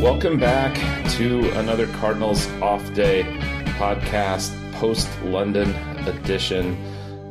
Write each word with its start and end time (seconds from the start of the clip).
Welcome 0.00 0.38
back 0.38 0.74
to 1.16 1.50
another 1.58 1.86
Cardinals 1.98 2.48
off 2.62 2.82
day 2.94 3.22
podcast, 3.76 4.50
post 4.72 5.06
London 5.24 5.74
edition. 6.08 6.74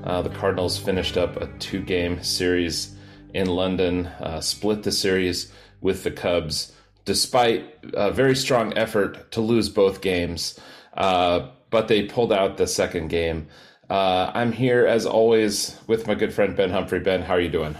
Uh, 0.03 0.21
the 0.21 0.29
Cardinals 0.29 0.77
finished 0.77 1.17
up 1.17 1.35
a 1.37 1.47
two 1.57 1.81
game 1.81 2.21
series 2.21 2.95
in 3.33 3.47
London, 3.47 4.05
uh, 4.05 4.39
split 4.39 4.83
the 4.83 4.91
series 4.91 5.51
with 5.81 6.03
the 6.03 6.11
Cubs, 6.11 6.71
despite 7.05 7.75
a 7.93 8.11
very 8.11 8.35
strong 8.35 8.77
effort 8.77 9.31
to 9.31 9.41
lose 9.41 9.67
both 9.67 10.01
games. 10.01 10.59
Uh, 10.93 11.49
but 11.71 11.87
they 11.87 12.03
pulled 12.03 12.31
out 12.31 12.57
the 12.57 12.67
second 12.67 13.07
game. 13.07 13.47
Uh, 13.89 14.29
I'm 14.35 14.51
here 14.51 14.85
as 14.85 15.07
always 15.07 15.75
with 15.87 16.05
my 16.05 16.13
good 16.13 16.31
friend 16.31 16.55
Ben 16.55 16.69
Humphrey. 16.69 16.99
Ben, 16.99 17.23
how 17.23 17.33
are 17.33 17.41
you 17.41 17.49
doing? 17.49 17.75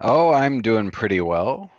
Oh, 0.00 0.32
I'm 0.32 0.60
doing 0.60 0.90
pretty 0.90 1.20
well. 1.20 1.70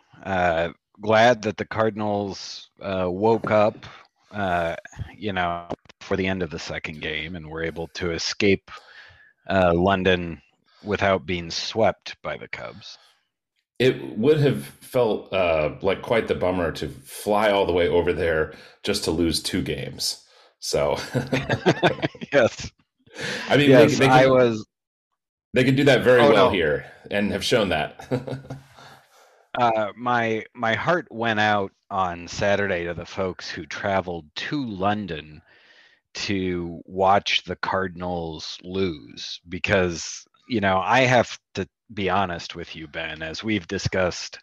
Glad 1.01 1.41
that 1.43 1.57
the 1.57 1.65
Cardinals 1.65 2.69
uh, 2.81 3.07
woke 3.09 3.51
up, 3.51 3.85
uh, 4.31 4.75
you 5.15 5.33
know, 5.33 5.67
for 6.01 6.15
the 6.15 6.25
end 6.27 6.41
of 6.43 6.49
the 6.49 6.59
second 6.59 7.01
game 7.01 7.35
and 7.35 7.47
were 7.49 7.63
able 7.63 7.87
to 7.95 8.11
escape 8.11 8.71
uh, 9.49 9.73
London 9.73 10.41
without 10.83 11.25
being 11.25 11.49
swept 11.51 12.15
by 12.21 12.37
the 12.37 12.47
Cubs. 12.47 12.97
It 13.77 14.17
would 14.17 14.39
have 14.39 14.63
felt 14.65 15.33
uh, 15.33 15.75
like 15.81 16.01
quite 16.01 16.27
the 16.27 16.35
bummer 16.35 16.71
to 16.73 16.87
fly 16.87 17.51
all 17.51 17.65
the 17.65 17.73
way 17.73 17.89
over 17.89 18.13
there 18.13 18.53
just 18.83 19.03
to 19.05 19.11
lose 19.11 19.41
two 19.43 19.61
games. 19.61 20.25
So, 20.59 20.97
yes, 22.33 22.71
I 23.49 23.57
mean, 23.57 23.69
yes, 23.69 23.97
they, 23.97 24.07
they 24.07 24.07
I 24.07 24.27
was. 24.27 24.65
they 25.53 25.63
can 25.65 25.75
do 25.75 25.83
that 25.85 26.03
very 26.03 26.21
Oh, 26.21 26.31
well 26.31 26.45
no. 26.47 26.51
here 26.51 26.85
and 27.11 27.31
have 27.31 27.43
shown 27.43 27.69
that. 27.69 28.07
Uh, 29.57 29.91
my 29.95 30.43
my 30.53 30.73
heart 30.73 31.07
went 31.11 31.39
out 31.39 31.71
on 31.89 32.27
Saturday 32.27 32.85
to 32.85 32.93
the 32.93 33.05
folks 33.05 33.49
who 33.49 33.65
traveled 33.65 34.25
to 34.35 34.65
London 34.65 35.41
to 36.13 36.81
watch 36.85 37.43
the 37.43 37.55
Cardinals 37.57 38.57
lose 38.63 39.39
because 39.49 40.25
you 40.47 40.61
know 40.61 40.79
I 40.79 41.01
have 41.01 41.37
to 41.55 41.67
be 41.93 42.09
honest 42.09 42.55
with 42.55 42.75
you, 42.75 42.87
Ben, 42.87 43.21
as 43.21 43.43
we've 43.43 43.67
discussed 43.67 44.39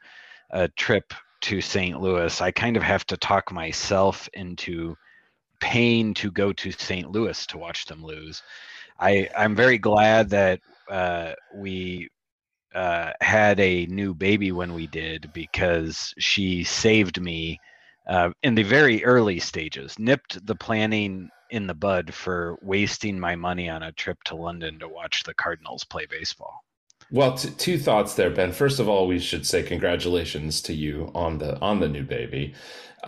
a 0.50 0.68
trip 0.68 1.12
to 1.42 1.60
St. 1.60 2.00
Louis, 2.00 2.40
I 2.40 2.50
kind 2.52 2.76
of 2.76 2.82
have 2.82 3.04
to 3.06 3.16
talk 3.16 3.50
myself 3.52 4.28
into 4.34 4.96
paying 5.60 6.14
to 6.14 6.30
go 6.30 6.52
to 6.52 6.70
St. 6.70 7.10
Louis 7.10 7.46
to 7.46 7.58
watch 7.58 7.86
them 7.86 8.04
lose. 8.04 8.42
I 8.98 9.28
I'm 9.36 9.56
very 9.56 9.78
glad 9.78 10.30
that 10.30 10.60
uh, 10.88 11.32
we 11.54 12.08
uh, 12.74 13.12
had 13.20 13.60
a 13.60 13.86
new 13.86 14.14
baby 14.14 14.52
when 14.52 14.74
we 14.74 14.86
did 14.86 15.30
because 15.32 16.14
she 16.18 16.64
saved 16.64 17.20
me 17.20 17.60
uh, 18.08 18.30
in 18.42 18.54
the 18.54 18.62
very 18.62 19.04
early 19.04 19.38
stages, 19.38 19.98
nipped 19.98 20.44
the 20.46 20.54
planning 20.56 21.30
in 21.50 21.66
the 21.66 21.74
bud 21.74 22.12
for 22.14 22.58
wasting 22.62 23.18
my 23.18 23.36
money 23.36 23.68
on 23.68 23.82
a 23.82 23.92
trip 23.92 24.22
to 24.24 24.34
London 24.36 24.78
to 24.78 24.88
watch 24.88 25.22
the 25.24 25.34
Cardinals 25.34 25.84
play 25.84 26.06
baseball. 26.06 26.64
well, 27.10 27.36
t- 27.36 27.50
two 27.50 27.78
thoughts 27.78 28.14
there, 28.14 28.30
Ben. 28.30 28.52
First 28.52 28.80
of 28.80 28.88
all, 28.88 29.06
we 29.06 29.18
should 29.18 29.46
say 29.46 29.62
congratulations 29.62 30.62
to 30.62 30.72
you 30.74 31.10
on 31.14 31.38
the 31.38 31.58
on 31.60 31.80
the 31.80 31.88
new 31.88 32.04
baby. 32.04 32.54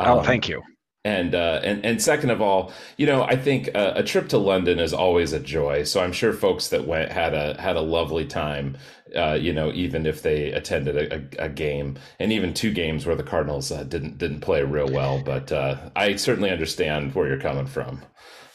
oh, 0.05 0.21
Um, 0.21 0.25
thank 0.25 0.49
you. 0.49 0.63
And 1.07 1.35
uh, 1.35 1.61
and 1.63 1.85
and 1.85 2.01
second 2.01 2.31
of 2.31 2.41
all, 2.41 2.73
you 2.97 3.05
know, 3.07 3.25
I 3.25 3.37
think 3.37 3.69
a 3.75 4.03
trip 4.03 4.29
to 4.31 4.39
London 4.39 4.79
is 4.79 4.95
always 4.95 5.35
a 5.35 5.41
joy. 5.41 5.85
So 5.85 6.01
I'm 6.03 6.13
sure 6.13 6.33
folks 6.33 6.69
that 6.69 6.87
went 6.87 7.13
had 7.13 7.35
a 7.35 7.61
had 7.61 7.77
a 7.77 7.83
lovely 7.83 8.27
time. 8.27 8.79
Uh, 9.15 9.35
you 9.35 9.53
know, 9.53 9.71
even 9.73 10.07
if 10.07 10.23
they 10.23 10.51
attended 10.51 10.97
a, 10.97 11.15
a, 11.43 11.45
a 11.45 11.49
game, 11.49 11.99
and 12.19 12.33
even 12.33 12.53
two 12.55 12.73
games 12.73 13.07
where 13.07 13.15
the 13.15 13.23
Cardinals 13.23 13.71
uh, 13.71 13.85
didn't 13.85 14.17
didn't 14.17 14.41
play 14.41 14.63
real 14.63 14.91
well. 14.91 15.21
But 15.23 15.53
uh, 15.53 15.91
I 15.95 16.17
certainly 16.17 16.51
understand 16.51 17.15
where 17.15 17.29
you're 17.29 17.39
coming 17.39 17.67
from. 17.67 18.03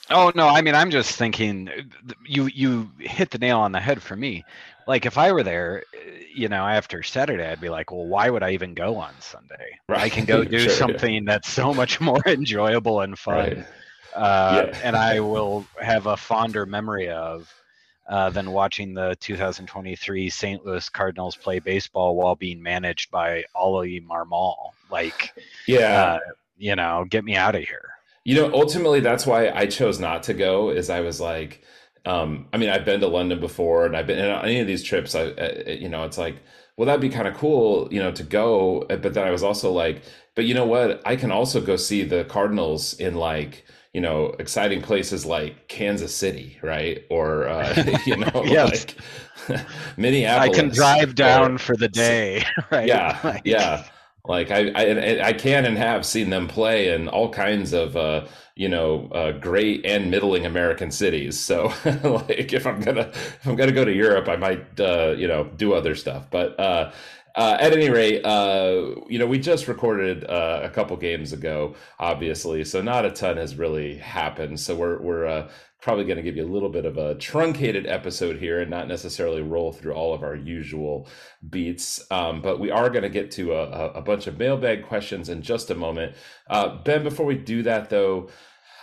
Oh 0.09 0.31
no, 0.35 0.47
I 0.47 0.61
mean 0.61 0.73
I'm 0.73 0.89
just 0.89 1.15
thinking 1.17 1.69
you 2.25 2.47
you 2.47 2.89
hit 2.99 3.29
the 3.29 3.37
nail 3.37 3.59
on 3.59 3.73
the 3.73 3.79
head 3.79 4.01
for 4.01 4.15
me. 4.15 4.43
Like 4.89 5.05
if 5.05 5.17
I 5.19 5.31
were 5.31 5.43
there, 5.43 5.83
eh, 5.93 6.23
you 6.33 6.49
know, 6.49 6.65
after 6.65 7.03
Saturday 7.03 7.45
I'd 7.45 7.61
be 7.61 7.69
like, 7.69 7.91
well, 7.91 8.07
why 8.07 8.29
would 8.29 8.41
I 8.43 8.51
even 8.53 8.73
go 8.73 8.95
on 8.97 9.13
Sunday? 9.19 9.77
I 9.89 10.09
can 10.09 10.25
go 10.25 10.43
do 10.55 10.57
sure, 10.59 10.69
yeah. 10.71 10.75
something 10.75 11.25
that's 11.25 11.49
so 11.49 11.73
much 11.73 12.01
more 12.09 12.21
enjoyable 12.25 13.01
and 13.01 13.17
fun. 13.17 13.35
Right. 13.35 13.65
uh, 14.15 14.65
Yeah. 14.67 14.79
and 14.83 14.95
I 14.95 15.19
will 15.19 15.65
have 15.79 16.07
a 16.07 16.17
fonder 16.17 16.65
memory 16.65 17.09
of 17.09 17.53
uh, 18.09 18.31
than 18.31 18.49
watching 18.51 18.95
the 18.95 19.15
2023 19.19 20.29
St. 20.31 20.65
Louis 20.65 20.89
Cardinals 20.89 21.35
play 21.35 21.59
baseball 21.59 22.15
while 22.15 22.35
being 22.35 22.59
managed 22.63 23.11
by 23.11 23.43
Ollie 23.53 24.01
Marmol. 24.01 24.71
Like, 24.89 25.33
Yeah. 25.67 26.03
uh, 26.15 26.19
you 26.57 26.75
know, 26.75 27.05
get 27.07 27.23
me 27.23 27.35
out 27.35 27.53
of 27.53 27.61
here. 27.61 27.89
You 28.25 28.35
know, 28.35 28.51
ultimately, 28.53 28.99
that's 29.01 29.27
why 29.27 29.49
I 29.49 29.67
chose 29.67 29.99
not 29.99 30.23
to 30.23 30.33
go. 30.33 30.69
Is 30.71 30.89
I 30.89 31.01
was 31.01 31.21
like, 31.21 31.61
um, 32.05 32.47
I 32.53 32.57
mean, 32.57 32.69
I've 32.69 32.85
been 32.85 32.99
to 33.01 33.07
London 33.07 33.39
before, 33.39 33.85
and 33.85 33.95
I've 33.95 34.07
been 34.07 34.19
on 34.29 34.45
any 34.45 34.59
of 34.59 34.67
these 34.67 34.83
trips. 34.83 35.15
I, 35.15 35.23
uh, 35.31 35.69
you 35.71 35.89
know, 35.89 36.03
it's 36.03 36.17
like, 36.17 36.37
well, 36.77 36.85
that'd 36.85 37.01
be 37.01 37.09
kind 37.09 37.27
of 37.27 37.33
cool, 37.35 37.87
you 37.91 37.99
know, 38.01 38.11
to 38.11 38.23
go. 38.23 38.81
uh, 38.83 38.95
But 38.97 39.13
then 39.13 39.27
I 39.27 39.31
was 39.31 39.43
also 39.43 39.71
like, 39.71 40.03
but 40.35 40.45
you 40.45 40.53
know 40.53 40.65
what? 40.65 41.01
I 41.05 41.15
can 41.15 41.31
also 41.31 41.59
go 41.61 41.75
see 41.75 42.03
the 42.03 42.23
Cardinals 42.25 42.93
in 42.93 43.15
like, 43.15 43.65
you 43.93 43.99
know, 44.01 44.27
exciting 44.39 44.81
places 44.81 45.25
like 45.25 45.67
Kansas 45.67 46.15
City, 46.15 46.57
right? 46.63 47.03
Or 47.09 47.47
uh, 47.47 47.73
you 48.05 48.15
know, 48.17 48.31
Yes. 48.45 48.85
like 49.49 49.59
Minneapolis. 49.97 50.57
I 50.57 50.61
can 50.61 50.69
drive 50.69 51.15
down 51.15 51.55
or- 51.55 51.57
for 51.57 51.75
the 51.75 51.89
day, 51.89 52.43
right? 52.71 52.87
yeah, 52.87 53.19
Like, 53.23 53.41
yeah. 53.45 53.83
Like 54.25 54.51
I, 54.51 54.69
I, 54.75 55.27
I 55.29 55.33
can 55.33 55.65
and 55.65 55.77
have 55.77 56.05
seen 56.05 56.29
them 56.29 56.47
play 56.47 56.93
in 56.93 57.07
all 57.07 57.29
kinds 57.31 57.73
of, 57.73 57.95
uh, 57.97 58.27
you 58.55 58.69
know, 58.69 59.07
uh, 59.13 59.31
great 59.31 59.85
and 59.85 60.11
middling 60.11 60.45
American 60.45 60.91
cities. 60.91 61.39
So, 61.39 61.73
like, 62.03 62.53
if 62.53 62.67
I'm 62.67 62.79
gonna, 62.81 63.09
if 63.13 63.47
I'm 63.47 63.55
gonna 63.55 63.71
go 63.71 63.85
to 63.85 63.93
Europe, 63.93 64.27
I 64.27 64.35
might, 64.35 64.79
uh, 64.79 65.15
you 65.17 65.27
know, 65.27 65.45
do 65.55 65.73
other 65.73 65.95
stuff. 65.95 66.29
But 66.29 66.59
uh, 66.59 66.91
uh, 67.35 67.57
at 67.59 67.71
any 67.73 67.89
rate, 67.89 68.23
uh, 68.25 68.95
you 69.07 69.17
know, 69.17 69.25
we 69.25 69.39
just 69.39 69.67
recorded 69.67 70.25
uh, 70.25 70.59
a 70.63 70.69
couple 70.69 70.95
games 70.97 71.31
ago, 71.31 71.75
obviously, 71.99 72.65
so 72.65 72.81
not 72.81 73.05
a 73.05 73.11
ton 73.11 73.37
has 73.37 73.55
really 73.55 73.97
happened. 73.97 74.59
So 74.59 74.75
we're 74.75 74.99
we're 75.01 75.25
uh, 75.25 75.49
probably 75.81 76.03
going 76.03 76.17
to 76.17 76.23
give 76.23 76.35
you 76.35 76.45
a 76.45 76.53
little 76.53 76.69
bit 76.69 76.85
of 76.85 76.97
a 76.97 77.15
truncated 77.15 77.87
episode 77.87 78.37
here 78.37 78.59
and 78.59 78.69
not 78.69 78.87
necessarily 78.87 79.41
roll 79.41 79.71
through 79.71 79.93
all 79.93 80.13
of 80.13 80.23
our 80.23 80.35
usual 80.35 81.07
beats. 81.49 82.03
Um, 82.11 82.41
but 82.41 82.59
we 82.59 82.69
are 82.69 82.89
going 82.89 83.03
to 83.03 83.09
get 83.09 83.31
to 83.31 83.53
a, 83.53 83.91
a- 83.91 84.01
bunch 84.01 84.27
of 84.27 84.37
mailbag 84.37 84.85
questions 84.85 85.29
in 85.29 85.41
just 85.41 85.69
a 85.69 85.75
moment. 85.75 86.15
Uh, 86.49 86.77
ben, 86.83 87.03
before 87.03 87.25
we 87.25 87.35
do 87.35 87.63
that, 87.63 87.89
though, 87.89 88.29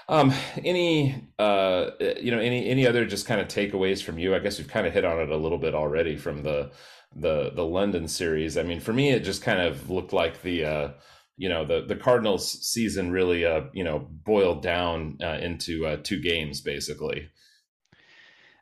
um, 0.09 0.33
any 0.65 1.29
uh, 1.39 1.91
you 2.21 2.31
know 2.31 2.39
any 2.39 2.69
any 2.69 2.87
other 2.87 3.05
just 3.05 3.27
kind 3.27 3.41
of 3.41 3.49
takeaways 3.49 4.03
from 4.03 4.19
you? 4.19 4.37
I 4.37 4.39
guess 4.39 4.59
we've 4.59 4.69
kind 4.69 4.87
of 4.87 4.93
hit 4.93 5.05
on 5.05 5.19
it 5.19 5.31
a 5.31 5.37
little 5.37 5.59
bit 5.59 5.75
already 5.75 6.17
from 6.17 6.45
the 6.45 6.71
the 7.15 7.51
the 7.51 7.65
London 7.65 8.07
series. 8.07 8.57
I 8.57 8.63
mean, 8.63 8.79
for 8.81 8.93
me, 8.93 9.11
it 9.11 9.21
just 9.25 9.43
kind 9.43 9.61
of 9.61 9.91
looked 9.91 10.13
like 10.13 10.43
the 10.43 10.65
uh, 10.65 10.89
you 11.37 11.49
know 11.49 11.65
the 11.65 11.85
the 11.87 11.97
Cardinals 11.97 12.51
season 12.67 13.11
really 13.11 13.45
uh, 13.45 13.63
you 13.73 13.85
know 13.85 13.99
boiled 13.99 14.63
down 14.63 15.19
uh, 15.23 15.39
into 15.41 15.87
uh, 15.87 15.99
two 16.03 16.21
games 16.21 16.61
basically. 16.61 17.29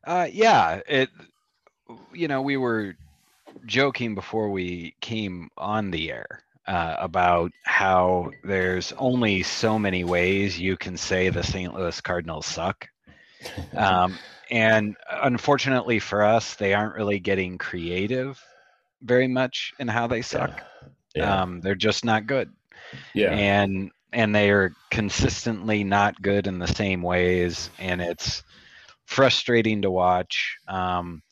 Uh, 0.05 0.29
yeah, 0.31 0.81
it. 0.87 1.09
You 2.13 2.29
know, 2.29 2.43
we 2.43 2.57
were 2.57 2.97
joking 3.67 4.15
before 4.15 4.51
we 4.51 4.95
came 5.01 5.51
on 5.57 5.91
the 5.91 6.11
air 6.11 6.45
uh, 6.67 6.97
about 6.99 7.53
how 7.63 8.31
there's 8.43 8.93
only 8.99 9.43
so 9.43 9.79
many 9.79 10.05
ways 10.05 10.59
you 10.59 10.77
can 10.77 10.97
say 10.97 11.29
the 11.29 11.43
St. 11.43 11.75
Louis 11.75 12.01
Cardinals 12.01 12.47
suck. 12.47 12.89
Um, 13.77 14.17
and 14.51 14.97
unfortunately 15.11 15.99
for 15.99 16.23
us, 16.23 16.55
they 16.55 16.73
aren't 16.73 16.95
really 16.95 17.19
getting 17.19 17.59
creative 17.59 18.43
very 19.03 19.29
much 19.29 19.75
in 19.79 19.87
how 19.87 20.07
they 20.07 20.23
suck. 20.23 20.63
Yeah. 21.15 21.43
Um, 21.43 21.61
they're 21.61 21.75
just 21.75 22.07
not 22.07 22.27
good. 22.27 22.51
Yeah. 23.15 23.33
and 23.33 23.91
and 24.13 24.35
they 24.35 24.51
are 24.51 24.73
consistently 24.91 25.83
not 25.83 26.23
good 26.23 26.47
in 26.47 26.59
the 26.59 26.69
same 26.69 27.03
ways 27.03 27.69
and 27.79 28.01
it's 28.01 28.45
frustrating 29.07 29.83
to 29.83 29.91
watch. 29.91 30.57
Um, 30.69 31.23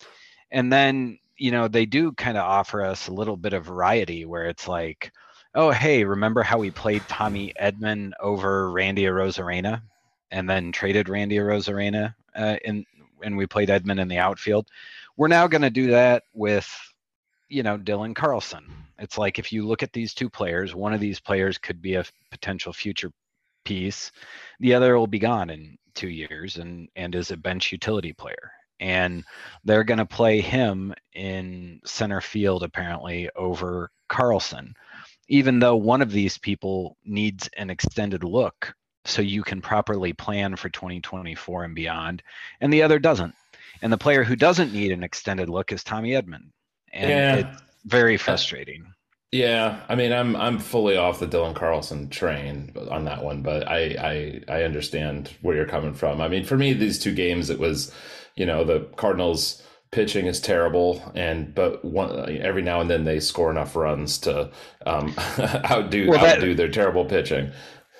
and 0.50 0.72
then 0.72 1.18
you 1.36 1.50
know 1.50 1.66
they 1.68 1.86
do 1.86 2.12
kind 2.12 2.36
of 2.36 2.44
offer 2.44 2.84
us 2.84 3.08
a 3.08 3.12
little 3.12 3.36
bit 3.36 3.52
of 3.52 3.64
variety 3.64 4.24
where 4.24 4.46
it's 4.46 4.68
like 4.68 5.10
oh 5.54 5.70
hey 5.70 6.04
remember 6.04 6.42
how 6.42 6.58
we 6.58 6.70
played 6.70 7.02
tommy 7.08 7.52
Edman 7.60 8.12
over 8.20 8.70
randy 8.70 9.02
Arozarena 9.02 9.82
and 10.30 10.48
then 10.48 10.70
traded 10.70 11.08
randy 11.08 11.36
Arozarena 11.36 12.14
uh, 12.36 12.56
in 12.64 12.84
and 13.24 13.36
we 13.36 13.46
played 13.46 13.68
Edman 13.68 14.00
in 14.00 14.08
the 14.08 14.18
outfield? 14.18 14.68
We're 15.16 15.28
now 15.28 15.46
going 15.46 15.62
to 15.62 15.70
do 15.70 15.88
that 15.88 16.24
with 16.32 16.68
you 17.48 17.62
know 17.62 17.76
dylan 17.76 18.14
carlson 18.14 18.64
it's 19.02 19.18
like 19.18 19.40
if 19.40 19.52
you 19.52 19.66
look 19.66 19.82
at 19.82 19.92
these 19.92 20.14
two 20.14 20.30
players, 20.30 20.76
one 20.76 20.94
of 20.94 21.00
these 21.00 21.18
players 21.18 21.58
could 21.58 21.82
be 21.82 21.96
a 21.96 22.04
potential 22.30 22.72
future 22.72 23.10
piece, 23.64 24.12
the 24.60 24.74
other 24.74 24.96
will 24.96 25.08
be 25.08 25.18
gone 25.18 25.50
in 25.50 25.76
two 25.94 26.08
years 26.08 26.56
and 26.56 26.88
and 26.94 27.14
is 27.14 27.32
a 27.32 27.36
bench 27.36 27.72
utility 27.72 28.12
player. 28.12 28.52
And 28.78 29.24
they're 29.64 29.84
going 29.84 29.98
to 29.98 30.06
play 30.06 30.40
him 30.40 30.94
in 31.14 31.80
center 31.84 32.20
field 32.20 32.62
apparently 32.62 33.28
over 33.34 33.90
Carlson, 34.08 34.74
even 35.28 35.58
though 35.58 35.76
one 35.76 36.00
of 36.00 36.12
these 36.12 36.38
people 36.38 36.96
needs 37.04 37.48
an 37.56 37.70
extended 37.70 38.22
look 38.22 38.72
so 39.04 39.20
you 39.20 39.42
can 39.42 39.60
properly 39.60 40.12
plan 40.12 40.54
for 40.54 40.68
2024 40.68 41.64
and 41.64 41.74
beyond, 41.74 42.22
and 42.60 42.72
the 42.72 42.82
other 42.82 43.00
doesn't. 43.00 43.34
And 43.82 43.92
the 43.92 43.98
player 43.98 44.22
who 44.22 44.36
doesn't 44.36 44.72
need 44.72 44.92
an 44.92 45.02
extended 45.02 45.48
look 45.48 45.72
is 45.72 45.82
Tommy 45.82 46.10
Edman. 46.10 46.50
And 46.92 47.40
yeah. 47.40 47.56
Very 47.84 48.16
frustrating. 48.16 48.86
Yeah, 49.32 49.80
I 49.88 49.94
mean, 49.94 50.12
I'm 50.12 50.36
I'm 50.36 50.58
fully 50.58 50.98
off 50.98 51.18
the 51.18 51.26
Dylan 51.26 51.54
Carlson 51.54 52.10
train 52.10 52.74
on 52.90 53.06
that 53.06 53.24
one, 53.24 53.42
but 53.42 53.66
I, 53.66 54.42
I 54.48 54.56
I 54.56 54.62
understand 54.64 55.30
where 55.40 55.56
you're 55.56 55.66
coming 55.66 55.94
from. 55.94 56.20
I 56.20 56.28
mean, 56.28 56.44
for 56.44 56.58
me, 56.58 56.74
these 56.74 56.98
two 56.98 57.14
games, 57.14 57.48
it 57.48 57.58
was, 57.58 57.92
you 58.36 58.44
know, 58.44 58.62
the 58.62 58.80
Cardinals 58.96 59.62
pitching 59.90 60.26
is 60.26 60.38
terrible, 60.38 61.02
and 61.14 61.54
but 61.54 61.82
one 61.82 62.28
every 62.42 62.60
now 62.60 62.82
and 62.82 62.90
then 62.90 63.04
they 63.04 63.20
score 63.20 63.50
enough 63.50 63.74
runs 63.74 64.18
to 64.18 64.50
um, 64.84 65.14
outdo 65.70 66.10
well, 66.10 66.20
that, 66.20 66.38
outdo 66.38 66.54
their 66.54 66.70
terrible 66.70 67.06
pitching. 67.06 67.50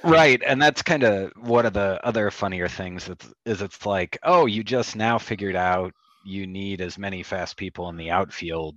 Right, 0.05 0.43
and 0.47 0.61
that's 0.61 0.83
kind 0.83 1.03
of 1.03 1.33
one 1.37 1.65
of 1.65 1.73
the 1.73 1.99
other 2.05 2.31
funnier 2.31 2.69
things 2.69 3.09
is, 3.09 3.17
is 3.47 3.63
it's 3.63 3.87
like, 3.87 4.19
oh, 4.25 4.47
you 4.47 4.65
just 4.65 4.97
now 4.97 5.17
figured 5.17 5.57
out 5.57 5.95
you 6.27 6.47
need 6.47 6.81
as 6.81 6.99
many 6.99 7.23
fast 7.23 7.57
people 7.57 7.89
in 7.89 7.97
the 7.97 8.11
outfield 8.11 8.77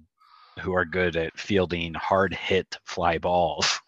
who 0.60 0.74
are 0.74 0.86
good 0.86 1.16
at 1.16 1.38
fielding 1.38 1.94
hard 1.94 2.34
hit 2.34 2.78
fly 2.84 3.18
balls 3.18 3.80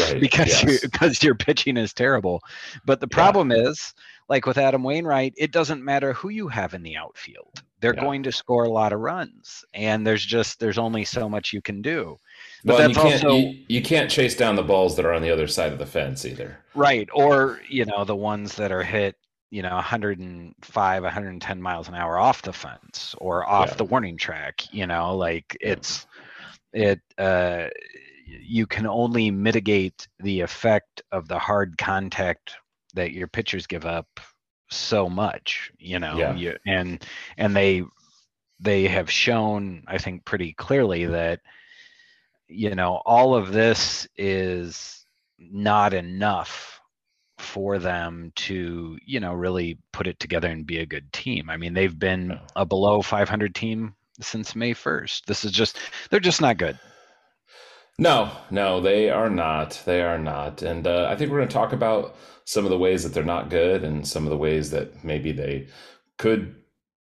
right. 0.00 0.16
because 0.20 0.48
yes. 0.48 0.62
you 0.62 0.78
because 0.82 1.22
your 1.22 1.34
pitching 1.34 1.76
is 1.76 1.92
terrible. 1.92 2.42
But 2.84 3.00
the 3.00 3.08
problem 3.08 3.50
yeah. 3.50 3.68
is, 3.68 3.94
like 4.28 4.46
with 4.46 4.58
Adam 4.58 4.82
Wainwright, 4.82 5.34
it 5.36 5.52
doesn't 5.52 5.84
matter 5.84 6.12
who 6.12 6.28
you 6.28 6.48
have 6.48 6.74
in 6.74 6.82
the 6.82 6.96
outfield. 6.96 7.62
They're 7.80 7.94
yeah. 7.94 8.00
going 8.00 8.22
to 8.24 8.32
score 8.32 8.64
a 8.64 8.70
lot 8.70 8.92
of 8.92 9.00
runs, 9.00 9.64
and 9.74 10.06
there's 10.06 10.24
just 10.24 10.60
there's 10.60 10.78
only 10.78 11.04
so 11.04 11.28
much 11.28 11.52
you 11.52 11.60
can 11.60 11.82
do. 11.82 12.18
But 12.64 12.78
well, 12.78 12.88
you 12.88 12.94
can't, 12.94 13.24
also 13.24 13.36
you, 13.36 13.64
you 13.68 13.82
can't 13.82 14.10
chase 14.10 14.36
down 14.36 14.56
the 14.56 14.62
balls 14.62 14.96
that 14.96 15.04
are 15.04 15.12
on 15.12 15.22
the 15.22 15.30
other 15.30 15.48
side 15.48 15.72
of 15.72 15.78
the 15.78 15.86
fence 15.86 16.24
either. 16.24 16.58
Right, 16.74 17.08
or 17.12 17.60
you 17.68 17.84
know 17.84 18.04
the 18.04 18.16
ones 18.16 18.54
that 18.56 18.70
are 18.70 18.84
hit 18.84 19.16
you 19.50 19.62
know 19.62 19.74
105 19.74 21.02
110 21.02 21.62
miles 21.62 21.86
an 21.86 21.94
hour 21.94 22.18
off 22.18 22.40
the 22.40 22.52
fence 22.52 23.14
or 23.18 23.46
off 23.46 23.68
yeah. 23.68 23.74
the 23.74 23.84
warning 23.84 24.16
track 24.16 24.62
you 24.72 24.86
know 24.86 25.14
like 25.14 25.56
it's 25.60 26.06
it 26.72 27.00
uh, 27.18 27.68
you 28.26 28.66
can 28.66 28.86
only 28.86 29.30
mitigate 29.30 30.08
the 30.20 30.40
effect 30.40 31.02
of 31.12 31.28
the 31.28 31.38
hard 31.38 31.76
contact 31.78 32.56
that 32.94 33.12
your 33.12 33.28
pitchers 33.28 33.66
give 33.66 33.84
up 33.84 34.20
so 34.70 35.08
much 35.08 35.70
you 35.78 35.98
know 35.98 36.16
yeah. 36.16 36.34
you, 36.34 36.56
and 36.66 37.04
and 37.36 37.54
they 37.54 37.82
they 38.58 38.86
have 38.86 39.10
shown 39.10 39.84
i 39.86 39.98
think 39.98 40.24
pretty 40.24 40.54
clearly 40.54 41.04
that 41.04 41.40
you 42.48 42.74
know 42.74 43.02
all 43.04 43.34
of 43.34 43.52
this 43.52 44.08
is 44.16 45.04
not 45.38 45.92
enough 45.92 46.80
for 47.38 47.78
them 47.78 48.32
to 48.34 48.96
you 49.04 49.20
know 49.20 49.34
really 49.34 49.78
put 49.92 50.06
it 50.06 50.18
together 50.20 50.48
and 50.48 50.64
be 50.64 50.78
a 50.78 50.86
good 50.86 51.12
team 51.12 51.50
i 51.50 51.56
mean 51.56 51.74
they've 51.74 51.98
been 51.98 52.38
a 52.56 52.64
below 52.64 53.02
500 53.02 53.54
team 53.54 53.94
since 54.22 54.56
May 54.56 54.74
1st. 54.74 55.26
This 55.26 55.44
is 55.44 55.52
just, 55.52 55.78
they're 56.10 56.20
just 56.20 56.40
not 56.40 56.56
good. 56.56 56.78
No, 57.98 58.30
no, 58.50 58.80
they 58.80 59.10
are 59.10 59.30
not. 59.30 59.80
They 59.84 60.02
are 60.02 60.18
not. 60.18 60.62
And 60.62 60.86
uh, 60.86 61.08
I 61.10 61.16
think 61.16 61.30
we're 61.30 61.38
going 61.38 61.48
to 61.48 61.54
talk 61.54 61.72
about 61.72 62.16
some 62.44 62.64
of 62.64 62.70
the 62.70 62.78
ways 62.78 63.02
that 63.02 63.12
they're 63.14 63.22
not 63.22 63.50
good 63.50 63.84
and 63.84 64.06
some 64.06 64.24
of 64.24 64.30
the 64.30 64.36
ways 64.36 64.70
that 64.70 65.04
maybe 65.04 65.32
they 65.32 65.68
could, 66.18 66.54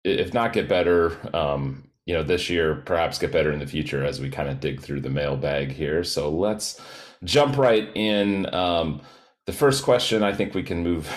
if 0.03 0.33
not 0.33 0.53
get 0.53 0.67
better, 0.67 1.17
um, 1.35 1.89
you 2.05 2.13
know, 2.13 2.23
this 2.23 2.49
year, 2.49 2.75
perhaps 2.85 3.19
get 3.19 3.31
better 3.31 3.51
in 3.51 3.59
the 3.59 3.67
future 3.67 4.03
as 4.03 4.19
we 4.19 4.29
kind 4.29 4.49
of 4.49 4.59
dig 4.59 4.81
through 4.81 5.01
the 5.01 5.09
mailbag 5.09 5.71
here. 5.71 6.03
So 6.03 6.29
let's 6.29 6.81
jump 7.23 7.57
right 7.57 7.89
in. 7.95 8.53
Um, 8.53 9.01
the 9.45 9.53
first 9.53 9.83
question 9.83 10.21
I 10.21 10.33
think 10.33 10.53
we 10.53 10.63
can 10.63 10.83
move 10.83 11.07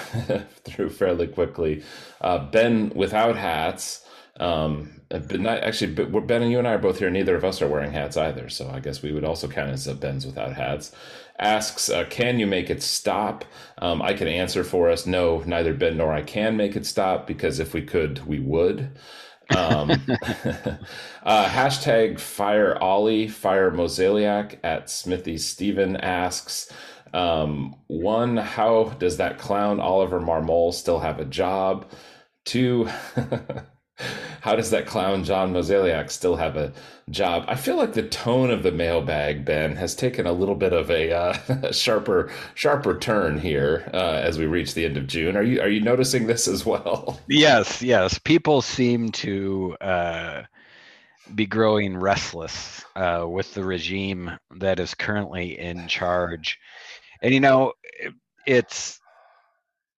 through 0.64 0.90
fairly 0.90 1.26
quickly. 1.26 1.82
Uh, 2.20 2.50
ben 2.50 2.90
without 2.94 3.36
hats 3.36 4.06
um, 4.40 5.00
but 5.08 5.40
not 5.40 5.58
actually, 5.62 5.92
but 5.94 6.26
Ben 6.26 6.42
and 6.42 6.50
you 6.50 6.58
and 6.58 6.66
I 6.66 6.72
are 6.74 6.78
both 6.78 6.98
here. 6.98 7.10
Neither 7.10 7.36
of 7.36 7.44
us 7.44 7.60
are 7.60 7.68
wearing 7.68 7.92
hats 7.92 8.16
either, 8.16 8.48
so 8.48 8.70
I 8.70 8.80
guess 8.80 9.02
we 9.02 9.12
would 9.12 9.24
also 9.24 9.48
count 9.48 9.70
as 9.70 9.86
a 9.86 9.94
Ben's 9.94 10.26
without 10.26 10.54
hats. 10.54 10.92
Asks, 11.38 11.90
uh, 11.90 12.04
can 12.08 12.38
you 12.38 12.46
make 12.46 12.70
it 12.70 12.82
stop? 12.82 13.44
Um, 13.78 14.00
I 14.00 14.14
can 14.14 14.28
answer 14.28 14.64
for 14.64 14.90
us. 14.90 15.06
No, 15.06 15.42
neither 15.46 15.74
Ben 15.74 15.96
nor 15.96 16.12
I 16.12 16.22
can 16.22 16.56
make 16.56 16.76
it 16.76 16.86
stop 16.86 17.26
because 17.26 17.58
if 17.58 17.74
we 17.74 17.82
could, 17.82 18.26
we 18.26 18.38
would. 18.38 18.98
um, 19.56 19.90
uh, 21.22 21.46
hashtag 21.48 22.18
fire 22.20 22.76
Ollie, 22.80 23.28
fire 23.28 23.70
Mozeliak 23.70 24.58
at 24.64 24.88
Smithy 24.90 25.38
Steven 25.38 25.96
asks, 25.96 26.72
um, 27.14 27.76
one, 27.88 28.36
how 28.36 28.84
does 28.98 29.18
that 29.18 29.38
clown 29.38 29.80
Oliver 29.80 30.20
Marmol 30.20 30.72
still 30.72 31.00
have 31.00 31.18
a 31.20 31.24
job? 31.24 31.90
Two, 32.44 32.88
how 34.42 34.56
does 34.56 34.70
that 34.70 34.86
clown 34.86 35.22
John 35.22 35.52
Mozeliak 35.52 36.10
still 36.10 36.34
have 36.34 36.56
a 36.56 36.72
job? 37.10 37.44
I 37.46 37.54
feel 37.54 37.76
like 37.76 37.92
the 37.92 38.02
tone 38.02 38.50
of 38.50 38.64
the 38.64 38.72
mailbag, 38.72 39.44
Ben, 39.44 39.76
has 39.76 39.94
taken 39.94 40.26
a 40.26 40.32
little 40.32 40.56
bit 40.56 40.72
of 40.72 40.90
a 40.90 41.12
uh, 41.12 41.70
sharper, 41.72 42.28
sharper 42.56 42.98
turn 42.98 43.38
here 43.38 43.88
uh, 43.94 44.20
as 44.24 44.38
we 44.38 44.46
reach 44.46 44.74
the 44.74 44.84
end 44.84 44.96
of 44.96 45.06
June. 45.06 45.36
Are 45.36 45.44
you 45.44 45.60
are 45.60 45.68
you 45.68 45.80
noticing 45.80 46.26
this 46.26 46.48
as 46.48 46.66
well? 46.66 47.20
Yes, 47.28 47.80
yes. 47.82 48.18
People 48.18 48.62
seem 48.62 49.12
to 49.12 49.76
uh, 49.80 50.42
be 51.34 51.46
growing 51.46 51.96
restless 51.96 52.84
uh, 52.96 53.24
with 53.28 53.54
the 53.54 53.64
regime 53.64 54.32
that 54.56 54.80
is 54.80 54.94
currently 54.94 55.58
in 55.58 55.86
charge, 55.86 56.58
and 57.22 57.32
you 57.32 57.40
know, 57.40 57.74
it's 58.44 59.00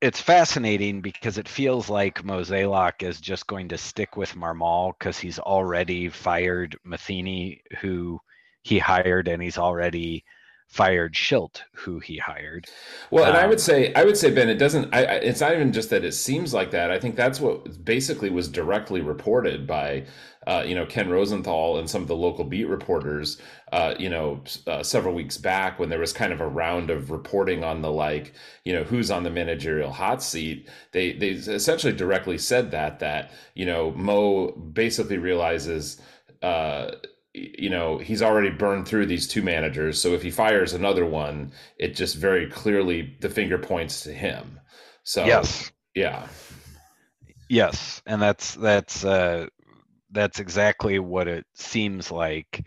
it's 0.05 0.21
fascinating 0.21 1.01
because 1.01 1.39
it 1.39 1.49
feels 1.49 1.89
like 1.89 2.23
Mozeliak 2.23 3.03
is 3.03 3.23
just 3.23 3.47
going 3.47 3.71
to 3.71 3.79
stick 3.79 4.19
with 4.19 4.35
Marmol 4.35 4.93
because 4.99 5.19
he's 5.19 5.39
already 5.39 6.11
fired 6.11 6.77
Matheny, 6.85 7.63
who 7.81 8.21
he 8.61 8.79
hired, 8.79 9.29
and 9.29 9.43
he's 9.43 9.57
already 9.57 10.23
fired 10.69 11.15
Shildt, 11.15 11.63
who 11.73 12.01
he 12.01 12.19
hired. 12.19 12.67
Well, 13.11 13.25
and 13.25 13.35
um, 13.35 13.45
I 13.45 13.47
would 13.47 13.55
um, 13.55 13.61
say, 13.61 13.95
I 13.95 14.05
would 14.05 14.19
say, 14.19 14.31
Ben, 14.31 14.51
it 14.51 14.59
doesn't. 14.59 14.95
I, 14.95 15.01
it's 15.01 15.41
not 15.41 15.55
even 15.55 15.73
just 15.73 15.89
that 15.89 16.05
it 16.05 16.13
seems 16.13 16.53
like 16.53 16.71
that. 16.73 16.91
I 16.91 16.99
think 17.01 17.17
that's 17.17 17.41
what 17.41 17.83
basically 17.83 18.29
was 18.29 18.49
directly 18.49 19.01
reported 19.01 19.67
by 19.67 20.05
uh, 20.47 20.65
you 20.67 20.75
know, 20.75 20.87
Ken 20.87 21.09
Rosenthal 21.09 21.79
and 21.79 21.89
some 21.89 22.03
of 22.03 22.09
the 22.09 22.17
local 22.17 22.45
beat 22.45 22.69
reporters, 22.69 23.41
uh, 23.73 23.95
you 23.99 24.09
know, 24.09 24.43
uh, 24.67 24.83
several 24.83 25.15
weeks 25.15 25.39
back 25.39 25.79
when 25.79 25.89
there 25.89 25.99
was 25.99 26.13
kind 26.13 26.33
of 26.33 26.41
a 26.41 26.47
round 26.47 26.91
of 26.91 27.11
reporting 27.11 27.65
on 27.65 27.83
the 27.83 27.91
like, 27.91 28.35
you 28.65 28.73
know, 28.73 28.85
who's 28.85 29.11
on 29.11 29.23
the 29.23 29.31
managerial 29.31 29.91
hot 29.91 30.23
seat. 30.23 30.69
They 30.93 31.13
they 31.13 31.31
essentially 31.31 31.93
directly 31.93 32.39
said 32.39 32.71
that 32.73 33.01
that 33.01 33.33
you 33.55 33.67
know 33.67 33.93
Mo 33.93 34.53
basically 34.53 35.19
realizes. 35.19 36.01
Uh, 36.43 36.93
you 37.35 37.69
know 37.69 37.99
he's 37.99 38.23
already 38.23 38.51
burned 38.51 38.87
through 38.87 39.07
these 39.07 39.27
two 39.27 39.43
managers 39.43 40.01
so 40.01 40.15
if 40.15 40.23
he 40.23 40.31
fires 40.31 40.73
another 40.73 41.05
one 41.05 41.51
it 41.79 41.97
just 41.97 42.17
very 42.17 42.49
clearly 42.49 43.17
the 43.21 43.29
finger 43.29 43.59
points 43.59 44.03
to 44.03 44.13
him 44.13 44.61
so 45.03 45.25
yes 45.25 45.73
yeah 45.97 46.29
yes 47.49 48.01
and 48.07 48.23
that's 48.23 48.55
that's 48.55 49.05
uh 49.05 49.49
that's 50.15 50.41
exactly 50.41 50.99
what 50.99 51.29
it 51.29 51.45
seems 51.55 52.11
like. 52.11 52.65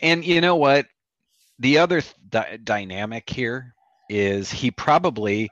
And 0.00 0.24
you 0.24 0.40
know 0.40 0.56
what? 0.56 0.86
The 1.58 1.78
other 1.78 2.02
th- 2.32 2.64
dynamic 2.64 3.30
here 3.30 3.74
is 4.08 4.50
he 4.50 4.70
probably, 4.70 5.50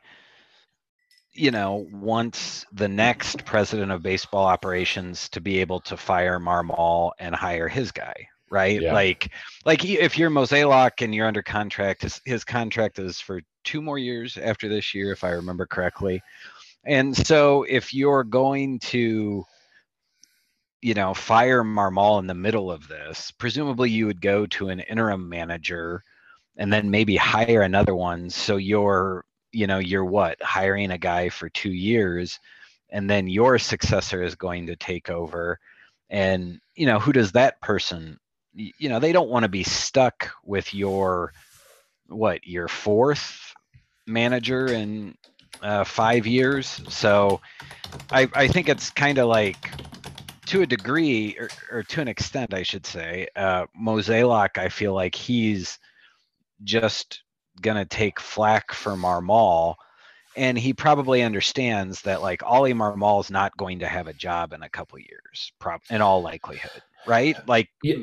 you 1.32 1.50
know, 1.50 1.86
wants 1.92 2.66
the 2.72 2.88
next 2.88 3.44
president 3.44 3.92
of 3.92 4.02
baseball 4.02 4.46
operations 4.46 5.28
to 5.30 5.40
be 5.40 5.60
able 5.60 5.80
to 5.80 5.96
fire 5.96 6.38
Marmol 6.38 7.12
and 7.18 7.34
hire 7.34 7.68
his 7.68 7.92
guy, 7.92 8.28
right? 8.50 8.80
Yeah. 8.80 8.92
Like, 8.92 9.30
like 9.64 9.84
if 9.84 10.18
you're 10.18 10.30
Mozeliak 10.30 11.02
and 11.02 11.14
you're 11.14 11.26
under 11.26 11.42
contract, 11.42 12.02
his, 12.02 12.20
his 12.24 12.44
contract 12.44 12.98
is 12.98 13.20
for 13.20 13.40
two 13.64 13.80
more 13.80 13.98
years 13.98 14.36
after 14.36 14.68
this 14.68 14.94
year, 14.94 15.12
if 15.12 15.24
I 15.24 15.30
remember 15.30 15.66
correctly. 15.66 16.22
And 16.86 17.16
so 17.16 17.64
if 17.64 17.94
you're 17.94 18.24
going 18.24 18.78
to 18.80 19.44
you 20.84 20.92
know, 20.92 21.14
fire 21.14 21.64
Marmol 21.64 22.18
in 22.18 22.26
the 22.26 22.34
middle 22.34 22.70
of 22.70 22.88
this, 22.88 23.30
presumably 23.30 23.88
you 23.88 24.04
would 24.04 24.20
go 24.20 24.44
to 24.44 24.68
an 24.68 24.80
interim 24.80 25.30
manager 25.30 26.04
and 26.58 26.70
then 26.70 26.90
maybe 26.90 27.16
hire 27.16 27.62
another 27.62 27.94
one. 27.94 28.28
So 28.28 28.58
you're, 28.58 29.24
you 29.50 29.66
know, 29.66 29.78
you're 29.78 30.04
what, 30.04 30.42
hiring 30.42 30.90
a 30.90 30.98
guy 30.98 31.30
for 31.30 31.48
two 31.48 31.72
years 31.72 32.38
and 32.90 33.08
then 33.08 33.28
your 33.28 33.58
successor 33.58 34.22
is 34.22 34.34
going 34.34 34.66
to 34.66 34.76
take 34.76 35.08
over. 35.08 35.58
And, 36.10 36.60
you 36.74 36.84
know, 36.84 36.98
who 36.98 37.14
does 37.14 37.32
that 37.32 37.62
person, 37.62 38.20
you 38.52 38.90
know, 38.90 38.98
they 38.98 39.12
don't 39.12 39.30
want 39.30 39.44
to 39.44 39.48
be 39.48 39.64
stuck 39.64 40.32
with 40.44 40.74
your, 40.74 41.32
what, 42.08 42.46
your 42.46 42.68
fourth 42.68 43.54
manager 44.06 44.66
in 44.66 45.16
uh, 45.62 45.84
five 45.84 46.26
years. 46.26 46.82
So 46.90 47.40
I, 48.10 48.28
I 48.34 48.48
think 48.48 48.68
it's 48.68 48.90
kind 48.90 49.16
of 49.16 49.28
like, 49.28 49.70
to 50.46 50.62
a 50.62 50.66
degree, 50.66 51.36
or, 51.38 51.48
or, 51.70 51.82
to 51.82 52.00
an 52.00 52.08
extent, 52.08 52.54
I 52.54 52.62
should 52.62 52.86
say, 52.86 53.28
uh, 53.36 53.66
I 54.58 54.68
feel 54.68 54.94
like 54.94 55.14
he's 55.14 55.78
just 56.62 57.22
gonna 57.60 57.84
take 57.84 58.20
flack 58.20 58.72
for 58.72 58.92
Marmol, 58.92 59.74
and 60.36 60.58
he 60.58 60.72
probably 60.72 61.22
understands 61.22 62.02
that 62.02 62.22
like 62.22 62.42
Ollie 62.42 62.74
Marmol 62.74 63.20
is 63.20 63.30
not 63.30 63.56
going 63.56 63.80
to 63.80 63.86
have 63.86 64.06
a 64.06 64.12
job 64.12 64.52
in 64.52 64.62
a 64.62 64.68
couple 64.68 64.98
years, 64.98 65.52
prob- 65.58 65.82
in 65.90 66.00
all 66.00 66.22
likelihood, 66.22 66.82
right? 67.06 67.36
Like 67.48 67.68
yeah. 67.82 67.96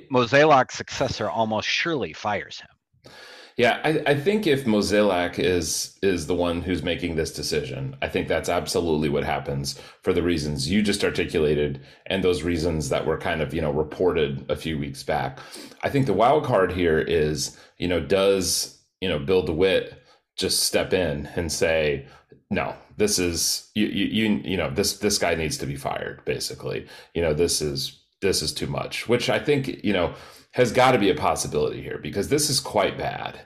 Successor 0.71 1.29
almost 1.29 1.67
surely 1.67 2.13
fires 2.13 2.61
him. 2.61 3.13
Yeah, 3.61 3.79
I, 3.83 4.01
I, 4.07 4.15
think 4.15 4.47
if 4.47 4.65
Mozeliak 4.65 5.37
is 5.37 5.95
is 6.01 6.25
the 6.25 6.33
one 6.33 6.63
who's 6.63 6.81
making 6.81 7.15
this 7.15 7.31
decision, 7.31 7.95
I 8.01 8.07
think 8.07 8.27
that's 8.27 8.49
absolutely 8.49 9.07
what 9.07 9.23
happens 9.23 9.79
for 10.01 10.13
the 10.13 10.23
reasons 10.23 10.67
you 10.67 10.81
just 10.81 11.03
articulated 11.03 11.79
and 12.07 12.23
those 12.23 12.41
reasons 12.41 12.89
that 12.89 13.05
were 13.05 13.19
kind 13.19 13.39
of 13.39 13.53
you 13.53 13.61
know 13.61 13.69
reported 13.69 14.49
a 14.49 14.55
few 14.55 14.79
weeks 14.79 15.03
back. 15.03 15.37
I 15.83 15.89
think 15.89 16.07
the 16.07 16.13
wild 16.13 16.43
card 16.43 16.71
here 16.71 16.97
is 16.97 17.55
you 17.77 17.87
know 17.87 17.99
does 17.99 18.79
you 18.99 19.07
know 19.07 19.19
Bill 19.19 19.43
DeWitt 19.43 19.93
just 20.35 20.63
step 20.63 20.91
in 20.91 21.27
and 21.35 21.51
say 21.51 22.07
no 22.49 22.75
this 22.97 23.19
is 23.19 23.69
you 23.75 23.85
you 23.85 24.41
you 24.43 24.57
know 24.57 24.71
this 24.71 24.97
this 24.97 25.19
guy 25.19 25.35
needs 25.35 25.57
to 25.59 25.67
be 25.67 25.75
fired 25.75 26.25
basically 26.25 26.87
you 27.13 27.21
know 27.21 27.33
this 27.33 27.61
is 27.61 28.00
this 28.21 28.41
is 28.41 28.53
too 28.53 28.67
much 28.67 29.07
which 29.07 29.29
I 29.29 29.39
think 29.39 29.83
you 29.83 29.93
know 29.93 30.15
has 30.51 30.71
got 30.71 30.91
to 30.91 30.99
be 30.99 31.09
a 31.09 31.15
possibility 31.15 31.81
here 31.81 31.97
because 31.97 32.29
this 32.29 32.49
is 32.49 32.59
quite 32.59 32.97
bad. 32.97 33.39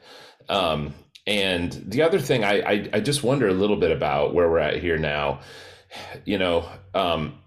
Um, 0.50 0.94
and 1.28 1.72
the 1.72 2.02
other 2.02 2.20
thing 2.20 2.44
I, 2.44 2.62
I, 2.62 2.90
I 2.94 3.00
just 3.00 3.24
wonder 3.24 3.48
a 3.48 3.54
little 3.54 3.78
bit 3.78 3.92
about 3.92 4.34
where 4.34 4.50
we're 4.50 4.60
at 4.60 4.82
here 4.82 4.98
now. 4.98 5.42
You 6.26 6.38
know, 6.38 6.68
um, 6.94 7.40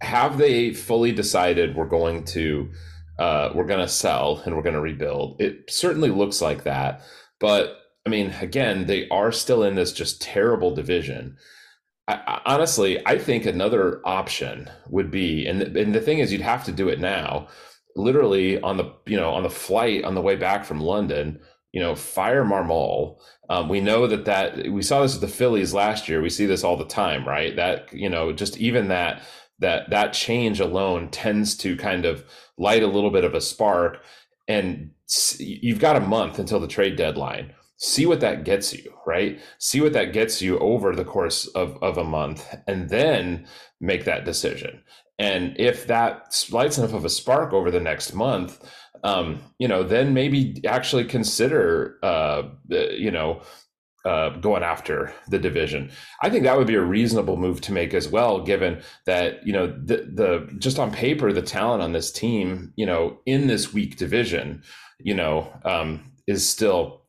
have 0.00 0.38
they 0.38 0.72
fully 0.72 1.12
decided 1.12 1.76
we're 1.76 1.86
going 1.86 2.24
to 2.26 2.70
uh, 3.18 3.50
we're 3.54 3.66
going 3.66 3.80
to 3.80 3.88
sell 3.88 4.42
and 4.44 4.54
we're 4.54 4.62
going 4.62 4.74
to 4.74 4.80
rebuild? 4.80 5.40
It 5.40 5.70
certainly 5.70 6.10
looks 6.10 6.40
like 6.40 6.64
that, 6.64 7.02
but 7.38 7.76
I 8.06 8.10
mean, 8.10 8.32
again, 8.40 8.86
they 8.86 9.08
are 9.08 9.32
still 9.32 9.62
in 9.62 9.74
this 9.74 9.92
just 9.92 10.22
terrible 10.22 10.74
division. 10.74 11.36
I, 12.10 12.40
honestly, 12.46 13.04
I 13.06 13.18
think 13.18 13.46
another 13.46 14.00
option 14.04 14.70
would 14.88 15.10
be, 15.10 15.46
and 15.46 15.60
the, 15.60 15.80
and 15.80 15.94
the 15.94 16.00
thing 16.00 16.18
is, 16.18 16.32
you'd 16.32 16.40
have 16.40 16.64
to 16.64 16.72
do 16.72 16.88
it 16.88 17.00
now 17.00 17.48
literally 17.96 18.60
on 18.60 18.76
the 18.76 18.92
you 19.06 19.16
know 19.16 19.30
on 19.30 19.42
the 19.42 19.50
flight 19.50 20.04
on 20.04 20.14
the 20.14 20.20
way 20.20 20.36
back 20.36 20.64
from 20.64 20.80
London, 20.80 21.40
you 21.72 21.80
know, 21.80 21.94
fire 21.94 22.44
Marmol. 22.44 23.18
Um, 23.48 23.68
we 23.68 23.80
know 23.80 24.06
that 24.06 24.24
that 24.26 24.68
we 24.68 24.82
saw 24.82 25.02
this 25.02 25.12
with 25.12 25.22
the 25.22 25.36
Phillies 25.36 25.74
last 25.74 26.08
year. 26.08 26.22
We 26.22 26.30
see 26.30 26.46
this 26.46 26.64
all 26.64 26.76
the 26.76 26.84
time, 26.84 27.26
right? 27.26 27.54
That 27.56 27.92
you 27.92 28.08
know, 28.08 28.32
just 28.32 28.58
even 28.58 28.88
that 28.88 29.22
that 29.58 29.90
that 29.90 30.12
change 30.12 30.60
alone 30.60 31.10
tends 31.10 31.56
to 31.58 31.76
kind 31.76 32.04
of 32.04 32.24
light 32.56 32.82
a 32.82 32.88
little 32.88 33.10
bit 33.10 33.24
of 33.24 33.34
a 33.34 33.40
spark. 33.40 34.02
And 34.48 34.90
you've 35.38 35.78
got 35.78 35.96
a 35.96 36.00
month 36.00 36.38
until 36.38 36.60
the 36.60 36.66
trade 36.66 36.96
deadline. 36.96 37.54
See 37.82 38.04
what 38.04 38.20
that 38.20 38.44
gets 38.44 38.74
you, 38.74 38.92
right? 39.06 39.40
See 39.58 39.80
what 39.80 39.94
that 39.94 40.12
gets 40.12 40.42
you 40.42 40.58
over 40.58 40.94
the 40.94 41.04
course 41.04 41.46
of, 41.46 41.82
of 41.82 41.96
a 41.96 42.04
month, 42.04 42.46
and 42.66 42.90
then 42.90 43.46
make 43.80 44.04
that 44.04 44.26
decision. 44.26 44.82
And 45.18 45.58
if 45.58 45.86
that 45.86 46.46
lights 46.50 46.76
enough 46.76 46.92
of 46.92 47.06
a 47.06 47.08
spark 47.08 47.54
over 47.54 47.70
the 47.70 47.80
next 47.80 48.12
month, 48.12 48.62
um, 49.02 49.40
you 49.58 49.66
know, 49.66 49.82
then 49.82 50.12
maybe 50.12 50.60
actually 50.66 51.04
consider, 51.04 51.98
uh, 52.02 52.42
you 52.68 53.10
know, 53.10 53.40
uh, 54.04 54.30
going 54.30 54.62
after 54.62 55.14
the 55.28 55.38
division. 55.38 55.90
I 56.22 56.28
think 56.28 56.44
that 56.44 56.58
would 56.58 56.66
be 56.66 56.74
a 56.74 56.82
reasonable 56.82 57.38
move 57.38 57.62
to 57.62 57.72
make 57.72 57.94
as 57.94 58.08
well, 58.08 58.42
given 58.42 58.82
that 59.06 59.46
you 59.46 59.54
know 59.54 59.66
the 59.66 60.08
the 60.12 60.54
just 60.58 60.78
on 60.78 60.90
paper 60.90 61.32
the 61.32 61.42
talent 61.42 61.82
on 61.82 61.92
this 61.92 62.12
team, 62.12 62.72
you 62.76 62.84
know, 62.84 63.18
in 63.24 63.46
this 63.46 63.72
weak 63.72 63.96
division, 63.96 64.62
you 64.98 65.14
know, 65.14 65.50
um, 65.64 66.12
is 66.26 66.48
still 66.48 66.99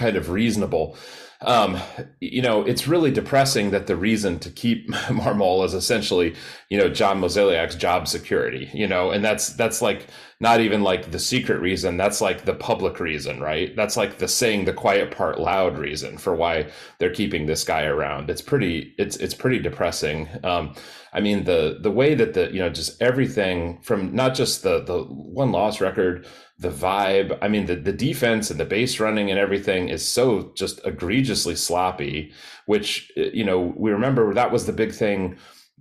kind 0.00 0.16
of 0.16 0.30
reasonable 0.30 0.96
um, 1.42 1.78
you 2.20 2.42
know, 2.42 2.62
it's 2.62 2.86
really 2.86 3.10
depressing 3.10 3.70
that 3.70 3.86
the 3.86 3.96
reason 3.96 4.38
to 4.40 4.50
keep 4.50 4.90
Marmol 4.90 5.64
is 5.64 5.72
essentially, 5.72 6.34
you 6.68 6.76
know, 6.76 6.90
John 6.90 7.20
Mozeliak's 7.20 7.76
job 7.76 8.08
security, 8.08 8.68
you 8.74 8.86
know, 8.86 9.10
and 9.10 9.24
that's, 9.24 9.54
that's 9.54 9.80
like 9.80 10.06
not 10.40 10.60
even 10.60 10.82
like 10.82 11.10
the 11.10 11.18
secret 11.18 11.60
reason. 11.60 11.96
That's 11.96 12.20
like 12.20 12.44
the 12.44 12.54
public 12.54 13.00
reason, 13.00 13.40
right? 13.40 13.74
That's 13.74 13.96
like 13.96 14.18
the 14.18 14.28
saying 14.28 14.66
the 14.66 14.74
quiet 14.74 15.12
part 15.12 15.40
loud 15.40 15.78
reason 15.78 16.18
for 16.18 16.34
why 16.34 16.70
they're 16.98 17.14
keeping 17.14 17.46
this 17.46 17.64
guy 17.64 17.84
around. 17.84 18.28
It's 18.28 18.42
pretty, 18.42 18.94
it's, 18.98 19.16
it's 19.16 19.34
pretty 19.34 19.60
depressing. 19.60 20.28
Um, 20.44 20.74
I 21.14 21.20
mean, 21.20 21.44
the, 21.44 21.78
the 21.80 21.90
way 21.90 22.14
that 22.14 22.34
the, 22.34 22.52
you 22.52 22.58
know, 22.58 22.70
just 22.70 23.00
everything 23.00 23.80
from 23.80 24.14
not 24.14 24.34
just 24.34 24.62
the, 24.62 24.82
the 24.82 25.04
one 25.04 25.52
loss 25.52 25.80
record, 25.80 26.26
the 26.60 26.68
vibe. 26.70 27.36
I 27.40 27.48
mean, 27.48 27.66
the, 27.66 27.74
the 27.74 27.92
defense 27.92 28.50
and 28.50 28.60
the 28.60 28.66
base 28.66 29.00
running 29.00 29.30
and 29.30 29.38
everything 29.38 29.88
is 29.88 30.06
so 30.06 30.52
just 30.54 30.78
egregiously 30.84 31.56
sloppy, 31.56 32.32
which, 32.66 33.10
you 33.16 33.44
know, 33.44 33.72
we 33.76 33.90
remember 33.90 34.32
that 34.34 34.52
was 34.52 34.66
the 34.66 34.72
big 34.72 34.92
thing. 34.92 35.38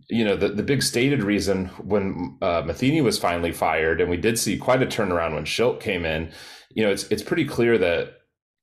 You 0.09 0.23
know, 0.23 0.37
the, 0.37 0.47
the 0.47 0.63
big 0.63 0.81
stated 0.81 1.21
reason 1.21 1.65
when 1.83 2.37
uh, 2.41 2.63
Matheny 2.65 3.01
was 3.01 3.19
finally 3.19 3.51
fired, 3.51 3.99
and 3.99 4.09
we 4.09 4.17
did 4.17 4.39
see 4.39 4.57
quite 4.57 4.81
a 4.81 4.85
turnaround 4.85 5.35
when 5.35 5.43
Shildt 5.43 5.81
came 5.81 6.05
in. 6.05 6.31
You 6.73 6.83
know, 6.83 6.91
it's 6.91 7.03
it's 7.11 7.21
pretty 7.21 7.45
clear 7.45 7.77
that 7.77 8.13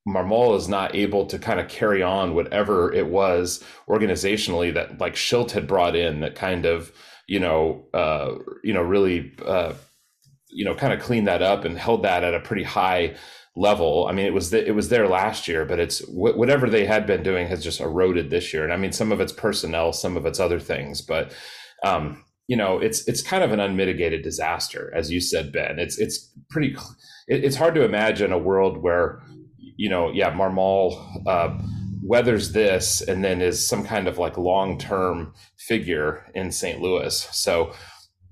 Marmol 0.08 0.56
is 0.56 0.68
not 0.68 0.94
able 0.94 1.26
to 1.26 1.38
kind 1.38 1.60
of 1.60 1.68
carry 1.68 2.02
on 2.02 2.34
whatever 2.34 2.92
it 2.92 3.08
was 3.08 3.62
organizationally 3.88 4.72
that 4.72 4.98
like 4.98 5.14
Shildt 5.14 5.50
had 5.50 5.66
brought 5.66 5.94
in 5.94 6.20
that 6.20 6.34
kind 6.34 6.64
of 6.64 6.92
you 7.28 7.38
know 7.38 7.84
uh, 7.92 8.34
you 8.64 8.72
know 8.72 8.82
really 8.82 9.32
uh, 9.44 9.74
you 10.56 10.64
know 10.64 10.74
kind 10.74 10.92
of 10.92 11.00
cleaned 11.00 11.28
that 11.28 11.42
up 11.42 11.64
and 11.64 11.78
held 11.78 12.02
that 12.02 12.24
at 12.24 12.34
a 12.34 12.40
pretty 12.40 12.62
high 12.64 13.14
level. 13.54 14.06
I 14.08 14.12
mean, 14.12 14.26
it 14.26 14.32
was 14.32 14.50
the, 14.50 14.66
it 14.66 14.74
was 14.74 14.88
there 14.88 15.06
last 15.06 15.46
year, 15.46 15.64
but 15.64 15.78
it's 15.78 16.00
wh- 16.06 16.36
whatever 16.36 16.68
they 16.68 16.86
had 16.86 17.06
been 17.06 17.22
doing 17.22 17.46
has 17.48 17.62
just 17.62 17.80
eroded 17.80 18.30
this 18.30 18.52
year. 18.52 18.64
And 18.64 18.72
I 18.72 18.76
mean, 18.76 18.92
some 18.92 19.12
of 19.12 19.20
it's 19.20 19.32
personnel, 19.32 19.92
some 19.92 20.16
of 20.16 20.26
it's 20.26 20.40
other 20.40 20.58
things, 20.58 21.02
but 21.02 21.34
um, 21.84 22.24
you 22.48 22.56
know, 22.56 22.78
it's 22.78 23.06
it's 23.06 23.22
kind 23.22 23.44
of 23.44 23.52
an 23.52 23.60
unmitigated 23.60 24.22
disaster, 24.22 24.90
as 24.94 25.10
you 25.10 25.20
said, 25.20 25.52
Ben. 25.52 25.78
It's 25.78 25.98
it's 25.98 26.32
pretty. 26.48 26.74
It, 27.28 27.44
it's 27.44 27.56
hard 27.56 27.74
to 27.74 27.84
imagine 27.84 28.32
a 28.32 28.38
world 28.38 28.78
where, 28.78 29.22
you 29.58 29.90
know, 29.90 30.10
yeah, 30.10 30.32
Marmol. 30.32 31.26
Uh, 31.26 31.58
weathers 32.02 32.52
this 32.52 33.00
and 33.00 33.24
then 33.24 33.42
is 33.42 33.66
some 33.66 33.84
kind 33.84 34.06
of 34.06 34.16
like 34.16 34.38
long 34.38 34.78
term 34.78 35.34
figure 35.58 36.30
in 36.36 36.52
St. 36.52 36.80
Louis. 36.80 37.28
So 37.32 37.74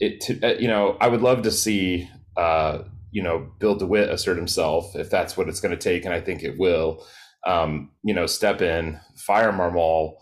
it 0.00 0.43
uh, 0.43 0.54
you 0.59 0.69
know 0.69 0.97
I 1.00 1.09
would 1.09 1.23
love 1.23 1.43
to 1.43 1.50
see 1.50 2.09
uh, 2.37 2.85
you 3.11 3.23
know 3.23 3.50
Bill 3.59 3.76
DeWitt 3.76 4.11
assert 4.11 4.37
himself 4.37 4.95
if 4.97 5.11
that's 5.11 5.37
what 5.37 5.49
it's 5.49 5.61
going 5.61 5.76
to 5.76 5.83
take, 5.83 6.05
and 6.05 6.14
I 6.14 6.21
think 6.21 6.43
it 6.43 6.59
will. 6.59 7.05
Um, 7.47 7.91
you 8.03 8.14
know, 8.14 8.26
step 8.26 8.62
in, 8.62 8.99
fire 9.17 9.53
Marmol, 9.53 10.14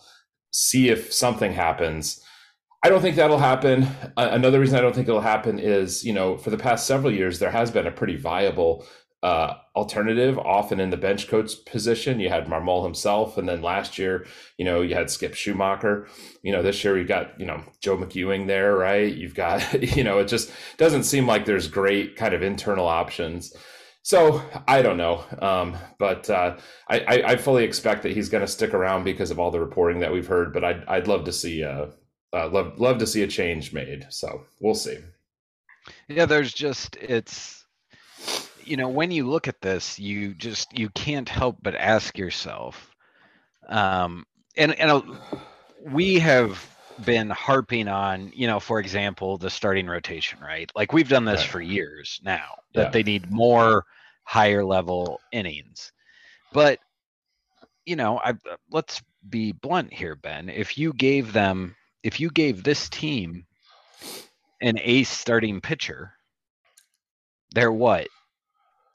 see 0.50 0.88
if 0.88 1.12
something 1.12 1.52
happens. 1.52 2.20
I 2.84 2.88
don't 2.88 3.00
think 3.00 3.14
that'll 3.14 3.38
happen. 3.38 3.86
another 4.16 4.58
reason 4.58 4.76
I 4.76 4.80
don't 4.80 4.92
think 4.92 5.06
it'll 5.06 5.20
happen 5.20 5.60
is, 5.60 6.02
you 6.04 6.12
know, 6.12 6.36
for 6.36 6.50
the 6.50 6.58
past 6.58 6.84
several 6.84 7.12
years, 7.12 7.38
there 7.38 7.50
has 7.50 7.70
been 7.70 7.86
a 7.86 7.92
pretty 7.92 8.16
viable 8.16 8.84
uh, 9.22 9.54
alternative, 9.76 10.36
often 10.38 10.80
in 10.80 10.90
the 10.90 10.96
bench 10.96 11.28
coach 11.28 11.64
position. 11.64 12.18
You 12.18 12.28
had 12.28 12.46
Marmol 12.46 12.84
himself, 12.84 13.38
and 13.38 13.48
then 13.48 13.62
last 13.62 13.96
year, 13.98 14.26
you 14.58 14.64
know, 14.64 14.82
you 14.82 14.94
had 14.94 15.10
Skip 15.10 15.34
Schumaker. 15.34 16.08
You 16.42 16.52
know, 16.52 16.62
this 16.62 16.82
year 16.82 16.94
we 16.94 17.04
got 17.04 17.38
you 17.38 17.46
know 17.46 17.62
Joe 17.80 17.96
McEwing 17.96 18.46
there, 18.46 18.76
right? 18.76 19.12
You've 19.14 19.34
got 19.34 19.82
you 19.96 20.02
know, 20.02 20.18
it 20.18 20.28
just 20.28 20.50
doesn't 20.76 21.04
seem 21.04 21.26
like 21.26 21.44
there's 21.44 21.68
great 21.68 22.16
kind 22.16 22.34
of 22.34 22.42
internal 22.42 22.86
options. 22.86 23.54
So 24.04 24.42
I 24.66 24.82
don't 24.82 24.96
know, 24.96 25.24
um, 25.40 25.76
but 26.00 26.28
uh, 26.28 26.56
I, 26.88 26.98
I, 27.00 27.22
I, 27.32 27.36
fully 27.36 27.62
expect 27.62 28.02
that 28.02 28.10
he's 28.10 28.28
going 28.28 28.40
to 28.40 28.48
stick 28.48 28.74
around 28.74 29.04
because 29.04 29.30
of 29.30 29.38
all 29.38 29.52
the 29.52 29.60
reporting 29.60 30.00
that 30.00 30.12
we've 30.12 30.26
heard. 30.26 30.52
But 30.52 30.64
I'd 30.64 30.84
I'd 30.86 31.06
love 31.06 31.22
to 31.26 31.32
see 31.32 31.62
uh, 31.62 31.86
uh, 32.32 32.48
love 32.48 32.80
love 32.80 32.98
to 32.98 33.06
see 33.06 33.22
a 33.22 33.28
change 33.28 33.72
made. 33.72 34.06
So 34.10 34.42
we'll 34.58 34.74
see. 34.74 34.98
Yeah, 36.08 36.26
there's 36.26 36.52
just 36.52 36.96
it's 36.96 37.61
you 38.64 38.76
know 38.76 38.88
when 38.88 39.10
you 39.10 39.28
look 39.28 39.48
at 39.48 39.60
this 39.60 39.98
you 39.98 40.34
just 40.34 40.76
you 40.76 40.88
can't 40.90 41.28
help 41.28 41.56
but 41.62 41.74
ask 41.74 42.16
yourself 42.18 42.94
um 43.68 44.24
and 44.56 44.78
and 44.78 44.90
uh, 44.90 45.02
we 45.90 46.18
have 46.18 46.68
been 47.04 47.30
harping 47.30 47.88
on 47.88 48.30
you 48.34 48.46
know 48.46 48.60
for 48.60 48.78
example 48.78 49.38
the 49.38 49.50
starting 49.50 49.86
rotation 49.86 50.38
right 50.40 50.70
like 50.76 50.92
we've 50.92 51.08
done 51.08 51.24
this 51.24 51.40
right. 51.40 51.50
for 51.50 51.60
years 51.60 52.20
now 52.24 52.56
that 52.74 52.84
yeah. 52.84 52.90
they 52.90 53.02
need 53.02 53.30
more 53.30 53.84
higher 54.24 54.64
level 54.64 55.20
innings 55.32 55.92
but 56.52 56.78
you 57.86 57.96
know 57.96 58.18
i 58.18 58.34
let's 58.70 59.02
be 59.28 59.52
blunt 59.52 59.92
here 59.92 60.14
ben 60.14 60.48
if 60.48 60.76
you 60.76 60.92
gave 60.92 61.32
them 61.32 61.74
if 62.02 62.20
you 62.20 62.30
gave 62.30 62.62
this 62.62 62.88
team 62.88 63.44
an 64.60 64.78
ace 64.82 65.10
starting 65.10 65.60
pitcher 65.60 66.12
they're 67.54 67.72
what 67.72 68.06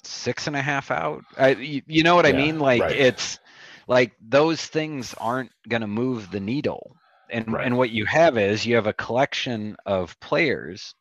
six 0.08 0.48
and 0.48 0.56
a 0.56 0.62
half 0.62 0.92
out. 0.92 1.24
I, 1.38 1.50
you, 1.50 1.82
you 1.88 2.04
know 2.04 2.16
what 2.16 2.26
yeah, 2.26 2.32
I 2.32 2.38
mean? 2.38 2.60
Like 2.60 2.82
right. 2.82 2.96
it's 2.96 3.40
like 3.88 4.14
those 4.22 4.66
things 4.66 5.14
aren't 5.18 5.52
going 5.68 5.82
to 5.82 5.88
move 5.88 6.32
the 6.32 6.40
needle. 6.40 6.96
And 7.30 7.52
right. 7.52 7.66
and 7.66 7.78
what 7.78 7.90
you 7.90 8.06
have 8.06 8.38
is 8.38 8.66
you 8.66 8.76
have 8.76 8.88
a 8.88 8.94
collection 8.94 9.76
of 9.86 10.18
players 10.20 10.96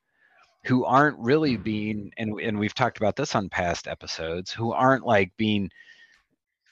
who 0.65 0.85
aren't 0.85 1.19
really 1.19 1.55
mm-hmm. 1.55 1.63
being 1.63 2.11
and 2.17 2.41
and 2.41 2.59
we've 2.59 2.75
talked 2.75 2.99
about 2.99 3.15
this 3.17 3.35
on 3.35 3.49
past 3.49 3.87
episodes 3.87 4.53
who 4.53 4.73
aren't 4.73 5.07
like 5.07 5.33
being 5.37 5.71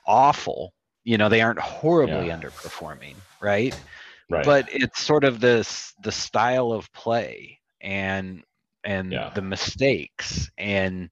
awful. 0.07 0.73
You 1.05 1.19
know, 1.19 1.29
they 1.29 1.43
aren't 1.43 1.61
horribly 1.61 2.29
yeah. 2.29 2.39
underperforming, 2.39 3.15
right? 3.41 3.79
Right. 4.31 4.45
But 4.45 4.69
it's 4.73 5.01
sort 5.01 5.25
of 5.25 5.39
this 5.39 5.95
the 6.03 6.13
style 6.13 6.73
of 6.73 6.93
play 6.93 7.61
and 7.81 8.43
and 8.83 9.13
yeah. 9.13 9.31
the 9.35 9.43
mistakes 9.43 10.51
and 10.59 11.11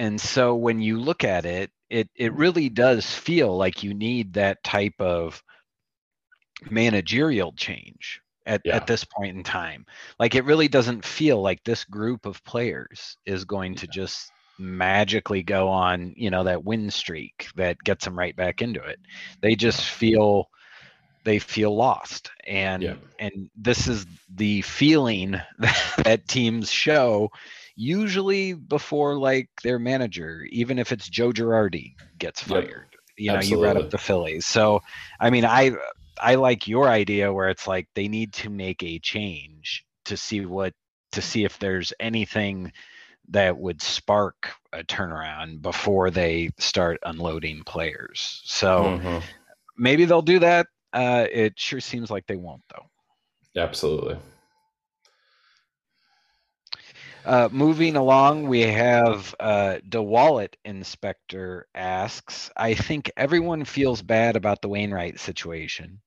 and 0.00 0.20
so 0.20 0.54
when 0.54 0.80
you 0.80 0.98
look 0.98 1.24
at 1.24 1.44
it 1.44 1.70
it 1.90 2.08
it 2.16 2.32
really 2.32 2.68
does 2.68 3.04
feel 3.04 3.56
like 3.56 3.82
you 3.82 3.92
need 3.92 4.32
that 4.32 4.62
type 4.64 4.98
of 4.98 5.42
managerial 6.70 7.52
change 7.52 8.20
at, 8.46 8.62
yeah. 8.64 8.76
at 8.76 8.86
this 8.86 9.04
point 9.04 9.36
in 9.36 9.44
time. 9.44 9.84
Like 10.18 10.34
it 10.34 10.44
really 10.44 10.68
doesn't 10.68 11.04
feel 11.04 11.40
like 11.42 11.62
this 11.64 11.84
group 11.84 12.26
of 12.26 12.42
players 12.44 13.16
is 13.26 13.44
going 13.44 13.74
to 13.76 13.86
just 13.86 14.30
magically 14.58 15.42
go 15.42 15.68
on 15.68 16.12
you 16.18 16.30
know 16.30 16.44
that 16.44 16.62
win 16.62 16.90
streak 16.90 17.48
that 17.56 17.78
gets 17.82 18.04
them 18.04 18.18
right 18.18 18.36
back 18.36 18.62
into 18.62 18.82
it. 18.82 18.98
They 19.42 19.54
just 19.54 19.82
feel 19.82 20.48
they 21.24 21.38
feel 21.38 21.76
lost. 21.76 22.30
And 22.46 22.82
yeah. 22.82 22.94
and 23.18 23.50
this 23.56 23.88
is 23.88 24.06
the 24.34 24.62
feeling 24.62 25.32
that, 25.58 25.94
that 26.04 26.28
teams 26.28 26.70
show 26.70 27.30
usually 27.80 28.52
before 28.52 29.16
like 29.16 29.48
their 29.62 29.78
manager 29.78 30.46
even 30.50 30.78
if 30.78 30.92
it's 30.92 31.08
joe 31.08 31.32
girardi 31.32 31.94
gets 32.18 32.42
fired 32.42 32.88
yep. 32.90 33.00
you 33.16 33.28
know 33.28 33.36
Absolutely. 33.36 33.68
you 33.68 33.72
brought 33.72 33.84
up 33.84 33.90
the 33.90 33.98
phillies 33.98 34.46
so 34.46 34.80
i 35.18 35.30
mean 35.30 35.44
i 35.44 35.72
i 36.20 36.34
like 36.34 36.68
your 36.68 36.88
idea 36.88 37.32
where 37.32 37.48
it's 37.48 37.66
like 37.66 37.88
they 37.94 38.08
need 38.08 38.32
to 38.32 38.50
make 38.50 38.82
a 38.82 38.98
change 38.98 39.84
to 40.04 40.16
see 40.16 40.44
what 40.44 40.74
to 41.12 41.22
see 41.22 41.44
if 41.44 41.58
there's 41.58 41.92
anything 41.98 42.72
that 43.28 43.56
would 43.56 43.80
spark 43.80 44.52
a 44.72 44.82
turnaround 44.82 45.62
before 45.62 46.10
they 46.10 46.50
start 46.58 46.98
unloading 47.04 47.62
players 47.64 48.42
so 48.44 48.84
mm-hmm. 48.84 49.18
maybe 49.78 50.04
they'll 50.04 50.22
do 50.22 50.40
that 50.40 50.66
uh, 50.92 51.26
it 51.30 51.58
sure 51.58 51.80
seems 51.80 52.10
like 52.10 52.26
they 52.26 52.36
won't, 52.36 52.62
though. 52.74 53.60
Absolutely. 53.60 54.16
Uh, 57.24 57.48
moving 57.52 57.96
along, 57.96 58.48
we 58.48 58.62
have 58.62 59.34
uh, 59.38 59.78
DeWallet 59.88 60.54
Inspector 60.64 61.66
asks 61.74 62.50
I 62.56 62.74
think 62.74 63.10
everyone 63.16 63.64
feels 63.64 64.00
bad 64.00 64.36
about 64.36 64.62
the 64.62 64.68
Wainwright 64.68 65.20
situation. 65.20 66.00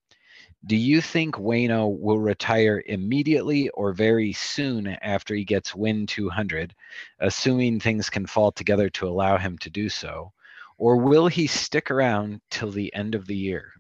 Do 0.66 0.76
you 0.76 1.02
think 1.02 1.36
Wayno 1.36 2.00
will 2.00 2.20
retire 2.20 2.82
immediately 2.88 3.70
or 3.70 3.94
very 3.94 4.34
soon 4.34 4.88
after 4.88 5.36
he 5.36 5.44
gets 5.44 5.76
Win 5.76 6.08
200, 6.08 6.74
assuming 7.20 7.80
things 7.80 8.10
can 8.10 8.26
fall 8.26 8.52
together 8.52 8.90
to 8.92 9.08
allow 9.08 9.38
him 9.38 9.58
to 9.60 9.70
do 9.70 9.90
so? 9.90 10.32
Or 10.78 10.98
will 10.98 11.28
he 11.28 11.48
stick 11.48 11.92
around 11.92 12.42
till 12.50 12.72
the 12.72 12.94
end 12.94 13.14
of 13.14 13.28
the 13.28 13.36
year? 13.36 13.74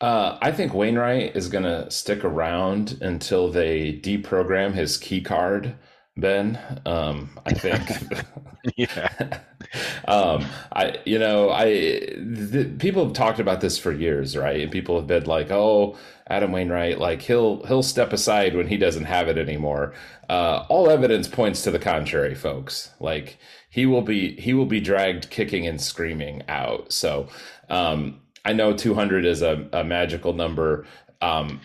Uh, 0.00 0.38
I 0.42 0.50
think 0.52 0.74
Wainwright 0.74 1.36
is 1.36 1.48
going 1.48 1.64
to 1.64 1.90
stick 1.90 2.24
around 2.24 2.98
until 3.00 3.50
they 3.50 3.92
deprogram 3.92 4.72
his 4.72 4.96
key 4.96 5.20
card. 5.20 5.76
Ben, 6.16 6.58
um, 6.86 7.30
I 7.46 7.54
think. 7.54 7.88
yeah. 8.76 9.40
um, 10.08 10.44
I, 10.72 10.98
you 11.06 11.18
know, 11.18 11.50
I 11.50 11.66
the, 11.66 12.74
people 12.78 13.04
have 13.04 13.14
talked 13.14 13.38
about 13.40 13.60
this 13.60 13.78
for 13.78 13.92
years, 13.92 14.36
right? 14.36 14.60
And 14.60 14.70
people 14.72 14.96
have 14.96 15.06
been 15.06 15.24
like, 15.24 15.50
"Oh, 15.50 15.96
Adam 16.28 16.52
Wainwright, 16.52 16.98
like 16.98 17.22
he'll 17.22 17.64
he'll 17.66 17.82
step 17.82 18.12
aside 18.12 18.54
when 18.56 18.66
he 18.68 18.76
doesn't 18.76 19.04
have 19.04 19.28
it 19.28 19.38
anymore." 19.38 19.94
Uh, 20.28 20.66
all 20.68 20.90
evidence 20.90 21.28
points 21.28 21.62
to 21.62 21.70
the 21.70 21.78
contrary, 21.78 22.34
folks. 22.34 22.90
Like 23.00 23.38
he 23.70 23.86
will 23.86 24.02
be 24.02 24.38
he 24.40 24.52
will 24.52 24.66
be 24.66 24.80
dragged 24.80 25.30
kicking 25.30 25.66
and 25.66 25.80
screaming 25.80 26.42
out. 26.48 26.92
So. 26.92 27.28
Um, 27.68 28.20
I 28.44 28.52
know 28.54 28.72
200 28.72 29.26
is 29.26 29.42
a, 29.42 29.68
a 29.72 29.84
magical 29.84 30.32
number. 30.32 30.86
Um, 31.20 31.60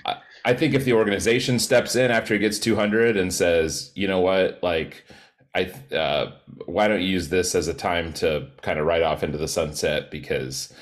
I, 0.45 0.53
think 0.53 0.73
if 0.73 0.85
the 0.85 0.93
organization 0.93 1.59
steps 1.59 1.95
in 1.95 2.11
after 2.11 2.33
he 2.33 2.39
gets 2.39 2.59
200 2.59 3.17
and 3.17 3.33
says, 3.33 3.91
you 3.95 4.07
know 4.07 4.19
what, 4.19 4.59
like, 4.61 5.03
I 5.55 5.71
uh, 5.95 6.33
why 6.65 6.87
don't 6.87 7.01
you 7.01 7.07
use 7.07 7.29
this 7.29 7.55
as 7.55 7.67
a 7.67 7.73
time 7.73 8.11
to 8.13 8.47
kind 8.61 8.77
of 8.77 8.85
ride 8.85 9.03
off 9.03 9.23
into 9.23 9.37
the 9.37 9.47
sunset 9.47 10.11
because 10.11 10.73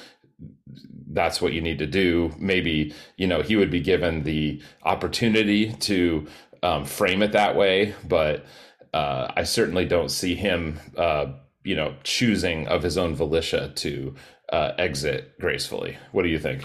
that's 1.12 1.42
what 1.42 1.54
you 1.54 1.62
need 1.62 1.78
to 1.78 1.86
do. 1.86 2.34
Maybe 2.40 2.94
you 3.16 3.28
know 3.28 3.42
he 3.44 3.56
would 3.56 3.70
be 3.70 3.80
given 3.80 4.24
the 4.24 4.62
opportunity 4.84 5.74
to 5.74 6.28
um, 6.64 6.86
frame 6.86 7.22
it 7.22 7.34
that 7.34 7.56
way, 7.56 7.94
but 8.08 8.46
uh, 8.94 9.32
I 9.36 9.44
certainly 9.44 9.86
don't 9.86 10.10
see 10.10 10.36
him, 10.36 10.80
uh, 10.98 11.28
you 11.64 11.76
know, 11.76 11.96
choosing 12.04 12.68
of 12.68 12.84
his 12.84 12.98
own 12.98 13.16
volition 13.16 13.74
to 13.76 14.16
uh, 14.52 14.72
exit 14.78 15.40
gracefully. 15.40 15.98
What 16.12 16.24
do 16.24 16.30
you 16.30 16.40
think? 16.40 16.64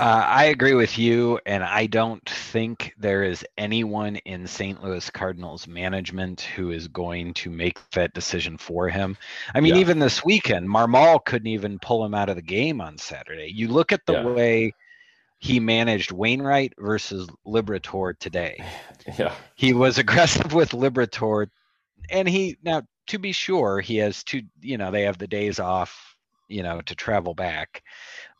Uh, 0.00 0.24
I 0.26 0.44
agree 0.44 0.72
with 0.72 0.98
you, 0.98 1.38
and 1.44 1.62
I 1.62 1.84
don't 1.84 2.26
think 2.26 2.94
there 2.96 3.22
is 3.22 3.44
anyone 3.58 4.16
in 4.16 4.46
St. 4.46 4.82
Louis 4.82 5.10
Cardinals 5.10 5.68
management 5.68 6.40
who 6.40 6.70
is 6.70 6.88
going 6.88 7.34
to 7.34 7.50
make 7.50 7.78
that 7.90 8.14
decision 8.14 8.56
for 8.56 8.88
him. 8.88 9.18
I 9.54 9.60
mean, 9.60 9.74
yeah. 9.74 9.82
even 9.82 9.98
this 9.98 10.24
weekend, 10.24 10.66
Marmol 10.70 11.22
couldn't 11.22 11.48
even 11.48 11.78
pull 11.78 12.02
him 12.02 12.14
out 12.14 12.30
of 12.30 12.36
the 12.36 12.42
game 12.42 12.80
on 12.80 12.96
Saturday. 12.96 13.52
You 13.54 13.68
look 13.68 13.92
at 13.92 14.06
the 14.06 14.14
yeah. 14.14 14.24
way 14.24 14.72
he 15.38 15.60
managed 15.60 16.12
Wainwright 16.12 16.72
versus 16.78 17.28
Liberatore 17.46 18.18
today. 18.18 18.64
Yeah, 19.18 19.34
he 19.54 19.72
was 19.72 19.98
aggressive 19.98 20.52
with 20.54 20.70
Liberatore, 20.70 21.48
and 22.10 22.28
he 22.28 22.58
now 22.62 22.82
to 23.08 23.18
be 23.18 23.32
sure 23.32 23.80
he 23.80 23.96
has 23.96 24.22
two. 24.24 24.42
You 24.60 24.78
know, 24.78 24.90
they 24.90 25.02
have 25.02 25.18
the 25.18 25.26
days 25.26 25.58
off 25.58 26.10
you 26.50 26.62
know, 26.62 26.82
to 26.82 26.94
travel 26.94 27.32
back. 27.32 27.82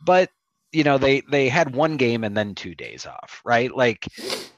But 0.04 0.30
you 0.72 0.84
know, 0.84 0.98
they 0.98 1.22
they 1.22 1.48
had 1.48 1.74
one 1.74 1.96
game 1.96 2.24
and 2.24 2.36
then 2.36 2.54
two 2.54 2.74
days 2.74 3.06
off, 3.06 3.40
right? 3.44 3.74
Like, 3.74 4.06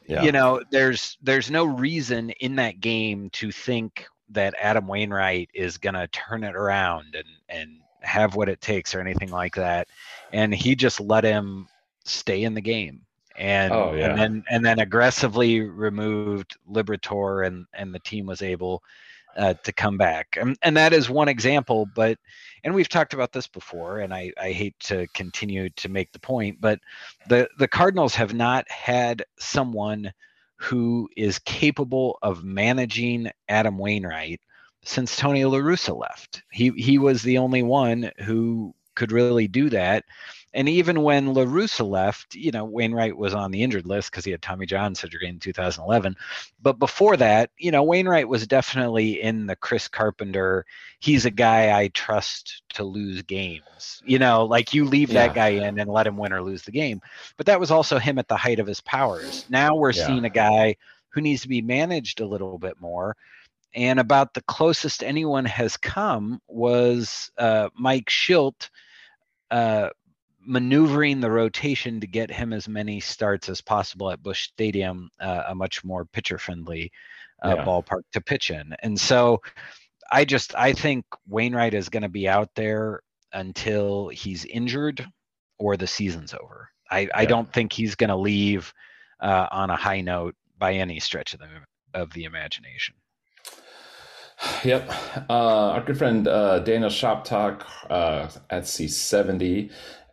yeah. 0.07 0.23
you 0.23 0.33
know, 0.33 0.63
there's 0.71 1.17
there's 1.23 1.51
no 1.51 1.65
reason 1.65 2.31
in 2.31 2.57
that 2.57 2.81
game 2.81 3.31
to 3.31 3.51
think 3.51 4.07
that 4.31 4.55
Adam 4.61 4.87
Wainwright 4.87 5.51
is 5.55 5.79
gonna 5.79 6.09
turn 6.09 6.45
it 6.45 6.55
around 6.55 7.15
and 7.15 7.29
and 7.49 7.79
have 8.01 8.35
what 8.35 8.49
it 8.49 8.61
takes 8.61 8.95
or 8.95 9.01
anything 9.01 9.31
like 9.31 9.55
that. 9.55 9.89
And 10.33 10.55
he 10.55 10.75
just 10.75 11.01
let 11.01 11.25
him 11.25 11.69
stay 12.05 12.43
in 12.43 12.55
the 12.55 12.61
game 12.61 13.03
and 13.37 13.73
oh, 13.73 13.95
yeah. 13.95 14.11
and 14.11 14.19
then 14.19 14.45
and 14.51 14.65
then 14.65 14.79
aggressively 14.81 15.61
removed 15.61 16.57
Liberatore 16.71 17.47
and 17.47 17.67
and 17.73 17.95
the 17.95 18.01
team 18.01 18.27
was 18.27 18.43
able 18.43 18.83
uh, 19.37 19.55
to 19.55 19.73
come 19.73 19.97
back. 19.97 20.37
And, 20.41 20.57
and 20.63 20.77
that 20.77 20.93
is 20.93 21.09
one 21.11 21.29
example, 21.29 21.87
but, 21.95 22.19
and 22.65 22.75
we've 22.75 22.89
talked 22.89 23.15
about 23.15 23.33
this 23.33 23.47
before, 23.47 24.01
and 24.01 24.15
I, 24.15 24.33
I 24.41 24.53
hate 24.53 24.79
to 24.81 25.07
continue 25.15 25.69
to 25.71 25.89
make 25.89 26.13
the 26.13 26.19
point, 26.19 26.61
but 26.61 26.79
the, 27.29 27.49
the 27.59 27.69
Cardinals 27.69 28.15
have 28.15 28.35
not 28.35 28.71
had 28.71 29.25
someone 29.39 30.13
who 30.57 31.09
is 31.17 31.39
capable 31.41 32.19
of 32.23 32.45
managing 32.45 33.31
Adam 33.49 33.79
Wainwright 33.79 34.41
since 34.85 35.17
Tony 35.17 35.45
La 35.45 35.59
Russa 35.59 35.99
left. 35.99 36.43
He, 36.53 36.71
he 36.71 36.99
was 36.99 37.23
the 37.23 37.39
only 37.39 37.63
one 37.63 38.11
who 38.25 38.75
could 38.95 39.13
really 39.13 39.49
do 39.49 39.71
that. 39.71 40.05
And 40.55 40.69
even 40.69 41.03
when 41.03 41.33
La 41.33 41.45
Russa 41.45 41.89
left, 41.89 42.35
you 42.35 42.51
know, 42.51 42.65
Wainwright 42.65 43.17
was 43.17 43.35
on 43.35 43.51
the 43.51 43.63
injured 43.63 43.87
list 43.87 44.11
because 44.11 44.25
he 44.25 44.31
had 44.31 44.43
Tommy 44.43 44.67
John 44.67 44.95
surgery 44.95 45.27
in 45.27 45.39
2011. 45.39 46.15
But 46.61 46.79
before 46.79 47.17
that, 47.17 47.51
you 47.57 47.71
know, 47.71 47.83
Wainwright 47.83 48.29
was 48.29 48.47
definitely 48.47 49.23
in 49.23 49.47
the 49.47 49.57
Chris 49.57 49.89
Carpenter, 49.89 50.67
he's 51.01 51.25
a 51.25 51.31
guy 51.31 51.79
I 51.79 51.89
trust 51.89 52.63
to 52.75 52.85
lose 52.85 53.23
games. 53.23 54.03
You 54.05 54.19
know, 54.19 54.45
like 54.45 54.75
you 54.75 54.85
leave 54.85 55.11
yeah. 55.11 55.27
that 55.27 55.35
guy 55.35 55.49
in 55.49 55.79
and 55.79 55.91
let 55.91 56.07
him 56.07 56.19
win 56.19 56.33
or 56.33 56.43
lose 56.43 56.63
the 56.63 56.71
game. 56.71 57.01
But 57.37 57.47
that 57.47 57.61
was 57.61 57.71
also 57.71 57.99
him 57.99 58.19
at 58.19 58.29
the 58.29 58.37
height 58.37 58.59
of 58.59 58.67
his 58.67 58.81
powers. 58.83 59.47
Now 59.49 59.75
we're 59.75 59.93
yeah. 59.93 60.07
seeing 60.07 60.25
a 60.25 60.31
guy 60.31 60.77
who 61.11 61.21
needs 61.23 61.43
to 61.43 61.49
be 61.49 61.63
managed 61.63 62.21
a 62.21 62.27
little 62.27 62.59
bit 62.59 62.81
more. 62.81 63.17
And 63.75 63.99
about 63.99 64.35
the 64.35 64.43
closest 64.43 65.03
anyone 65.03 65.47
has 65.47 65.79
come 65.79 66.41
was 66.47 67.31
uh, 67.39 67.71
Mike 67.75 68.11
Shildt. 68.11 68.69
Uh, 69.51 69.91
maneuvering 70.45 71.21
the 71.21 71.31
rotation 71.31 72.01
to 72.01 72.07
get 72.07 72.31
him 72.31 72.53
as 72.53 72.69
many 72.69 73.01
starts 73.01 73.49
as 73.49 73.61
possible 73.61 74.11
at 74.11 74.23
Busch 74.23 74.49
Stadium, 74.49 75.11
uh, 75.21 75.45
a 75.49 75.55
much 75.55 75.85
more 75.85 76.05
pitcher 76.05 76.39
friendly 76.39 76.91
uh, 77.45 77.55
yeah. 77.57 77.65
ballpark 77.65 78.03
to 78.13 78.21
pitch 78.21 78.51
in. 78.51 78.75
And 78.81 78.99
so 78.99 79.41
I 80.11 80.25
just 80.25 80.55
I 80.55 80.73
think 80.73 81.05
Wainwright 81.29 81.75
is 81.75 81.89
going 81.89 82.03
to 82.03 82.09
be 82.09 82.29
out 82.29 82.51
there 82.55 83.03
until 83.33 84.09
he's 84.09 84.45
injured 84.45 85.07
or 85.59 85.77
the 85.77 85.87
season's 85.87 86.35
over. 86.35 86.69
I, 86.91 87.01
yeah. 87.01 87.09
I 87.15 87.25
don't 87.25 87.51
think 87.53 87.73
he's 87.73 87.95
going 87.95 88.11
to 88.11 88.17
leave 88.17 88.73
uh, 89.21 89.47
on 89.51 89.71
a 89.71 89.77
high 89.77 90.01
note 90.01 90.35
by 90.59 90.75
any 90.75 91.01
stretch 91.01 91.35
of 91.35 91.41
the 91.41 91.49
of 91.95 92.13
the 92.13 92.25
imagination. 92.25 92.95
Yep. 94.65 94.91
Uh, 95.31 95.71
our 95.71 95.83
good 95.83 95.99
friend 95.99 96.27
uh, 96.27 96.59
Daniel 96.61 96.91
Shoptalk 96.91 97.63
uh, 97.89 98.29
at 98.51 98.65
C70 98.65 99.71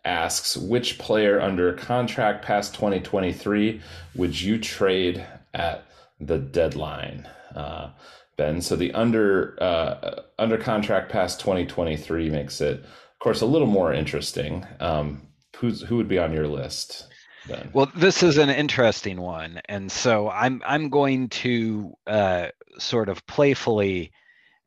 asks 0.10 0.58
which 0.58 0.98
player 0.98 1.40
under 1.40 1.74
contract 1.74 2.44
past 2.44 2.74
2023 2.74 3.82
would 4.16 4.40
you 4.40 4.58
trade 4.58 5.26
at 5.54 5.86
the 6.20 6.38
deadline 6.38 7.28
uh, 7.56 7.90
ben 8.38 8.62
so 8.62 8.76
the 8.76 8.92
under 8.94 9.56
uh, 9.62 10.22
under 10.38 10.58
contract 10.58 11.12
past 11.12 11.40
2023 11.40 12.30
makes 12.30 12.60
it 12.60 12.84
of 13.20 13.24
course, 13.24 13.42
a 13.42 13.46
little 13.46 13.68
more 13.68 13.92
interesting. 13.92 14.66
Um, 14.80 15.28
who's 15.58 15.82
who 15.82 15.98
would 15.98 16.08
be 16.08 16.20
on 16.20 16.32
your 16.32 16.48
list? 16.48 17.06
Then? 17.48 17.70
Well, 17.74 17.92
this 17.94 18.24
is 18.24 18.38
an 18.38 18.50
interesting 18.50 19.20
one, 19.20 19.60
and 19.66 19.92
so 19.92 20.30
I'm 20.30 20.62
I'm 20.66 20.88
going 20.88 21.28
to 21.30 21.98
uh, 22.08 22.48
sort 22.78 23.10
of 23.10 23.28
playfully 23.28 24.14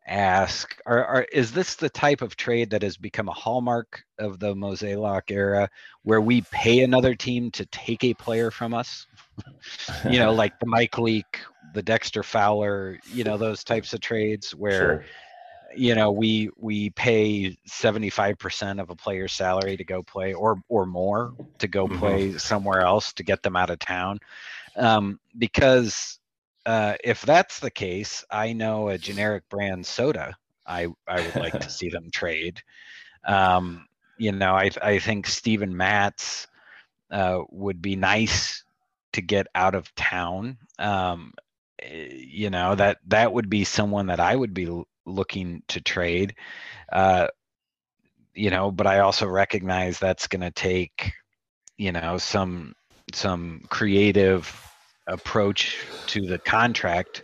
ask: 0.06 0.76
are, 0.86 1.04
are, 1.04 1.26
is 1.32 1.52
this 1.52 1.74
the 1.76 1.88
type 1.88 2.22
of 2.22 2.36
trade 2.36 2.70
that 2.70 2.82
has 2.82 2.96
become 2.96 3.28
a 3.28 3.32
hallmark 3.32 4.04
of 4.18 4.38
the 4.38 4.54
Mozeliak 4.54 5.30
era, 5.30 5.68
where 6.02 6.20
we 6.20 6.42
pay 6.50 6.82
another 6.82 7.14
team 7.14 7.50
to 7.52 7.66
take 7.66 8.04
a 8.04 8.14
player 8.14 8.50
from 8.50 8.74
us? 8.74 9.06
you 10.10 10.18
know, 10.18 10.32
like 10.34 10.58
the 10.60 10.66
Mike 10.66 10.98
Leake, 10.98 11.38
the 11.74 11.82
Dexter 11.82 12.22
Fowler, 12.22 12.98
you 13.12 13.24
know, 13.24 13.36
those 13.36 13.64
types 13.64 13.92
of 13.92 14.00
trades 14.00 14.54
where. 14.54 14.78
Sure 14.78 15.04
you 15.74 15.94
know 15.94 16.10
we 16.10 16.50
we 16.58 16.90
pay 16.90 17.56
75% 17.66 18.78
of 18.78 18.90
a 18.90 18.94
player's 18.94 19.32
salary 19.32 19.74
to 19.76 19.84
go 19.84 20.02
play 20.02 20.34
or 20.34 20.62
or 20.68 20.84
more 20.84 21.32
to 21.58 21.66
go 21.66 21.86
mm-hmm. 21.86 21.98
play 21.98 22.36
somewhere 22.36 22.82
else 22.82 23.14
to 23.14 23.22
get 23.22 23.42
them 23.42 23.56
out 23.56 23.70
of 23.70 23.78
town 23.78 24.18
um, 24.76 25.18
because 25.38 26.18
uh, 26.66 26.94
if 27.02 27.22
that's 27.22 27.60
the 27.60 27.70
case 27.70 28.24
i 28.30 28.52
know 28.52 28.88
a 28.88 28.98
generic 28.98 29.48
brand 29.48 29.86
soda. 29.86 30.36
I 30.66 30.88
i 31.06 31.20
would 31.20 31.36
like 31.36 31.58
to 31.60 31.70
see 31.78 31.88
them 31.88 32.10
trade. 32.12 32.60
Um, 33.24 33.86
you 34.18 34.32
know 34.32 34.54
i 34.54 34.70
i 34.82 34.98
think 34.98 35.26
steven 35.26 35.76
matz 35.76 36.46
uh, 37.10 37.40
would 37.50 37.82
be 37.82 37.96
nice 37.96 38.64
to 39.12 39.20
get 39.20 39.46
out 39.54 39.74
of 39.74 39.94
town. 39.94 40.56
Um, 40.78 41.34
eh, 41.80 42.08
you 42.10 42.50
know 42.50 42.74
that 42.74 42.98
that 43.08 43.32
would 43.32 43.50
be 43.50 43.64
someone 43.64 44.06
that 44.06 44.20
i 44.20 44.34
would 44.34 44.54
be 44.54 44.68
looking 45.04 45.62
to 45.68 45.80
trade. 45.80 46.34
Uh, 46.90 47.28
you 48.34 48.50
know, 48.50 48.70
but 48.70 48.86
I 48.86 49.00
also 49.00 49.26
recognize 49.26 49.98
that's 49.98 50.26
going 50.26 50.40
to 50.42 50.50
take, 50.50 51.12
you 51.76 51.92
know, 51.92 52.18
some 52.18 52.74
some 53.12 53.62
creative 53.68 54.71
approach 55.06 55.78
to 56.06 56.26
the 56.26 56.38
contract, 56.38 57.22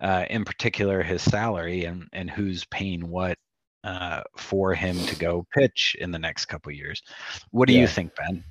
uh, 0.00 0.24
in 0.30 0.44
particular 0.44 1.02
his 1.02 1.22
salary 1.22 1.84
and 1.84 2.08
and 2.12 2.30
who's 2.30 2.64
paying 2.66 3.08
what 3.08 3.38
uh, 3.84 4.22
for 4.36 4.74
him 4.74 4.98
to 5.06 5.16
go 5.16 5.46
pitch 5.54 5.96
in 6.00 6.10
the 6.10 6.18
next 6.18 6.46
couple 6.46 6.72
years. 6.72 7.02
What 7.50 7.68
do 7.68 7.74
yeah. 7.74 7.82
you 7.82 7.86
think, 7.86 8.12
Ben? 8.16 8.44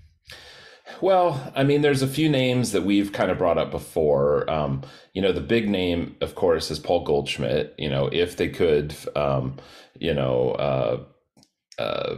Well, 1.02 1.52
I 1.56 1.64
mean, 1.64 1.82
there's 1.82 2.04
a 2.04 2.08
few 2.08 2.30
names 2.30 2.72
that 2.72 2.84
we've 2.84 3.12
kind 3.12 3.32
of 3.32 3.38
brought 3.38 3.58
up 3.58 3.72
before. 3.72 4.50
Um, 4.50 4.84
you 5.14 5.22
know, 5.22 5.32
the 5.32 5.42
big 5.42 5.68
name, 5.68 6.16
of 6.22 6.36
course, 6.36 6.70
is 6.70 6.80
Paul 6.80 7.04
Goldschmidt. 7.04 7.74
You 7.78 7.90
know, 7.90 8.08
if 8.12 8.38
they 8.38 8.50
could, 8.50 8.96
um, 9.16 9.58
you 10.00 10.14
know, 10.14 10.52
uh, 10.52 11.04
uh, 11.82 12.16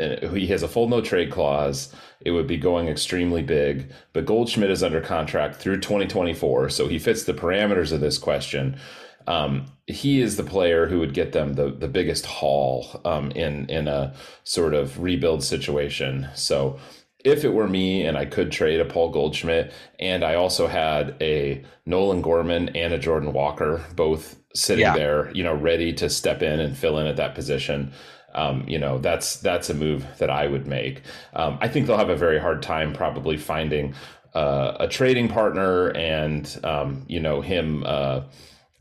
he 0.00 0.46
has 0.48 0.62
a 0.62 0.68
full 0.68 0.88
no 0.88 1.00
trade 1.00 1.30
clause. 1.30 1.94
It 2.20 2.32
would 2.32 2.46
be 2.46 2.56
going 2.56 2.88
extremely 2.88 3.42
big. 3.42 3.90
But 4.12 4.26
Goldschmidt 4.26 4.70
is 4.70 4.82
under 4.82 5.00
contract 5.00 5.56
through 5.56 5.80
2024, 5.80 6.70
so 6.70 6.88
he 6.88 6.98
fits 6.98 7.24
the 7.24 7.34
parameters 7.34 7.92
of 7.92 8.00
this 8.00 8.18
question. 8.18 8.78
Um, 9.26 9.66
he 9.86 10.20
is 10.20 10.36
the 10.36 10.44
player 10.44 10.86
who 10.86 10.98
would 10.98 11.14
get 11.14 11.32
them 11.32 11.54
the 11.54 11.70
the 11.70 11.88
biggest 11.88 12.26
haul 12.26 13.00
um, 13.04 13.30
in 13.32 13.68
in 13.68 13.88
a 13.88 14.14
sort 14.44 14.74
of 14.74 15.00
rebuild 15.00 15.44
situation. 15.44 16.28
So 16.34 16.78
if 17.24 17.44
it 17.44 17.52
were 17.52 17.68
me 17.68 18.06
and 18.06 18.16
I 18.16 18.24
could 18.24 18.50
trade 18.50 18.80
a 18.80 18.84
Paul 18.84 19.10
Goldschmidt, 19.10 19.72
and 19.98 20.24
I 20.24 20.34
also 20.34 20.66
had 20.66 21.16
a 21.20 21.62
Nolan 21.86 22.22
Gorman 22.22 22.70
and 22.70 22.94
a 22.94 22.98
Jordan 22.98 23.32
Walker, 23.32 23.84
both 23.94 24.36
sitting 24.54 24.84
yeah. 24.84 24.94
there, 24.94 25.30
you 25.32 25.44
know, 25.44 25.54
ready 25.54 25.92
to 25.94 26.08
step 26.08 26.42
in 26.42 26.60
and 26.60 26.76
fill 26.76 26.98
in 26.98 27.06
at 27.06 27.16
that 27.16 27.34
position. 27.34 27.92
Um, 28.34 28.64
you 28.68 28.78
know, 28.78 28.98
that's 28.98 29.36
that's 29.36 29.70
a 29.70 29.74
move 29.74 30.06
that 30.18 30.30
I 30.30 30.46
would 30.46 30.66
make. 30.66 31.02
Um, 31.34 31.58
I 31.60 31.68
think 31.68 31.86
they'll 31.86 31.96
have 31.96 32.10
a 32.10 32.16
very 32.16 32.38
hard 32.38 32.62
time 32.62 32.92
probably 32.92 33.36
finding 33.36 33.94
uh, 34.34 34.76
a 34.80 34.88
trading 34.88 35.28
partner 35.28 35.88
and 35.96 36.58
um, 36.64 37.04
you 37.08 37.20
know 37.20 37.40
him. 37.40 37.84
Uh, 37.84 38.22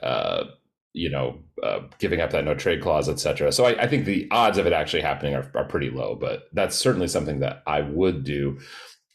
uh, 0.02 0.46
you 0.94 1.10
know, 1.10 1.38
uh, 1.62 1.82
giving 2.00 2.20
up 2.20 2.32
that 2.32 2.44
no 2.44 2.56
trade 2.56 2.82
clause, 2.82 3.08
et 3.08 3.20
cetera. 3.20 3.52
So 3.52 3.66
I, 3.66 3.84
I, 3.84 3.88
think 3.88 4.06
the 4.06 4.28
odds 4.32 4.58
of 4.58 4.66
it 4.66 4.74
actually 4.74 5.04
happening 5.04 5.36
are, 5.36 5.50
are, 5.54 5.66
pretty 5.66 5.92
low, 5.92 6.16
but 6.16 6.50
that's 6.52 6.76
certainly 6.76 7.08
something 7.08 7.42
that 7.42 7.62
I 7.68 7.82
would 7.82 8.24
do. 8.24 8.58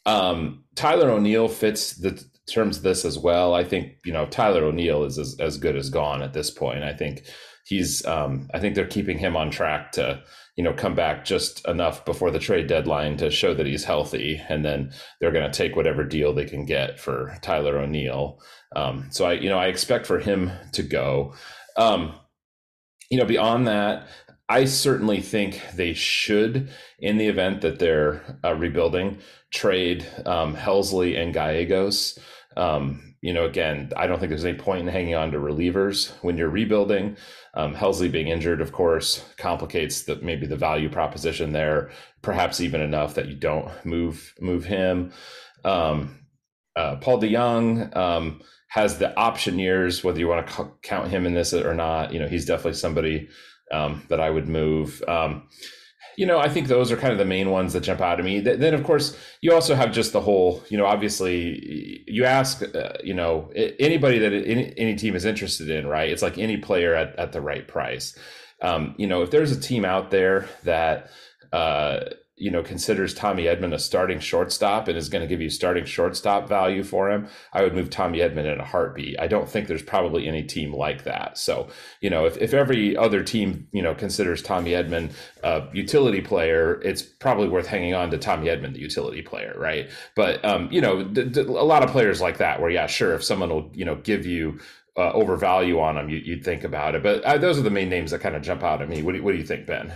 Um, 0.05 0.63
Tyler 0.75 1.09
O'Neill 1.09 1.49
fits 1.49 1.95
the 1.97 2.23
terms 2.49 2.77
of 2.77 2.83
this 2.83 3.03
as 3.03 3.19
well. 3.19 3.53
I 3.53 3.63
think, 3.63 3.97
you 4.05 4.13
know, 4.13 4.25
Tyler 4.25 4.63
O'Neill 4.63 5.03
is 5.03 5.17
as, 5.17 5.35
as 5.39 5.57
good 5.57 5.75
as 5.75 5.89
gone 5.89 6.21
at 6.21 6.33
this 6.33 6.49
point. 6.49 6.83
I 6.83 6.93
think 6.93 7.25
he's, 7.65 8.05
um, 8.05 8.47
I 8.53 8.59
think 8.59 8.75
they're 8.75 8.87
keeping 8.87 9.17
him 9.17 9.35
on 9.35 9.49
track 9.49 9.91
to, 9.93 10.23
you 10.55 10.63
know, 10.63 10.73
come 10.73 10.95
back 10.95 11.25
just 11.25 11.67
enough 11.67 12.05
before 12.05 12.31
the 12.31 12.39
trade 12.39 12.67
deadline 12.67 13.17
to 13.17 13.29
show 13.29 13.53
that 13.53 13.65
he's 13.65 13.83
healthy. 13.83 14.41
And 14.47 14.63
then 14.63 14.91
they're 15.19 15.31
going 15.31 15.51
to 15.51 15.57
take 15.57 15.75
whatever 15.75 16.03
deal 16.03 16.33
they 16.33 16.45
can 16.45 16.65
get 16.65 16.99
for 16.99 17.37
Tyler 17.41 17.77
O'Neill. 17.77 18.39
Um, 18.75 19.07
so 19.09 19.25
I, 19.25 19.33
you 19.33 19.49
know, 19.49 19.59
I 19.59 19.67
expect 19.67 20.05
for 20.05 20.19
him 20.19 20.51
to 20.73 20.83
go. 20.83 21.33
Um, 21.75 22.13
you 23.09 23.17
know, 23.17 23.25
beyond 23.25 23.67
that, 23.67 24.07
I 24.47 24.65
certainly 24.65 25.21
think 25.21 25.59
they 25.73 25.93
should, 25.93 26.69
in 26.99 27.17
the 27.17 27.27
event 27.27 27.61
that 27.61 27.79
they're 27.79 28.39
uh, 28.43 28.53
rebuilding, 28.53 29.19
trade 29.51 30.05
um, 30.25 30.55
Helsley 30.55 31.19
and 31.19 31.33
Gallegos. 31.33 32.19
Um, 32.55 33.14
you 33.25 33.33
know, 33.33 33.45
again, 33.45 33.91
I 33.97 34.05
don't 34.05 34.19
think 34.19 34.29
there's 34.29 34.45
any 34.45 34.55
point 34.55 34.81
in 34.81 34.87
hanging 34.87 35.15
on 35.15 35.31
to 35.31 35.39
relievers 35.39 36.11
when 36.21 36.37
you're 36.37 36.47
rebuilding. 36.47 37.17
Um, 37.55 37.73
Helsley 37.73 38.11
being 38.11 38.27
injured, 38.27 38.61
of 38.61 38.71
course, 38.71 39.25
complicates 39.37 40.03
the 40.03 40.17
maybe 40.17 40.45
the 40.45 40.55
value 40.55 40.89
proposition 40.89 41.51
there, 41.51 41.89
perhaps 42.21 42.61
even 42.61 42.81
enough 42.81 43.15
that 43.15 43.27
you 43.27 43.33
don't 43.33 43.71
move 43.83 44.35
move 44.39 44.65
him. 44.65 45.11
Um, 45.63 46.19
uh, 46.75 46.97
Paul 46.97 47.19
DeJong, 47.19 47.97
um, 47.97 48.43
has 48.67 48.99
the 48.99 49.17
option 49.17 49.57
years, 49.57 50.03
whether 50.03 50.19
you 50.19 50.27
want 50.27 50.47
to 50.47 50.71
count 50.83 51.07
him 51.07 51.25
in 51.25 51.33
this 51.33 51.51
or 51.51 51.73
not. 51.73 52.13
You 52.13 52.19
know, 52.19 52.27
he's 52.27 52.45
definitely 52.45 52.73
somebody 52.73 53.29
um, 53.71 54.03
that 54.09 54.19
I 54.19 54.29
would 54.29 54.47
move. 54.47 55.01
Um, 55.07 55.49
you 56.17 56.25
know, 56.25 56.39
I 56.39 56.49
think 56.49 56.67
those 56.67 56.91
are 56.91 56.97
kind 56.97 57.11
of 57.11 57.19
the 57.19 57.25
main 57.25 57.49
ones 57.49 57.73
that 57.73 57.81
jump 57.81 58.01
out 58.01 58.19
at 58.19 58.25
me. 58.25 58.39
Then, 58.39 58.73
of 58.73 58.83
course, 58.83 59.17
you 59.41 59.53
also 59.53 59.75
have 59.75 59.91
just 59.91 60.13
the 60.13 60.21
whole. 60.21 60.63
You 60.69 60.77
know, 60.77 60.85
obviously, 60.85 62.03
you 62.07 62.25
ask, 62.25 62.61
uh, 62.63 62.93
you 63.03 63.13
know, 63.13 63.51
anybody 63.79 64.19
that 64.19 64.33
any, 64.33 64.73
any, 64.77 64.95
team 64.95 65.15
is 65.15 65.25
interested 65.25 65.69
in, 65.69 65.87
right? 65.87 66.09
It's 66.09 66.21
like 66.21 66.37
any 66.37 66.57
player 66.57 66.95
at, 66.95 67.17
at 67.17 67.31
the 67.31 67.41
right 67.41 67.67
price. 67.67 68.17
Um, 68.61 68.95
you 68.97 69.07
know, 69.07 69.21
if 69.21 69.31
there's 69.31 69.51
a 69.51 69.59
team 69.59 69.83
out 69.83 70.11
there 70.11 70.47
that 70.63 71.09
uh, 71.51 72.05
you 72.37 72.51
know 72.51 72.61
considers 72.61 73.13
Tommy 73.13 73.43
Edman 73.43 73.73
a 73.73 73.79
starting 73.79 74.19
shortstop 74.19 74.87
and 74.87 74.97
is 74.97 75.09
going 75.09 75.21
to 75.21 75.27
give 75.27 75.41
you 75.41 75.49
starting 75.49 75.85
shortstop 75.85 76.49
value 76.49 76.83
for 76.83 77.09
him, 77.09 77.27
I 77.53 77.63
would 77.63 77.73
move 77.73 77.89
Tommy 77.89 78.19
Edman 78.19 78.51
in 78.51 78.59
a 78.59 78.65
heartbeat. 78.65 79.19
I 79.19 79.27
don't 79.27 79.47
think 79.47 79.67
there's 79.67 79.81
probably 79.81 80.27
any 80.27 80.43
team 80.43 80.73
like 80.73 81.03
that. 81.05 81.37
So, 81.37 81.69
you 82.01 82.09
know, 82.09 82.25
if, 82.25 82.37
if 82.37 82.53
every 82.53 82.97
other 82.97 83.23
team, 83.23 83.67
you 83.71 83.81
know, 83.81 83.95
considers 83.95 84.41
Tommy 84.41 84.71
Edman 84.71 85.11
a 85.43 85.67
utility 85.73 86.21
player, 86.21 86.81
it's 86.81 87.01
probably 87.01 87.47
worth 87.47 87.67
hanging 87.67 87.93
on 87.93 88.11
to 88.11 88.17
Tommy 88.17 88.47
Edman, 88.47 88.73
the 88.73 88.79
utility 88.79 89.21
player, 89.21 89.55
right? 89.57 89.89
But, 90.15 90.43
um, 90.43 90.69
you 90.71 90.81
know, 90.81 90.99
a 90.99 91.65
lot 91.65 91.83
of 91.83 91.91
players 91.91 92.21
like 92.21 92.37
that 92.39 92.59
where, 92.59 92.69
yeah, 92.69 92.87
sure, 92.87 93.13
if 93.13 93.23
someone 93.23 93.49
will, 93.49 93.71
you 93.73 93.85
know, 93.85 93.95
give 93.95 94.25
you 94.25 94.59
uh, 94.97 95.11
overvalue 95.11 95.79
on 95.79 95.95
them, 95.95 96.09
you, 96.09 96.35
would 96.35 96.43
think 96.43 96.63
about 96.63 96.95
it. 96.95 97.03
But 97.03 97.23
uh, 97.23 97.37
those 97.37 97.57
are 97.57 97.63
the 97.63 97.69
main 97.69 97.89
names 97.89 98.11
that 98.11 98.21
kind 98.21 98.35
of 98.35 98.41
jump 98.41 98.63
out 98.63 98.81
at 98.81 98.89
me. 98.89 99.01
What 99.01 99.15
do, 99.15 99.23
what 99.23 99.31
do 99.31 99.37
you 99.37 99.45
think, 99.45 99.65
Ben? 99.65 99.93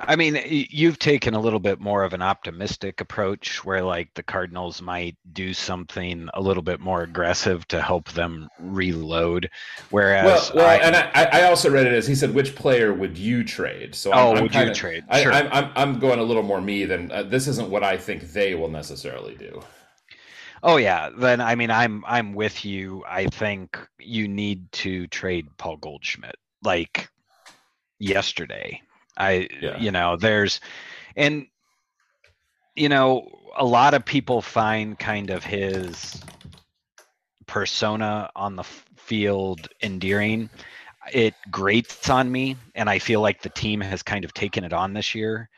I 0.00 0.16
mean, 0.16 0.40
you've 0.46 0.98
taken 0.98 1.34
a 1.34 1.40
little 1.40 1.60
bit 1.60 1.80
more 1.80 2.02
of 2.02 2.14
an 2.14 2.22
optimistic 2.22 3.00
approach 3.00 3.64
where 3.64 3.82
like 3.82 4.12
the 4.14 4.24
Cardinals 4.24 4.82
might 4.82 5.16
do 5.32 5.54
something 5.54 6.28
a 6.34 6.40
little 6.40 6.64
bit 6.64 6.80
more 6.80 7.02
aggressive 7.02 7.66
to 7.68 7.80
help 7.80 8.10
them 8.10 8.48
reload. 8.58 9.48
Whereas, 9.90 10.24
well, 10.24 10.50
well 10.56 10.66
I, 10.66 10.76
and 10.84 10.96
I, 10.96 11.40
I, 11.40 11.42
also 11.48 11.70
read 11.70 11.86
it 11.86 11.92
as 11.92 12.08
he 12.08 12.16
said, 12.16 12.34
which 12.34 12.56
player 12.56 12.92
would 12.92 13.16
you 13.16 13.44
trade? 13.44 13.94
So, 13.94 14.12
I'm, 14.12 14.18
oh, 14.18 14.34
I'm 14.34 14.42
would 14.42 14.52
kinda, 14.52 14.68
you 14.68 14.74
trade? 14.74 15.04
Sure. 15.14 15.32
I, 15.32 15.40
am 15.40 15.48
I'm, 15.52 15.70
I'm 15.76 15.98
going 16.00 16.18
a 16.18 16.24
little 16.24 16.42
more 16.42 16.60
me 16.60 16.84
than 16.86 17.12
uh, 17.12 17.22
this 17.22 17.46
isn't 17.46 17.70
what 17.70 17.84
I 17.84 17.96
think 17.96 18.32
they 18.32 18.56
will 18.56 18.70
necessarily 18.70 19.36
do. 19.36 19.62
Oh 20.64 20.76
yeah, 20.76 21.10
then 21.16 21.42
I 21.42 21.56
mean 21.56 21.70
I'm 21.70 22.02
I'm 22.06 22.32
with 22.32 22.64
you. 22.64 23.04
I 23.06 23.26
think 23.26 23.78
you 23.98 24.26
need 24.26 24.72
to 24.72 25.06
trade 25.08 25.46
Paul 25.58 25.76
Goldschmidt 25.76 26.36
like 26.62 27.10
yesterday 27.98 28.80
I, 29.16 29.48
yeah. 29.60 29.78
you 29.78 29.90
know, 29.90 30.16
there's, 30.16 30.60
and, 31.16 31.46
you 32.74 32.88
know, 32.88 33.28
a 33.56 33.64
lot 33.64 33.94
of 33.94 34.04
people 34.04 34.42
find 34.42 34.98
kind 34.98 35.30
of 35.30 35.44
his 35.44 36.20
persona 37.46 38.30
on 38.34 38.56
the 38.56 38.64
field 38.96 39.68
endearing. 39.82 40.50
It 41.12 41.34
grates 41.50 42.08
on 42.08 42.32
me, 42.32 42.56
and 42.74 42.88
I 42.88 42.98
feel 42.98 43.20
like 43.20 43.42
the 43.42 43.50
team 43.50 43.80
has 43.80 44.02
kind 44.02 44.24
of 44.24 44.32
taken 44.32 44.64
it 44.64 44.72
on 44.72 44.94
this 44.94 45.14
year, 45.14 45.48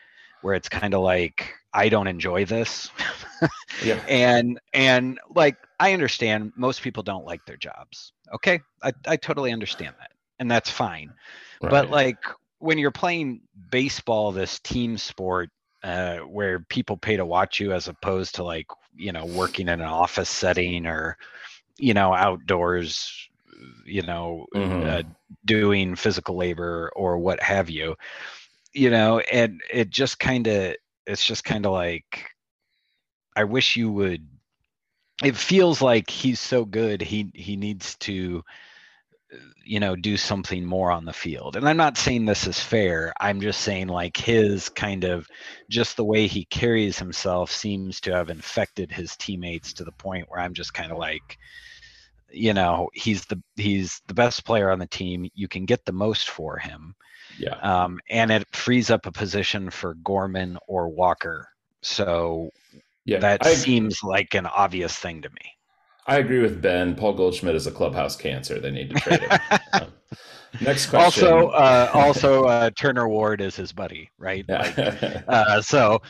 where 0.43 0.55
it's 0.55 0.69
kind 0.69 0.93
of 0.93 1.01
like 1.01 1.55
I 1.73 1.89
don't 1.89 2.09
enjoy 2.09 2.45
this. 2.45 2.91
yeah. 3.85 4.01
And 4.09 4.59
and 4.73 5.19
like 5.35 5.57
I 5.79 5.93
understand 5.93 6.53
most 6.57 6.83
people 6.83 7.03
don't 7.03 7.25
like 7.25 7.45
their 7.47 7.57
jobs. 7.57 8.13
Okay, 8.35 8.61
I 8.83 8.93
I 9.07 9.17
totally 9.17 9.53
understand 9.53 9.95
that, 10.01 10.11
and 10.39 10.51
that's 10.51 10.71
fine. 10.71 11.13
Right. 11.63 11.71
But 11.71 11.91
like 11.91 12.19
when 12.67 12.79
you're 12.79 12.91
playing 12.91 13.43
baseball, 13.71 14.33
this 14.33 14.59
team 14.59 14.99
sport, 14.99 15.51
uh, 15.85 16.19
where 16.19 16.59
people 16.69 16.97
pay 16.97 17.17
to 17.17 17.25
watch 17.25 17.61
you 17.61 17.73
as 17.73 17.87
opposed 17.87 18.35
to 18.35 18.43
like 18.43 18.67
you 18.97 19.13
know 19.13 19.25
working 19.25 19.69
in 19.69 19.81
an 19.81 19.87
office 19.87 20.29
setting 20.29 20.85
or 20.85 21.17
you 21.79 21.95
know 21.95 22.13
outdoors 22.13 23.29
you 23.85 24.03
know 24.03 24.47
mm-hmm. 24.53 24.89
uh, 24.89 25.03
doing 25.45 25.95
physical 25.95 26.37
labor 26.37 26.91
or 26.97 27.19
what 27.19 27.41
have 27.41 27.71
you 27.71 27.95
you 28.73 28.91
know 28.91 29.21
and 29.21 29.61
it 29.73 29.89
just 29.91 30.19
kind 30.19 30.49
of 30.49 30.75
it's 31.07 31.25
just 31.25 31.45
kind 31.45 31.67
of 31.67 31.73
like 31.73 32.31
i 33.37 33.45
wish 33.45 33.77
you 33.77 33.93
would 33.93 34.27
it 35.23 35.37
feels 35.37 35.81
like 35.81 36.11
he's 36.11 36.41
so 36.41 36.65
good 36.65 37.01
he 37.01 37.31
he 37.35 37.55
needs 37.55 37.95
to 37.97 38.43
you 39.65 39.81
know 39.81 39.97
do 39.97 40.17
something 40.17 40.65
more 40.65 40.91
on 40.91 41.05
the 41.05 41.13
field. 41.13 41.57
And 41.57 41.69
i'm 41.69 41.77
not 41.77 41.99
saying 41.99 42.25
this 42.25 42.47
is 42.47 42.61
fair. 42.61 43.13
I'm 43.21 43.41
just 43.41 43.61
saying 43.61 43.89
like 43.89 44.17
his 44.17 44.69
kind 44.69 45.05
of 45.05 45.29
just 45.69 45.97
the 45.97 46.05
way 46.05 46.27
he 46.27 46.45
carries 46.45 46.99
himself 46.99 47.51
seems 47.51 48.01
to 48.03 48.13
have 48.13 48.31
infected 48.31 48.93
his 48.93 49.17
teammates 49.17 49.73
to 49.75 49.85
the 49.85 49.93
point 49.93 50.27
where 50.29 50.41
i'm 50.41 50.55
just 50.55 50.75
kind 50.75 50.93
of 50.93 50.99
like 50.99 51.39
you 52.31 52.55
know 52.55 52.89
he's 52.93 53.25
the 53.27 53.41
he's 53.57 54.01
the 54.07 54.15
best 54.15 54.45
player 54.45 54.71
on 54.71 54.79
the 54.79 54.87
team. 54.87 55.29
You 55.35 55.49
can 55.49 55.65
get 55.65 55.85
the 55.85 55.93
most 55.93 56.31
for 56.31 56.59
him. 56.59 56.95
Yeah. 57.39 57.57
Um, 57.57 58.01
and 58.09 58.31
it 58.31 58.47
frees 58.55 58.91
up 58.91 59.07
a 59.07 59.13
position 59.13 59.71
for 59.71 59.95
gorman 59.95 60.59
or 60.67 60.89
walker. 60.89 61.49
So 61.83 62.51
yeah 63.07 63.21
that 63.21 63.47
I, 63.47 63.55
seems 63.55 64.03
like 64.03 64.35
an 64.35 64.47
obvious 64.47 64.97
thing 64.97 65.23
to 65.23 65.31
me 65.31 65.56
I 66.07 66.19
agree 66.19 66.41
with 66.41 66.63
Ben. 66.63 66.95
Paul 66.95 67.15
Goldschmidt 67.15 67.55
is 67.55 67.67
a 67.67 67.73
clubhouse 67.73 68.17
cancer. 68.17 68.61
They 68.61 68.71
need 68.71 68.91
to 68.91 68.97
trade 68.97 69.21
him. 69.21 69.41
uh, 69.73 69.87
next 70.61 70.87
question. 70.87 71.27
Also, 71.27 71.49
uh, 71.49 71.91
also 71.93 72.45
uh, 72.45 72.71
Turner 72.77 73.09
Ward 73.09 73.41
is 73.41 73.57
his 73.57 73.73
buddy, 73.73 74.11
right? 74.19 74.45
Like, 74.49 74.79
uh, 75.29 75.61
so, 75.61 76.01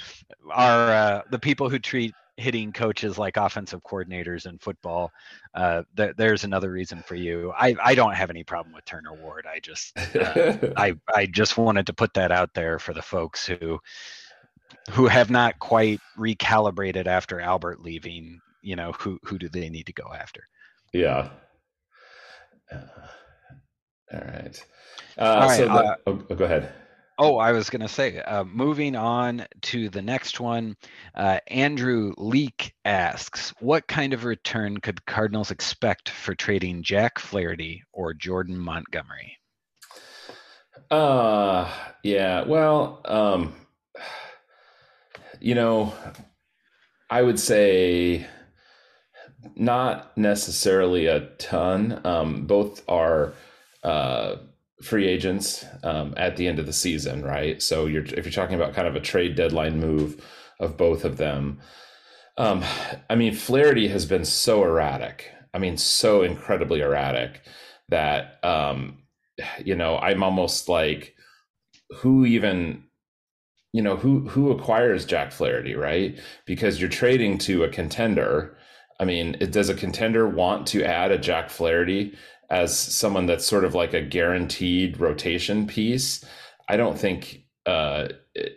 are 0.50 0.92
uh, 0.92 1.22
the 1.30 1.38
people 1.38 1.70
who 1.70 1.78
treat 1.78 2.14
hitting 2.36 2.70
coaches 2.70 3.16
like 3.16 3.38
offensive 3.38 3.82
coordinators 3.82 4.46
in 4.46 4.58
football? 4.58 5.10
Uh, 5.54 5.82
th- 5.96 6.14
there's 6.18 6.44
another 6.44 6.70
reason 6.70 7.02
for 7.02 7.14
you. 7.14 7.52
I, 7.58 7.74
I 7.82 7.94
don't 7.94 8.14
have 8.14 8.28
any 8.28 8.44
problem 8.44 8.74
with 8.74 8.84
Turner 8.84 9.14
Ward. 9.14 9.46
I 9.50 9.60
just 9.60 9.94
I 10.76 10.94
I 11.14 11.24
just 11.24 11.56
wanted 11.56 11.86
to 11.86 11.94
put 11.94 12.12
that 12.14 12.32
out 12.32 12.52
there 12.52 12.78
for 12.78 12.92
the 12.92 13.02
folks 13.02 13.46
who 13.46 13.80
who 14.90 15.06
have 15.06 15.30
not 15.30 15.58
quite 15.58 16.00
recalibrated 16.18 17.06
after 17.06 17.40
Albert 17.40 17.80
leaving 17.80 18.40
you 18.66 18.74
know 18.74 18.90
who 18.98 19.18
who 19.22 19.38
do 19.38 19.48
they 19.48 19.68
need 19.68 19.86
to 19.86 19.92
go 19.92 20.12
after. 20.12 20.42
Yeah. 20.92 21.30
Uh, 22.70 22.78
all 24.12 24.20
right. 24.20 24.66
Uh, 25.16 25.22
all 25.22 25.48
right 25.48 25.56
so 25.56 25.64
the, 25.66 25.72
uh, 25.72 25.94
oh, 26.08 26.22
oh, 26.30 26.34
go 26.34 26.44
ahead. 26.44 26.72
Oh, 27.18 27.38
I 27.38 27.52
was 27.52 27.70
going 27.70 27.80
to 27.80 27.88
say, 27.88 28.20
uh, 28.20 28.44
moving 28.44 28.94
on 28.94 29.46
to 29.62 29.88
the 29.88 30.02
next 30.02 30.38
one, 30.38 30.76
uh, 31.14 31.38
Andrew 31.46 32.12
Leake 32.18 32.74
asks, 32.84 33.54
what 33.60 33.86
kind 33.86 34.12
of 34.12 34.24
return 34.24 34.78
could 34.78 35.06
Cardinals 35.06 35.50
expect 35.50 36.10
for 36.10 36.34
trading 36.34 36.82
Jack 36.82 37.18
Flaherty 37.18 37.84
or 37.92 38.12
Jordan 38.12 38.58
Montgomery? 38.58 39.38
Uh, 40.90 41.72
yeah, 42.02 42.44
well, 42.44 43.00
um, 43.06 43.54
you 45.40 45.54
know, 45.54 45.94
I 47.08 47.22
would 47.22 47.38
say 47.38 48.26
not 49.56 50.16
necessarily 50.16 51.06
a 51.06 51.20
ton. 51.38 52.00
Um, 52.04 52.46
both 52.46 52.82
are 52.88 53.32
uh, 53.82 54.36
free 54.82 55.06
agents 55.08 55.64
um, 55.82 56.14
at 56.16 56.36
the 56.36 56.46
end 56.46 56.58
of 56.58 56.66
the 56.66 56.72
season, 56.72 57.22
right? 57.24 57.62
So 57.62 57.86
you're 57.86 58.04
if 58.04 58.24
you're 58.24 58.32
talking 58.32 58.54
about 58.54 58.74
kind 58.74 58.86
of 58.86 58.94
a 58.94 59.00
trade 59.00 59.34
deadline 59.34 59.80
move 59.80 60.24
of 60.60 60.76
both 60.76 61.04
of 61.04 61.16
them. 61.16 61.60
Um, 62.38 62.62
I 63.08 63.14
mean, 63.14 63.34
Flaherty 63.34 63.88
has 63.88 64.04
been 64.04 64.26
so 64.26 64.62
erratic. 64.62 65.30
I 65.54 65.58
mean, 65.58 65.78
so 65.78 66.22
incredibly 66.22 66.80
erratic 66.80 67.40
that 67.88 68.44
um, 68.44 68.98
you 69.64 69.74
know 69.74 69.96
I'm 69.96 70.22
almost 70.22 70.68
like, 70.68 71.14
who 71.96 72.26
even 72.26 72.84
you 73.72 73.80
know 73.80 73.96
who 73.96 74.28
who 74.28 74.50
acquires 74.50 75.06
Jack 75.06 75.32
Flaherty, 75.32 75.74
right? 75.74 76.18
Because 76.44 76.78
you're 76.78 76.90
trading 76.90 77.38
to 77.38 77.64
a 77.64 77.70
contender 77.70 78.56
I 78.98 79.04
mean, 79.04 79.36
does 79.50 79.68
a 79.68 79.74
contender 79.74 80.28
want 80.28 80.66
to 80.68 80.84
add 80.84 81.12
a 81.12 81.18
Jack 81.18 81.50
Flaherty 81.50 82.16
as 82.50 82.76
someone 82.76 83.26
that's 83.26 83.44
sort 83.44 83.64
of 83.64 83.74
like 83.74 83.92
a 83.92 84.00
guaranteed 84.00 84.98
rotation 84.98 85.66
piece? 85.66 86.24
I 86.68 86.76
don't 86.76 86.98
think. 86.98 87.42
Uh, 87.66 88.08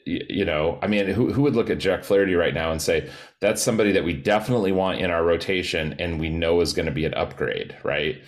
you 0.05 0.45
know, 0.45 0.77
I 0.83 0.87
mean, 0.87 1.07
who 1.07 1.33
who 1.33 1.41
would 1.41 1.55
look 1.55 1.71
at 1.71 1.79
Jack 1.79 2.03
Flaherty 2.03 2.35
right 2.35 2.53
now 2.53 2.71
and 2.71 2.79
say 2.79 3.09
that's 3.41 3.61
somebody 3.61 3.91
that 3.93 4.03
we 4.03 4.13
definitely 4.13 4.71
want 4.71 4.99
in 4.99 5.09
our 5.09 5.23
rotation 5.23 5.95
and 5.97 6.19
we 6.19 6.29
know 6.29 6.61
is 6.61 6.73
going 6.73 6.85
to 6.85 6.91
be 6.91 7.05
an 7.05 7.15
upgrade, 7.15 7.75
right? 7.83 8.21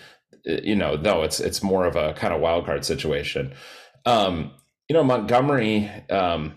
You 0.44 0.74
know, 0.74 0.96
no, 0.96 1.22
it's 1.22 1.38
it's 1.38 1.62
more 1.62 1.84
of 1.86 1.94
a 1.94 2.14
kind 2.14 2.34
of 2.34 2.40
wild 2.40 2.66
card 2.66 2.84
situation. 2.84 3.54
Um, 4.06 4.52
you 4.88 4.94
know, 4.94 5.04
Montgomery. 5.04 5.88
Um, 6.10 6.56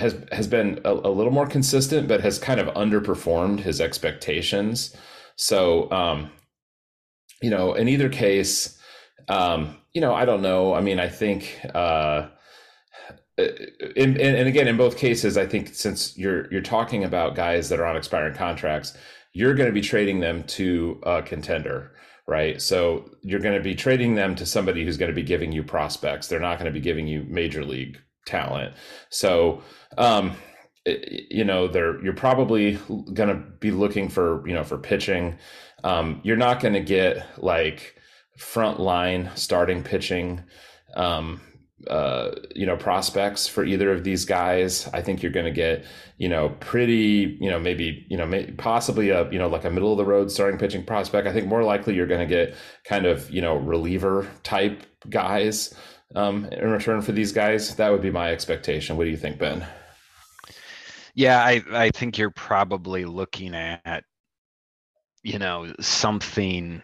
has 0.00 0.16
has 0.32 0.46
been 0.46 0.80
a, 0.84 0.92
a, 0.92 1.10
little 1.10 1.32
more 1.32 1.46
consistent, 1.46 2.08
but 2.08 2.20
has 2.20 2.38
kind 2.38 2.58
of 2.58 2.66
underperformed 2.74 3.60
his 3.60 3.80
expectations. 3.80 4.96
So, 5.36 5.90
um, 5.90 6.30
you 7.40 7.50
know, 7.50 7.74
in 7.74 7.88
either 7.88 8.08
case, 8.08 8.78
um, 9.28 9.78
you 9.92 10.00
know, 10.00 10.14
I 10.14 10.24
don't 10.24 10.42
know. 10.42 10.74
I 10.74 10.80
mean, 10.80 10.98
I 10.98 11.08
think, 11.08 11.58
uh, 11.74 12.28
in, 13.38 14.16
in, 14.16 14.34
and 14.36 14.48
again, 14.48 14.68
in 14.68 14.76
both 14.76 14.96
cases, 14.96 15.38
I 15.38 15.46
think 15.46 15.74
since 15.74 16.16
you're 16.18 16.50
you're 16.52 16.60
talking 16.60 17.04
about 17.04 17.36
guys 17.36 17.68
that 17.68 17.80
are 17.80 17.86
on 17.86 17.96
expiring 17.96 18.34
contracts, 18.34 18.96
you're 19.32 19.54
going 19.54 19.68
to 19.68 19.72
be 19.72 19.80
trading 19.80 20.20
them 20.20 20.42
to 20.44 21.00
a 21.04 21.22
contender, 21.22 21.92
right? 22.26 22.60
So 22.60 23.10
you're 23.22 23.40
going 23.40 23.56
to 23.56 23.62
be 23.62 23.74
trading 23.74 24.14
them 24.14 24.34
to 24.34 24.46
somebody 24.46 24.84
who's 24.84 24.96
going 24.96 25.10
to 25.10 25.14
be 25.14 25.22
giving 25.22 25.52
you 25.52 25.62
prospects. 25.62 26.28
They're 26.28 26.40
not 26.40 26.58
going 26.58 26.72
to 26.72 26.78
be 26.78 26.80
giving 26.80 27.06
you 27.06 27.24
major 27.28 27.64
league 27.64 27.98
talent. 28.30 28.74
So, 29.10 29.62
um, 29.98 30.36
you 30.86 31.44
know, 31.44 31.68
they're 31.68 32.02
you're 32.02 32.14
probably 32.14 32.78
going 33.12 33.28
to 33.28 33.34
be 33.34 33.70
looking 33.70 34.08
for 34.08 34.46
you 34.46 34.54
know 34.54 34.64
for 34.64 34.78
pitching. 34.78 35.36
Um, 35.84 36.20
you're 36.24 36.36
not 36.36 36.60
going 36.60 36.74
to 36.74 36.80
get 36.80 37.26
like 37.38 37.96
front 38.38 38.80
line 38.80 39.30
starting 39.34 39.82
pitching. 39.82 40.42
Um, 40.94 41.40
uh, 41.88 42.32
you 42.54 42.66
know 42.66 42.76
prospects 42.76 43.46
for 43.46 43.64
either 43.64 43.90
of 43.90 44.04
these 44.04 44.24
guys. 44.24 44.88
I 44.92 45.00
think 45.00 45.22
you're 45.22 45.32
going 45.32 45.46
to 45.46 45.52
get 45.52 45.84
you 46.18 46.28
know 46.28 46.50
pretty 46.60 47.38
you 47.40 47.50
know 47.50 47.58
maybe 47.58 48.06
you 48.10 48.16
know 48.16 48.26
may, 48.26 48.50
possibly 48.52 49.10
a 49.10 49.30
you 49.30 49.38
know 49.38 49.48
like 49.48 49.64
a 49.64 49.70
middle 49.70 49.92
of 49.92 49.98
the 49.98 50.04
road 50.04 50.30
starting 50.30 50.58
pitching 50.58 50.84
prospect. 50.84 51.26
I 51.26 51.32
think 51.32 51.46
more 51.46 51.64
likely 51.64 51.94
you're 51.94 52.06
going 52.06 52.20
to 52.20 52.26
get 52.26 52.54
kind 52.84 53.06
of 53.06 53.30
you 53.30 53.40
know 53.40 53.56
reliever 53.56 54.28
type 54.42 54.82
guys 55.08 55.74
um, 56.14 56.46
in 56.46 56.70
return 56.70 57.02
for 57.02 57.12
these 57.12 57.32
guys. 57.32 57.74
That 57.76 57.90
would 57.90 58.02
be 58.02 58.10
my 58.10 58.32
expectation. 58.32 58.96
What 58.96 59.04
do 59.04 59.10
you 59.10 59.16
think, 59.16 59.38
Ben? 59.38 59.66
Yeah, 61.14 61.42
I, 61.42 61.62
I 61.72 61.90
think 61.90 62.18
you're 62.18 62.30
probably 62.30 63.04
looking 63.04 63.54
at, 63.54 64.04
you 65.22 65.38
know, 65.38 65.72
something 65.80 66.82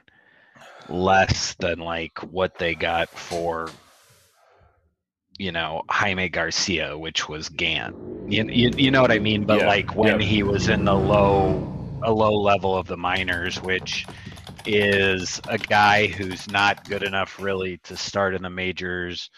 less 0.89 1.55
than 1.55 1.79
like 1.79 2.19
what 2.31 2.59
they 2.59 2.75
got 2.75 3.09
for, 3.09 3.71
you 5.39 5.53
know, 5.53 5.83
Jaime 5.89 6.29
Garcia, 6.29 6.99
which 6.99 7.29
was 7.29 7.49
Gant. 7.49 7.95
You, 8.29 8.45
you, 8.49 8.71
you 8.77 8.91
know 8.91 9.01
what 9.01 9.13
I 9.13 9.19
mean? 9.19 9.45
But 9.45 9.61
yeah, 9.61 9.67
like 9.67 9.95
when 9.95 10.21
yeah. 10.21 10.27
he 10.27 10.43
was 10.43 10.69
in 10.69 10.85
the 10.85 10.95
low, 10.95 11.73
a 12.03 12.13
low 12.13 12.35
level 12.35 12.77
of 12.77 12.89
the 12.89 12.97
minors, 12.97 13.63
which 13.63 14.07
is 14.67 15.41
a 15.49 15.59
guy 15.59 16.07
who's 16.07 16.51
not 16.51 16.89
good 16.89 17.03
enough 17.03 17.41
really 17.41 17.79
to 17.79 17.97
start 17.97 18.35
in 18.35 18.43
the 18.43 18.51
majors 18.51 19.31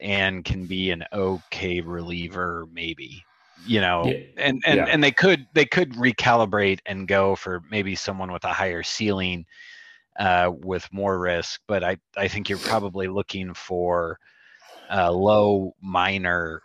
and 0.00 0.44
can 0.44 0.66
be 0.66 0.90
an 0.90 1.04
okay 1.12 1.80
reliever 1.80 2.66
maybe 2.72 3.24
you 3.66 3.80
know 3.80 4.04
yeah. 4.06 4.18
and 4.36 4.62
and 4.66 4.78
yeah. 4.78 4.86
and 4.86 5.02
they 5.02 5.12
could 5.12 5.46
they 5.54 5.64
could 5.64 5.92
recalibrate 5.92 6.80
and 6.86 7.06
go 7.08 7.36
for 7.36 7.62
maybe 7.70 7.94
someone 7.94 8.32
with 8.32 8.44
a 8.44 8.52
higher 8.52 8.82
ceiling 8.82 9.44
uh, 10.18 10.50
with 10.62 10.88
more 10.92 11.18
risk 11.18 11.60
but 11.66 11.84
i 11.84 11.96
i 12.16 12.26
think 12.26 12.48
you're 12.48 12.58
probably 12.58 13.08
looking 13.08 13.54
for 13.54 14.18
uh, 14.92 15.10
low 15.10 15.74
minor 15.80 16.62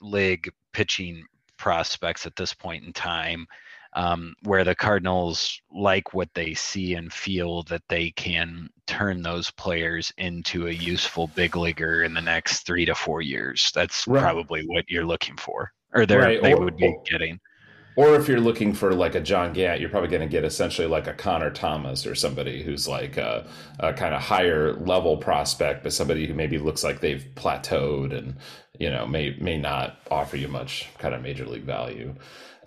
league 0.00 0.50
pitching 0.72 1.24
prospects 1.56 2.26
at 2.26 2.36
this 2.36 2.52
point 2.52 2.84
in 2.84 2.92
time 2.92 3.46
um, 3.94 4.34
where 4.42 4.64
the 4.64 4.74
Cardinals 4.74 5.60
like 5.70 6.14
what 6.14 6.28
they 6.34 6.54
see 6.54 6.94
and 6.94 7.12
feel 7.12 7.62
that 7.64 7.82
they 7.88 8.10
can 8.12 8.68
turn 8.86 9.22
those 9.22 9.50
players 9.50 10.12
into 10.18 10.68
a 10.68 10.72
useful 10.72 11.28
big 11.28 11.56
leaguer 11.56 12.02
in 12.02 12.14
the 12.14 12.20
next 12.20 12.66
three 12.66 12.84
to 12.86 12.94
four 12.94 13.20
years. 13.20 13.70
That's 13.74 14.06
right. 14.06 14.22
probably 14.22 14.62
what 14.66 14.84
you're 14.88 15.04
looking 15.04 15.36
for, 15.36 15.72
or 15.92 16.00
right. 16.00 16.42
they 16.42 16.54
or, 16.54 16.60
would 16.60 16.76
be 16.76 16.94
getting. 17.04 17.38
or 17.96 18.14
if 18.14 18.28
you're 18.28 18.40
looking 18.40 18.72
for 18.72 18.94
like 18.94 19.14
a 19.14 19.20
John 19.20 19.52
Gant, 19.52 19.80
you're 19.80 19.90
probably 19.90 20.08
going 20.08 20.22
to 20.22 20.26
get 20.26 20.44
essentially 20.44 20.86
like 20.86 21.06
a 21.06 21.12
Connor 21.12 21.50
Thomas 21.50 22.06
or 22.06 22.14
somebody 22.14 22.62
who's 22.62 22.88
like 22.88 23.18
a, 23.18 23.46
a 23.78 23.92
kind 23.92 24.14
of 24.14 24.22
higher 24.22 24.72
level 24.74 25.18
prospect, 25.18 25.82
but 25.82 25.92
somebody 25.92 26.26
who 26.26 26.32
maybe 26.32 26.58
looks 26.58 26.82
like 26.82 27.00
they've 27.00 27.26
plateaued 27.34 28.16
and 28.16 28.36
you 28.78 28.88
know 28.88 29.06
may 29.06 29.36
may 29.38 29.58
not 29.58 29.98
offer 30.10 30.38
you 30.38 30.48
much 30.48 30.88
kind 30.98 31.14
of 31.14 31.20
major 31.20 31.44
league 31.44 31.64
value 31.64 32.14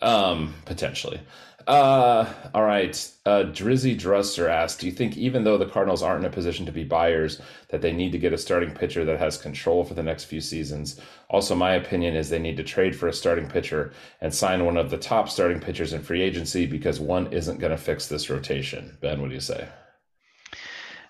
um, 0.05 0.53
potentially. 0.65 1.19
Uh, 1.67 2.31
all 2.53 2.63
right. 2.63 3.11
Uh, 3.25 3.43
Drizzy 3.45 3.99
Drusser 3.99 4.47
asked, 4.47 4.79
"Do 4.79 4.85
you 4.85 4.91
think 4.91 5.17
even 5.17 5.43
though 5.43 5.57
the 5.57 5.65
Cardinals 5.65 6.03
aren't 6.03 6.23
in 6.23 6.31
a 6.31 6.33
position 6.33 6.65
to 6.67 6.71
be 6.71 6.83
buyers, 6.83 7.41
that 7.69 7.81
they 7.81 7.91
need 7.91 8.11
to 8.11 8.19
get 8.19 8.33
a 8.33 8.37
starting 8.37 8.71
pitcher 8.71 9.03
that 9.03 9.17
has 9.17 9.35
control 9.37 9.83
for 9.83 9.95
the 9.95 10.03
next 10.03 10.25
few 10.25 10.41
seasons? 10.41 11.01
Also, 11.27 11.55
my 11.55 11.73
opinion 11.73 12.15
is 12.15 12.29
they 12.29 12.37
need 12.37 12.57
to 12.57 12.63
trade 12.63 12.95
for 12.95 13.07
a 13.07 13.13
starting 13.13 13.47
pitcher 13.47 13.93
and 14.21 14.31
sign 14.31 14.63
one 14.63 14.77
of 14.77 14.91
the 14.91 14.97
top 14.97 15.27
starting 15.27 15.59
pitchers 15.59 15.91
in 15.91 16.03
free 16.03 16.21
agency 16.21 16.67
because 16.67 16.99
one 16.99 17.33
isn't 17.33 17.59
going 17.59 17.71
to 17.71 17.77
fix 17.77 18.07
this 18.07 18.29
rotation." 18.29 18.95
Ben, 19.01 19.19
what 19.19 19.29
do 19.29 19.33
you 19.33 19.41
say? 19.41 19.67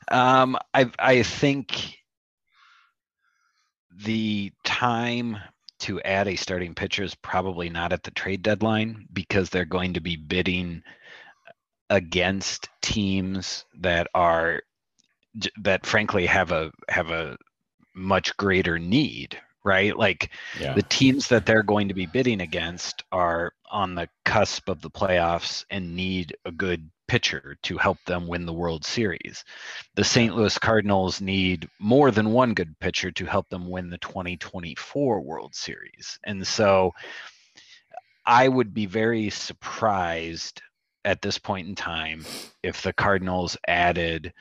Um, 0.08 0.58
I 0.73 0.89
I 0.97 1.23
think 1.23 1.97
the 3.91 4.53
time 4.63 5.38
to 5.80 6.02
add 6.02 6.28
a 6.28 6.36
starting 6.36 6.74
pitcher 6.74 7.04
is 7.04 7.16
probably 7.16 7.70
not 7.70 7.94
at 7.94 8.04
the 8.04 8.12
trade 8.12 8.42
deadline 8.42 9.08
because 9.12 9.50
they're 9.50 9.66
going 9.66 9.94
to 9.94 10.02
be 10.02 10.16
bidding 10.16 10.84
against 11.90 12.70
teams 12.82 13.66
that 13.80 14.08
are 14.14 14.62
that 15.62 15.86
frankly 15.86 16.26
have 16.26 16.52
a 16.52 16.72
have 16.90 17.12
a 17.12 17.38
much 17.94 18.36
greater 18.38 18.80
need 18.80 19.38
right 19.64 19.98
like 19.98 20.32
yeah. 20.60 20.74
the 20.74 20.84
teams 20.84 21.28
that 21.28 21.46
they're 21.46 21.64
going 21.64 21.88
to 21.90 21.94
be 21.94 22.06
bidding 22.06 22.42
against 22.42 23.04
are 23.12 23.52
on 23.70 23.96
the 23.96 24.08
cusp 24.24 24.70
of 24.70 24.82
the 24.82 24.90
playoffs 24.90 25.66
and 25.70 25.96
need 25.96 26.36
a 26.46 26.52
good 26.52 26.90
pitcher 27.08 27.58
to 27.63 27.78
help 27.78 27.98
them 28.06 28.28
win 28.28 28.46
the 28.46 28.54
World 28.54 28.86
Series. 28.86 29.44
The 29.96 30.04
St. 30.04 30.36
Louis 30.36 30.58
Cardinals 30.58 31.22
need 31.22 31.70
more 31.80 32.12
than 32.12 32.32
one 32.32 32.54
good 32.54 32.78
pitcher 32.80 33.12
to 33.12 33.26
help 33.26 33.50
them 33.50 33.70
win 33.70 33.89
the 33.89 33.98
2024 34.00 35.22
World 35.22 35.56
Series. 35.56 36.18
And 36.24 36.46
so 36.46 36.91
I 38.26 38.48
would 38.48 38.74
be 38.74 38.86
very 38.86 39.30
surprised 39.30 40.62
at 41.04 41.22
this 41.22 41.38
point 41.38 41.68
in 41.68 41.76
time 41.76 42.26
if 42.63 42.82
the 42.82 42.94
Cardinals 42.94 43.56
added 43.68 44.34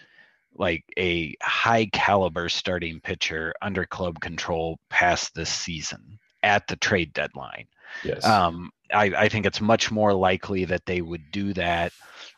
like 0.56 0.84
a 0.96 1.34
high 1.42 1.86
caliber 1.86 2.48
starting 2.48 3.00
pitcher 3.00 3.52
under 3.60 3.84
club 3.84 4.20
control 4.20 4.78
past 4.88 5.34
this 5.34 5.50
season 5.50 6.18
at 6.42 6.66
the 6.68 6.76
trade 6.76 7.12
deadline. 7.12 7.66
Yes. 8.02 8.24
Um, 8.24 8.70
I, 8.94 9.04
I 9.16 9.28
think 9.28 9.46
it's 9.46 9.60
much 9.60 9.90
more 9.90 10.12
likely 10.12 10.64
that 10.66 10.86
they 10.86 11.00
would 11.00 11.30
do 11.30 11.52
that 11.54 11.92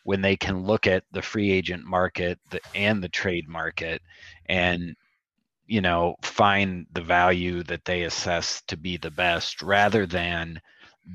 when 0.04 0.22
they 0.22 0.36
can 0.36 0.64
look 0.64 0.86
at 0.86 1.04
the 1.12 1.22
free 1.22 1.50
agent 1.50 1.84
market 1.84 2.38
the, 2.50 2.60
and 2.74 3.02
the 3.02 3.08
trade 3.08 3.48
market 3.48 4.02
and 4.46 4.96
you 5.66 5.80
know 5.80 6.16
find 6.22 6.86
the 6.92 7.02
value 7.02 7.62
that 7.64 7.84
they 7.84 8.02
assess 8.02 8.62
to 8.68 8.76
be 8.76 8.96
the 8.96 9.10
best 9.10 9.62
rather 9.62 10.06
than 10.06 10.60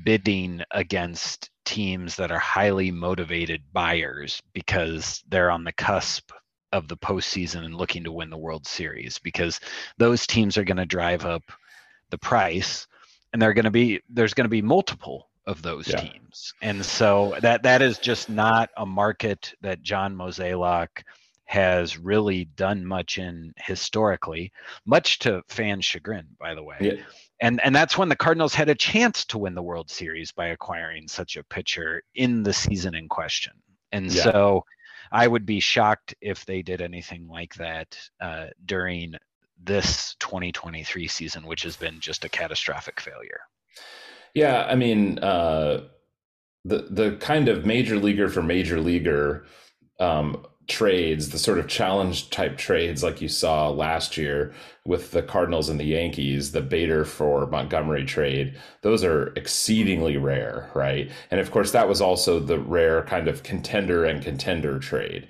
bidding 0.04 0.62
against 0.70 1.50
teams 1.64 2.16
that 2.16 2.32
are 2.32 2.38
highly 2.38 2.90
motivated 2.90 3.62
buyers 3.72 4.42
because 4.52 5.22
they're 5.28 5.50
on 5.50 5.64
the 5.64 5.72
cusp 5.72 6.32
of 6.72 6.88
the 6.88 6.96
postseason 6.96 7.64
and 7.64 7.74
looking 7.74 8.02
to 8.02 8.12
win 8.12 8.30
the 8.30 8.36
World 8.36 8.66
Series 8.66 9.18
because 9.18 9.60
those 9.98 10.26
teams 10.26 10.56
are 10.56 10.64
going 10.64 10.78
to 10.78 10.86
drive 10.86 11.26
up 11.26 11.42
the 12.10 12.18
price 12.18 12.86
and 13.32 13.40
they're 13.40 13.52
going 13.52 13.66
to 13.66 13.70
be 13.70 14.00
there's 14.08 14.34
going 14.34 14.46
to 14.46 14.50
be 14.50 14.62
multiple 14.62 15.28
of 15.46 15.62
those 15.62 15.88
yeah. 15.88 16.00
teams. 16.00 16.54
And 16.62 16.84
so 16.84 17.36
that 17.40 17.62
that 17.64 17.82
is 17.82 17.98
just 17.98 18.28
not 18.28 18.70
a 18.76 18.86
market 18.86 19.54
that 19.60 19.82
John 19.82 20.14
Mozeliak 20.14 21.02
has 21.44 21.98
really 21.98 22.46
done 22.46 22.86
much 22.86 23.18
in 23.18 23.52
historically, 23.58 24.52
much 24.86 25.18
to 25.18 25.42
fan 25.48 25.80
chagrin, 25.80 26.26
by 26.38 26.54
the 26.54 26.62
way. 26.62 26.76
Yeah. 26.80 27.02
And 27.40 27.60
and 27.62 27.74
that's 27.74 27.98
when 27.98 28.08
the 28.08 28.16
Cardinals 28.16 28.54
had 28.54 28.68
a 28.68 28.74
chance 28.74 29.24
to 29.26 29.38
win 29.38 29.54
the 29.54 29.62
World 29.62 29.90
Series 29.90 30.32
by 30.32 30.48
acquiring 30.48 31.08
such 31.08 31.36
a 31.36 31.44
pitcher 31.44 32.02
in 32.14 32.42
the 32.42 32.52
season 32.52 32.94
in 32.94 33.08
question. 33.08 33.52
And 33.90 34.10
yeah. 34.10 34.22
so 34.22 34.64
I 35.10 35.26
would 35.26 35.44
be 35.44 35.60
shocked 35.60 36.14
if 36.20 36.46
they 36.46 36.62
did 36.62 36.80
anything 36.80 37.28
like 37.28 37.54
that 37.56 37.98
uh, 38.20 38.46
during 38.64 39.14
this 39.62 40.14
2023 40.20 41.06
season, 41.06 41.46
which 41.46 41.62
has 41.62 41.76
been 41.76 42.00
just 42.00 42.24
a 42.24 42.28
catastrophic 42.28 43.00
failure. 43.00 43.40
Yeah, 44.34 44.64
I 44.68 44.74
mean, 44.76 45.18
uh, 45.18 45.82
the 46.64 46.88
the 46.90 47.16
kind 47.20 47.48
of 47.48 47.66
major 47.66 47.98
leaguer 47.98 48.28
for 48.28 48.42
major 48.42 48.80
leaguer 48.80 49.44
um, 50.00 50.46
trades, 50.68 51.30
the 51.30 51.38
sort 51.38 51.58
of 51.58 51.68
challenge 51.68 52.30
type 52.30 52.56
trades 52.56 53.02
like 53.02 53.20
you 53.20 53.28
saw 53.28 53.68
last 53.70 54.16
year 54.16 54.54
with 54.86 55.10
the 55.12 55.22
Cardinals 55.22 55.68
and 55.68 55.78
the 55.80 55.84
Yankees, 55.84 56.52
the 56.52 56.62
Bader 56.62 57.04
for 57.04 57.46
Montgomery 57.46 58.04
trade, 58.04 58.56
those 58.82 59.04
are 59.04 59.28
exceedingly 59.36 60.16
rare, 60.16 60.70
right? 60.74 61.10
And 61.30 61.40
of 61.40 61.50
course, 61.50 61.72
that 61.72 61.88
was 61.88 62.00
also 62.00 62.40
the 62.40 62.58
rare 62.58 63.02
kind 63.04 63.28
of 63.28 63.42
contender 63.42 64.04
and 64.04 64.22
contender 64.22 64.78
trade. 64.78 65.28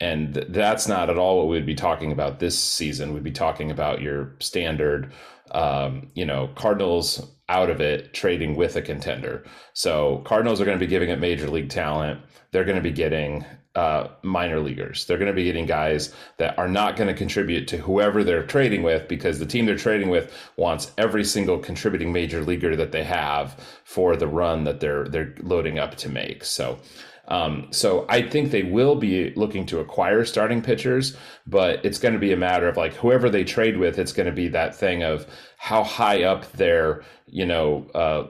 And 0.00 0.34
that's 0.50 0.86
not 0.86 1.10
at 1.10 1.18
all 1.18 1.38
what 1.38 1.48
we'd 1.48 1.66
be 1.66 1.74
talking 1.74 2.12
about 2.12 2.38
this 2.38 2.58
season. 2.58 3.14
We'd 3.14 3.24
be 3.24 3.32
talking 3.32 3.70
about 3.70 4.00
your 4.00 4.34
standard, 4.38 5.12
um, 5.52 6.10
you 6.14 6.24
know, 6.24 6.48
Cardinals 6.54 7.30
out 7.48 7.70
of 7.70 7.80
it 7.80 8.12
trading 8.12 8.56
with 8.56 8.76
a 8.76 8.82
contender. 8.82 9.44
So 9.72 10.18
Cardinals 10.24 10.60
are 10.60 10.64
going 10.64 10.78
to 10.78 10.84
be 10.84 10.90
giving 10.90 11.08
it 11.08 11.18
major 11.18 11.48
league 11.48 11.70
talent. 11.70 12.20
They're 12.50 12.64
going 12.64 12.76
to 12.76 12.82
be 12.82 12.92
getting 12.92 13.44
uh, 13.74 14.08
minor 14.22 14.60
leaguers. 14.60 15.04
They're 15.04 15.18
going 15.18 15.30
to 15.30 15.36
be 15.36 15.44
getting 15.44 15.66
guys 15.66 16.12
that 16.38 16.58
are 16.58 16.68
not 16.68 16.96
going 16.96 17.06
to 17.08 17.14
contribute 17.14 17.68
to 17.68 17.76
whoever 17.76 18.24
they're 18.24 18.44
trading 18.44 18.82
with 18.82 19.06
because 19.06 19.38
the 19.38 19.46
team 19.46 19.66
they're 19.66 19.76
trading 19.76 20.08
with 20.08 20.32
wants 20.56 20.90
every 20.98 21.24
single 21.24 21.58
contributing 21.58 22.12
major 22.12 22.42
leaguer 22.42 22.74
that 22.74 22.92
they 22.92 23.04
have 23.04 23.54
for 23.84 24.16
the 24.16 24.26
run 24.26 24.64
that 24.64 24.80
they're 24.80 25.04
they're 25.08 25.34
loading 25.40 25.78
up 25.78 25.94
to 25.96 26.08
make. 26.08 26.44
So 26.44 26.80
um, 27.28 27.68
so 27.70 28.06
I 28.08 28.22
think 28.22 28.50
they 28.50 28.62
will 28.62 28.96
be 28.96 29.32
looking 29.34 29.66
to 29.66 29.80
acquire 29.80 30.24
starting 30.24 30.62
pitchers, 30.62 31.16
but 31.46 31.84
it's 31.84 31.98
going 31.98 32.14
to 32.14 32.20
be 32.20 32.32
a 32.32 32.36
matter 32.36 32.68
of 32.68 32.76
like 32.76 32.94
whoever 32.94 33.28
they 33.28 33.44
trade 33.44 33.76
with, 33.76 33.98
it's 33.98 34.12
going 34.12 34.26
to 34.26 34.32
be 34.32 34.48
that 34.48 34.74
thing 34.74 35.02
of 35.02 35.26
how 35.60 35.82
high 35.82 36.22
up 36.22 36.50
their 36.52 37.02
you 37.26 37.44
know 37.44 37.84
uh, 37.94 38.24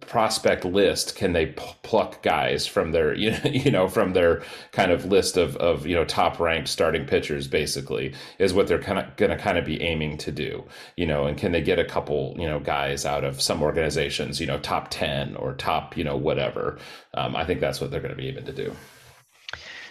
prospect 0.00 0.64
list 0.64 1.16
can 1.16 1.32
they 1.32 1.46
p- 1.46 1.62
pluck 1.82 2.22
guys 2.22 2.66
from 2.68 2.92
their 2.92 3.14
you 3.16 3.32
know, 3.32 3.40
you 3.44 3.70
know 3.70 3.88
from 3.88 4.12
their 4.12 4.42
kind 4.72 4.92
of 4.92 5.04
list 5.04 5.36
of 5.36 5.56
of 5.56 5.86
you 5.86 5.94
know 5.94 6.04
top 6.04 6.38
ranked 6.38 6.68
starting 6.68 7.04
pitchers 7.04 7.48
basically 7.48 8.14
is 8.38 8.54
what 8.54 8.68
they're 8.68 8.80
kind 8.80 8.98
of 8.98 9.16
going 9.16 9.30
to 9.30 9.36
kind 9.36 9.58
of 9.58 9.64
be 9.64 9.82
aiming 9.82 10.16
to 10.16 10.30
do 10.30 10.64
you 10.96 11.04
know 11.04 11.26
and 11.26 11.36
can 11.36 11.50
they 11.52 11.60
get 11.60 11.80
a 11.80 11.84
couple 11.84 12.34
you 12.38 12.46
know 12.46 12.60
guys 12.60 13.04
out 13.04 13.24
of 13.24 13.42
some 13.42 13.60
organizations 13.60 14.40
you 14.40 14.46
know 14.46 14.58
top 14.60 14.88
10 14.88 15.34
or 15.36 15.54
top 15.54 15.96
you 15.96 16.04
know 16.04 16.16
whatever. 16.16 16.78
Um, 17.14 17.34
i 17.34 17.44
think 17.44 17.60
that's 17.60 17.80
what 17.80 17.90
they're 17.90 18.00
going 18.00 18.14
to 18.14 18.16
be 18.16 18.28
aiming 18.28 18.44
to 18.44 18.52
do. 18.52 18.72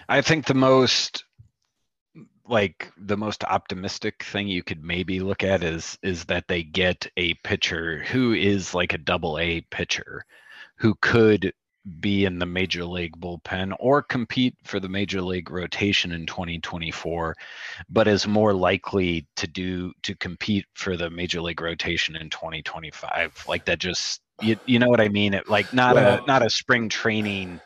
I 0.10 0.21
think 0.21 0.45
the 0.45 0.54
most 0.54 1.26
like 2.50 2.92
the 2.98 3.18
most 3.18 3.44
optimistic 3.44 4.24
thing 4.24 4.48
you 4.48 4.64
could 4.64 4.84
maybe 4.84 5.20
look 5.20 5.44
at 5.44 5.64
is 5.64 5.98
is 6.04 6.26
that 6.26 6.48
they 6.48 6.64
get 6.64 7.08
a 7.18 7.34
pitcher 7.36 8.04
who 8.04 8.34
is 8.34 8.74
like 8.74 8.94
a 8.94 8.98
double 8.98 9.38
A 9.40 9.62
pitcher 9.70 10.26
who 10.78 10.96
could 11.02 11.54
be 12.00 12.26
in 12.26 12.38
the 12.38 12.46
major 12.46 12.84
league 12.84 13.18
bullpen 13.18 13.74
or 13.80 14.02
compete 14.02 14.56
for 14.64 14.80
the 14.80 14.90
major 14.90 15.22
league 15.22 15.50
rotation 15.50 16.12
in 16.12 16.26
2024 16.26 17.34
but 17.90 18.08
is 18.08 18.28
more 18.28 18.54
likely 18.54 19.26
to 19.38 19.48
do 19.48 19.94
to 20.04 20.14
compete 20.16 20.66
for 20.74 20.98
the 20.98 21.10
major 21.10 21.40
league 21.40 21.62
rotation 21.62 22.16
in 22.18 22.30
2025 22.30 23.46
like 23.48 23.64
that 23.66 23.80
just 23.80 24.22
you, 24.42 24.58
you 24.66 24.80
know 24.80 24.90
what 24.90 25.02
i 25.02 25.08
mean? 25.08 25.34
It, 25.34 25.50
like 25.50 25.74
not 25.74 25.96
well, 25.96 26.21
a 26.21 26.28
not 26.28 26.46
a 26.46 26.50
spring 26.50 26.90
training 26.90 27.60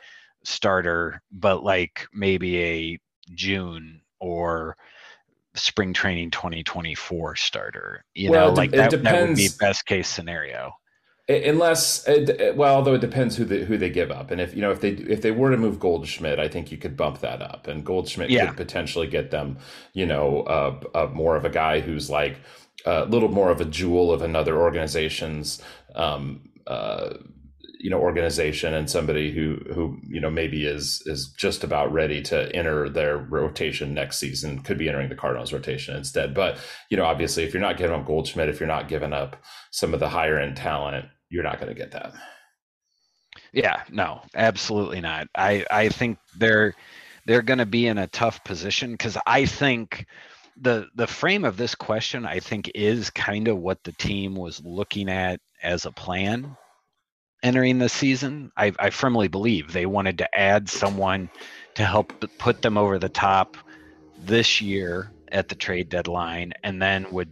starter 0.44 1.22
but 1.32 1.64
like 1.64 2.08
maybe 2.14 2.64
a 2.64 3.00
june 3.34 4.02
or 4.22 4.78
spring 5.56 5.92
training 5.92 6.32
2024 6.32 7.36
starter. 7.36 8.06
You 8.14 8.32
well, 8.32 8.50
know, 8.50 8.54
like 8.54 8.72
that, 8.72 8.92
that 9.04 9.28
would 9.28 9.36
be 9.36 9.50
best 9.60 9.86
case 9.86 10.08
scenario. 10.08 10.74
Unless, 11.28 12.08
well, 12.56 12.76
although 12.76 12.96
it 12.96 13.02
depends 13.02 13.38
who 13.38 13.46
they 13.46 13.64
who 13.64 13.78
they 13.78 13.90
give 13.90 14.12
up, 14.12 14.32
and 14.32 14.42
if 14.42 14.54
you 14.54 14.62
know 14.62 14.72
if 14.72 14.82
they 14.82 14.90
if 14.90 15.22
they 15.22 15.32
were 15.32 15.52
to 15.52 15.58
move 15.58 15.80
Goldschmidt, 15.80 16.40
I 16.40 16.50
think 16.50 16.72
you 16.72 16.78
could 16.78 16.98
bump 16.98 17.20
that 17.20 17.42
up, 17.42 17.68
and 17.68 17.86
Goldschmidt 17.86 18.30
yeah. 18.30 18.48
could 18.48 18.58
potentially 18.58 19.08
get 19.08 19.32
them, 19.32 19.58
you 19.94 20.06
know, 20.06 20.42
uh, 20.42 20.80
uh, 20.94 21.08
more 21.14 21.38
of 21.38 21.46
a 21.46 21.50
guy 21.50 21.80
who's 21.80 22.10
like 22.10 22.38
a 22.86 23.06
little 23.06 23.30
more 23.30 23.50
of 23.50 23.62
a 23.62 23.66
jewel 23.66 24.12
of 24.12 24.22
another 24.24 24.60
organization's 24.60 25.62
um, 25.96 26.50
uh, 26.68 27.14
you 27.82 27.90
know 27.90 28.00
organization 28.00 28.74
and 28.74 28.90
somebody 28.90 29.32
who 29.32 29.58
who 29.74 29.98
you 30.08 30.22
know 30.22 30.30
maybe 30.30 30.66
is 30.66 31.02
is 31.08 31.34
just 31.38 31.64
about 31.64 31.92
ready 31.92 32.22
to 32.22 32.56
enter 32.56 32.88
their 32.88 33.18
rotation 33.18 33.94
next 33.94 34.18
season 34.18 34.62
could 34.62 34.78
be 34.78 34.88
entering 34.88 35.10
the 35.10 35.16
Cardinals 35.16 35.52
rotation 35.52 35.96
instead. 35.96 36.34
But 36.34 36.60
you 36.90 36.98
know, 36.98 37.06
obviously, 37.06 37.44
if 37.44 37.54
you're 37.54 37.62
not 37.62 37.78
giving 37.78 37.96
up 37.96 38.06
Goldschmidt, 38.06 38.50
if 38.50 38.60
you're 38.60 38.68
not 38.68 38.88
giving 38.88 39.14
up 39.14 39.36
some 39.72 39.94
of 39.94 40.00
the 40.00 40.10
higher 40.10 40.38
end 40.38 40.58
talent, 40.58 41.06
you're 41.30 41.44
not 41.44 41.60
going 41.60 41.74
to 41.74 41.80
get 41.80 41.92
that. 41.92 42.14
Yeah, 43.52 43.84
no, 43.90 44.22
absolutely 44.36 45.02
not. 45.02 45.28
I 45.36 45.66
I 45.72 45.90
think 45.90 46.20
they're 46.38 46.76
they're 47.26 47.42
going 47.42 47.60
to 47.60 47.66
be 47.66 47.88
in 47.88 47.98
a 47.98 48.08
tough 48.08 48.44
position 48.44 48.92
because 48.92 49.18
I 49.26 49.46
think 49.46 50.06
the 50.58 50.88
the 50.96 51.08
frame 51.08 51.46
of 51.46 51.58
this 51.58 51.74
question 51.74 52.26
I 52.26 52.40
think 52.40 52.72
is 52.76 53.10
kind 53.10 53.48
of 53.48 53.58
what 53.58 53.84
the 53.84 53.94
team 53.94 54.36
was 54.36 54.62
looking 54.64 55.10
at 55.10 55.40
as 55.64 55.86
a 55.86 55.92
plan 55.92 56.56
entering 57.44 57.80
the 57.80 57.90
season. 57.90 58.52
I, 58.56 58.72
I 58.80 58.90
firmly 58.90 59.28
believe 59.28 59.72
they 59.72 59.86
wanted 59.86 60.20
to 60.20 60.38
add 60.38 60.70
someone 60.70 61.30
to 61.76 61.86
help 61.86 62.14
put 62.38 62.62
them 62.62 62.78
over 62.78 63.00
the 63.00 63.10
top 63.10 63.58
this 64.24 64.62
year 64.62 65.12
at 65.32 65.48
the 65.48 65.56
trade 65.56 65.90
deadline, 65.90 66.54
and 66.64 66.82
then 66.82 67.12
would 67.12 67.32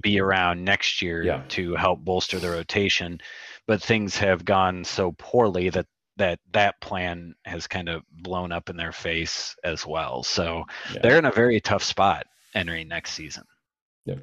be 0.00 0.20
around 0.20 0.64
next 0.64 1.02
year 1.02 1.22
yeah. 1.24 1.42
to 1.48 1.74
help 1.74 2.00
bolster 2.00 2.38
the 2.38 2.50
rotation. 2.50 3.20
But 3.66 3.82
things 3.82 4.16
have 4.18 4.44
gone 4.44 4.84
so 4.84 5.12
poorly 5.12 5.70
that 5.70 5.86
that 6.16 6.40
that 6.52 6.80
plan 6.80 7.34
has 7.44 7.66
kind 7.66 7.88
of 7.88 8.02
blown 8.10 8.52
up 8.52 8.70
in 8.70 8.76
their 8.76 8.92
face 8.92 9.56
as 9.64 9.86
well. 9.86 10.22
So 10.22 10.64
yeah. 10.92 11.00
they're 11.02 11.18
in 11.18 11.24
a 11.24 11.32
very 11.32 11.60
tough 11.60 11.82
spot 11.82 12.26
entering 12.54 12.88
next 12.88 13.12
season. 13.12 13.44
Yep. 14.04 14.18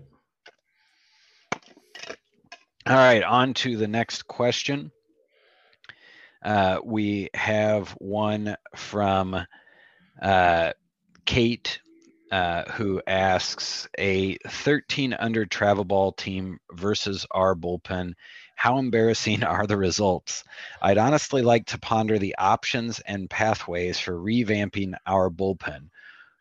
All 2.88 2.96
right, 2.96 3.24
on 3.24 3.56
to 3.56 3.78
the 3.78 3.88
next 3.88 4.28
question. 4.28 4.92
Uh, 6.44 6.78
we 6.84 7.32
have 7.34 7.90
one 7.98 8.58
from 8.76 9.44
uh, 10.22 10.74
Kate 11.26 11.80
uh, 12.32 12.64
who 12.74 13.02
asks 13.08 13.88
a 13.98 14.38
13 14.48 15.16
under 15.16 15.48
travel 15.48 15.84
ball 15.84 16.12
team 16.12 16.60
versus 16.74 17.26
our 17.32 17.56
bullpen. 17.56 18.14
How 18.56 18.78
embarrassing 18.78 19.44
are 19.46 19.66
the 19.66 19.78
results? 19.78 20.44
I'd 20.80 21.00
honestly 21.00 21.42
like 21.42 21.66
to 21.68 21.80
ponder 21.80 22.20
the 22.20 22.36
options 22.38 23.00
and 23.00 23.28
pathways 23.28 24.00
for 24.00 24.14
revamping 24.14 24.94
our 25.08 25.32
bullpen. 25.32 25.90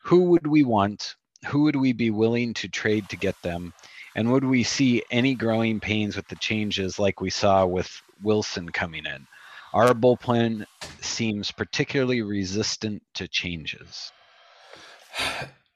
Who 0.02 0.24
would 0.24 0.46
we 0.46 0.62
want? 0.62 1.16
Who 1.46 1.62
would 1.62 1.76
we 1.76 1.94
be 1.94 2.10
willing 2.10 2.52
to 2.54 2.68
trade 2.68 3.08
to 3.08 3.16
get 3.16 3.40
them? 3.40 3.72
And 4.14 4.30
would 4.30 4.44
we 4.44 4.62
see 4.62 5.02
any 5.10 5.34
growing 5.34 5.80
pains 5.80 6.16
with 6.16 6.28
the 6.28 6.36
changes 6.36 6.98
like 6.98 7.20
we 7.20 7.30
saw 7.30 7.66
with 7.66 8.00
Wilson 8.22 8.68
coming 8.68 9.06
in? 9.06 9.26
Our 9.72 9.92
bullpen 9.92 10.66
seems 11.00 11.50
particularly 11.50 12.22
resistant 12.22 13.02
to 13.14 13.26
changes. 13.26 14.12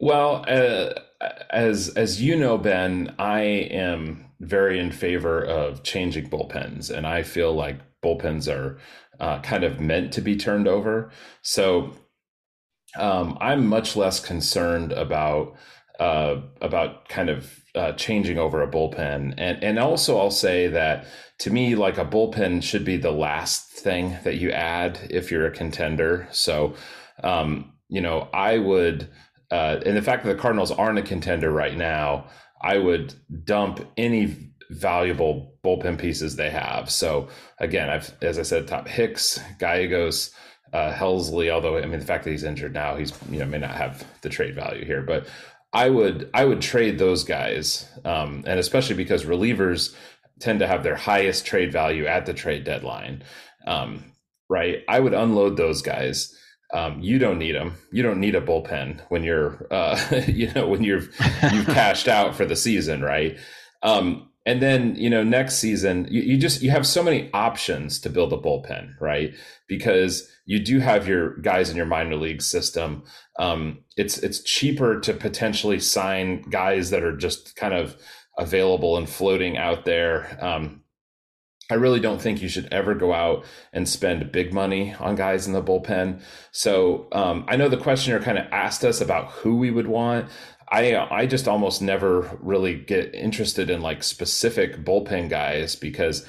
Well, 0.00 0.44
uh, 0.46 0.94
as 1.50 1.88
as 1.90 2.22
you 2.22 2.36
know, 2.36 2.56
Ben, 2.56 3.14
I 3.18 3.40
am 3.40 4.26
very 4.38 4.78
in 4.78 4.92
favor 4.92 5.42
of 5.42 5.82
changing 5.82 6.30
bullpens, 6.30 6.96
and 6.96 7.06
I 7.06 7.24
feel 7.24 7.52
like 7.52 7.80
bullpens 8.00 8.46
are 8.46 8.78
uh, 9.18 9.40
kind 9.40 9.64
of 9.64 9.80
meant 9.80 10.12
to 10.12 10.20
be 10.20 10.36
turned 10.36 10.68
over. 10.68 11.10
So 11.42 11.92
um, 12.96 13.36
I'm 13.40 13.66
much 13.66 13.96
less 13.96 14.20
concerned 14.20 14.92
about 14.92 15.56
uh, 15.98 16.40
about 16.60 17.08
kind 17.08 17.28
of 17.28 17.60
uh, 17.74 17.92
changing 17.92 18.38
over 18.38 18.62
a 18.62 18.70
bullpen, 18.70 19.34
and 19.36 19.62
and 19.62 19.78
also 19.78 20.18
I'll 20.18 20.30
say 20.30 20.68
that 20.68 21.06
to 21.38 21.50
me, 21.50 21.74
like 21.76 21.98
a 21.98 22.04
bullpen 22.04 22.62
should 22.62 22.84
be 22.84 22.96
the 22.96 23.12
last 23.12 23.70
thing 23.70 24.16
that 24.24 24.36
you 24.36 24.50
add 24.50 24.98
if 25.10 25.30
you're 25.30 25.46
a 25.46 25.52
contender. 25.52 26.28
So, 26.32 26.74
um, 27.22 27.72
you 27.88 28.00
know, 28.00 28.28
I 28.34 28.58
would, 28.58 29.08
uh, 29.50 29.80
and 29.86 29.96
the 29.96 30.02
fact 30.02 30.24
that 30.24 30.34
the 30.34 30.40
Cardinals 30.40 30.72
aren't 30.72 30.98
a 30.98 31.02
contender 31.02 31.50
right 31.50 31.76
now, 31.76 32.26
I 32.60 32.78
would 32.78 33.14
dump 33.44 33.86
any 33.96 34.36
valuable 34.70 35.54
bullpen 35.64 35.98
pieces 35.98 36.36
they 36.36 36.50
have. 36.50 36.90
So 36.90 37.28
again, 37.58 37.88
I've 37.88 38.14
as 38.20 38.38
I 38.38 38.42
said, 38.42 38.66
top 38.66 38.88
Hicks, 38.88 39.40
Gallegos, 39.58 40.32
uh, 40.72 40.92
Helsley. 40.92 41.50
Although 41.50 41.78
I 41.78 41.86
mean, 41.86 42.00
the 42.00 42.06
fact 42.06 42.24
that 42.24 42.30
he's 42.30 42.44
injured 42.44 42.74
now, 42.74 42.96
he's 42.96 43.12
you 43.30 43.38
know 43.38 43.46
may 43.46 43.58
not 43.58 43.76
have 43.76 44.04
the 44.22 44.28
trade 44.28 44.54
value 44.54 44.84
here, 44.84 45.02
but 45.02 45.28
I 45.72 45.90
would 45.90 46.30
I 46.32 46.44
would 46.44 46.60
trade 46.60 46.98
those 46.98 47.24
guys, 47.24 47.88
um, 48.04 48.44
and 48.46 48.58
especially 48.58 48.96
because 48.96 49.24
relievers 49.24 49.94
tend 50.40 50.60
to 50.60 50.66
have 50.66 50.82
their 50.82 50.96
highest 50.96 51.46
trade 51.46 51.72
value 51.72 52.06
at 52.06 52.26
the 52.26 52.32
trade 52.32 52.64
deadline. 52.64 53.22
Um, 53.66 54.12
right? 54.48 54.82
I 54.88 55.00
would 55.00 55.14
unload 55.14 55.56
those 55.56 55.82
guys. 55.82 56.34
Um, 56.72 57.00
you 57.00 57.18
don't 57.18 57.38
need 57.38 57.54
them. 57.54 57.74
You 57.92 58.02
don't 58.02 58.20
need 58.20 58.34
a 58.34 58.40
bullpen 58.40 59.00
when 59.08 59.24
you're, 59.24 59.66
uh, 59.70 59.98
you 60.26 60.52
know, 60.52 60.68
when 60.68 60.84
you've 60.84 61.14
you've 61.52 61.66
cashed 61.68 62.08
out 62.08 62.34
for 62.34 62.44
the 62.44 62.56
season, 62.56 63.02
right? 63.02 63.38
Um, 63.82 64.27
and 64.48 64.62
then 64.62 64.96
you 64.96 65.10
know 65.10 65.22
next 65.22 65.56
season 65.56 66.08
you, 66.10 66.22
you, 66.22 66.38
just 66.38 66.62
you 66.62 66.70
have 66.70 66.86
so 66.86 67.02
many 67.02 67.30
options 67.34 68.00
to 68.00 68.08
build 68.08 68.32
a 68.32 68.38
bullpen, 68.38 68.94
right? 68.98 69.34
Because 69.68 70.26
you 70.46 70.58
do 70.58 70.80
have 70.80 71.06
your 71.06 71.36
guys 71.40 71.68
in 71.68 71.76
your 71.76 71.84
minor 71.84 72.16
league 72.16 72.40
system. 72.40 73.04
Um, 73.38 73.84
it's 73.98 74.16
it's 74.18 74.42
cheaper 74.42 75.00
to 75.00 75.12
potentially 75.12 75.78
sign 75.78 76.42
guys 76.48 76.88
that 76.90 77.04
are 77.04 77.14
just 77.14 77.56
kind 77.56 77.74
of 77.74 77.94
available 78.38 78.96
and 78.96 79.06
floating 79.06 79.58
out 79.58 79.84
there. 79.84 80.38
Um, 80.40 80.80
I 81.70 81.74
really 81.74 82.00
don't 82.00 82.20
think 82.22 82.40
you 82.40 82.48
should 82.48 82.68
ever 82.72 82.94
go 82.94 83.12
out 83.12 83.44
and 83.74 83.86
spend 83.86 84.32
big 84.32 84.54
money 84.54 84.94
on 84.98 85.16
guys 85.16 85.46
in 85.46 85.52
the 85.52 85.62
bullpen. 85.62 86.22
So 86.50 87.08
um, 87.12 87.44
I 87.46 87.56
know 87.56 87.68
the 87.68 87.76
questioner 87.76 88.20
kind 88.20 88.38
of 88.38 88.46
asked 88.50 88.84
us 88.84 89.02
about 89.02 89.30
who 89.32 89.58
we 89.58 89.70
would 89.70 89.88
want. 89.88 90.30
I 90.70 90.96
I 90.96 91.26
just 91.26 91.48
almost 91.48 91.82
never 91.82 92.38
really 92.40 92.74
get 92.74 93.14
interested 93.14 93.70
in 93.70 93.80
like 93.80 94.02
specific 94.02 94.84
bullpen 94.84 95.30
guys 95.30 95.76
because 95.76 96.26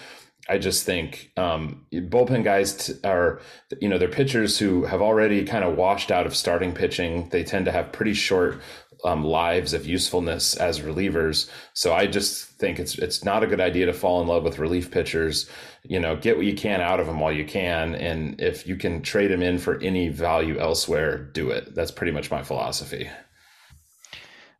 I 0.50 0.58
just 0.58 0.84
think 0.84 1.32
um, 1.38 1.86
bullpen 1.94 2.44
guys 2.44 2.88
t- 2.88 2.94
are, 3.04 3.40
you 3.80 3.88
know, 3.88 4.00
they're 4.00 4.10
pitchers 4.10 4.58
who 4.58 4.84
have 4.86 5.02
already 5.02 5.46
kind 5.46 5.64
of 5.64 5.78
washed 5.78 6.10
out 6.10 6.26
of 6.26 6.36
starting 6.36 6.74
pitching. 6.74 7.30
They 7.30 7.44
tend 7.44 7.66
to 7.66 7.72
have 7.72 7.92
pretty 7.92 8.16
short 8.16 8.60
um, 9.04 9.24
lives 9.24 9.74
of 9.74 9.86
usefulness 9.86 10.56
as 10.56 10.82
relievers. 10.82 11.50
So 11.74 11.94
I 11.94 12.08
just 12.08 12.46
think 12.58 12.80
it's 12.80 12.98
it's 12.98 13.24
not 13.24 13.44
a 13.44 13.48
good 13.48 13.62
idea 13.62 13.86
to 13.86 13.94
fall 13.94 14.22
in 14.22 14.28
love 14.28 14.44
with 14.44 14.60
relief 14.60 14.90
pitchers. 14.90 15.48
You 15.84 16.00
know, 16.00 16.16
get 16.16 16.36
what 16.36 16.48
you 16.48 16.56
can 16.56 16.82
out 16.82 17.00
of 17.00 17.06
them 17.06 17.20
while 17.20 17.32
you 17.32 17.46
can, 17.46 17.94
and 17.96 18.42
if 18.42 18.68
you 18.68 18.76
can 18.76 19.02
trade 19.02 19.30
them 19.32 19.44
in 19.44 19.60
for 19.60 19.80
any 19.82 20.10
value 20.10 20.58
elsewhere, 20.60 21.18
do 21.18 21.52
it. 21.52 21.76
That's 21.76 21.92
pretty 21.92 22.12
much 22.12 22.32
my 22.32 22.42
philosophy. 22.42 23.10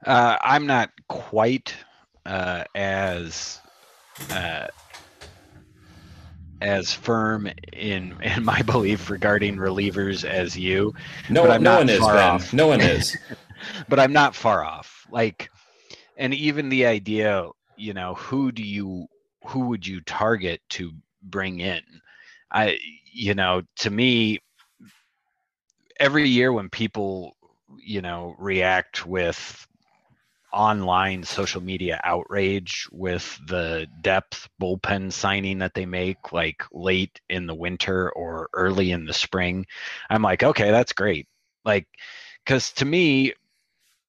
Uh, 0.06 0.38
I'm 0.42 0.66
not 0.66 0.92
quite 1.08 1.76
uh, 2.26 2.64
as 2.76 3.60
uh, 4.32 4.68
as 6.62 6.94
firm 6.94 7.50
in 7.74 8.16
in 8.22 8.44
my 8.44 8.62
belief 8.66 9.10
regarding 9.10 9.58
relievers 9.58 10.24
as 10.24 10.58
you. 10.58 10.94
No, 11.30 11.58
no 11.58 11.78
one 11.78 11.90
is. 11.90 12.00
Ben. 12.00 12.08
Off. 12.08 12.54
No 12.54 12.68
one 12.68 12.82
is. 12.82 13.18
but 13.90 14.00
I'm 14.00 14.14
not 14.14 14.36
far 14.36 14.64
off. 14.64 15.06
Like, 15.12 15.50
and 16.18 16.34
even 16.34 16.70
the 16.70 16.86
idea, 16.86 17.48
you 17.78 17.94
know, 17.94 18.16
who 18.16 18.52
do 18.52 18.64
you, 18.64 19.08
who 19.46 19.68
would 19.68 19.86
you 19.86 20.02
target 20.02 20.62
to 20.70 20.92
bring 21.24 21.60
in? 21.60 21.82
I, 22.52 22.80
you 23.12 23.36
know, 23.36 23.62
to 23.78 23.90
me, 23.90 24.40
every 26.00 26.28
year 26.28 26.52
when 26.52 26.70
people, 26.70 27.36
you 27.78 28.02
know, 28.02 28.36
react 28.38 29.06
with 29.06 29.68
online 30.52 31.24
social 31.24 31.62
media 31.62 32.00
outrage 32.04 32.88
with 32.92 33.40
the 33.48 33.88
depth 34.02 34.50
bullpen 34.62 35.12
signing 35.12 35.60
that 35.60 35.74
they 35.74 35.86
make 35.86 36.32
like 36.32 36.64
late 36.72 37.22
in 37.30 37.46
the 37.46 37.56
winter 37.56 38.12
or 38.12 38.50
early 38.54 38.92
in 38.92 39.06
the 39.06 39.14
spring 39.14 39.66
i'm 40.10 40.22
like 40.22 40.44
okay 40.44 40.72
that's 40.72 40.94
great. 40.94 41.28
Like 41.66 41.88
because 42.44 42.72
to 42.74 42.86
me 42.86 43.34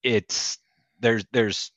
it's 0.03 0.57
there's 0.99 1.25
there's 1.31 1.71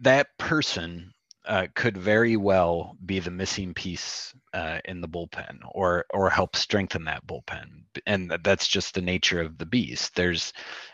that 0.00 0.28
person 0.38 1.12
uh, 1.46 1.66
could 1.74 1.96
very 1.96 2.36
well 2.36 2.96
be 3.04 3.20
the 3.20 3.30
missing 3.30 3.74
piece 3.74 4.34
uh, 4.52 4.78
in 4.84 5.00
the 5.00 5.08
bullpen 5.08 5.58
or 5.70 6.04
or 6.12 6.30
help 6.30 6.56
strengthen 6.56 7.04
that 7.04 7.26
bullpen. 7.26 7.84
And 8.06 8.30
that's 8.42 8.68
just 8.68 8.94
the 8.94 9.00
nature 9.00 9.40
of 9.40 9.58
the 9.58 9.66
beast. 9.66 10.14
There's 10.14 10.52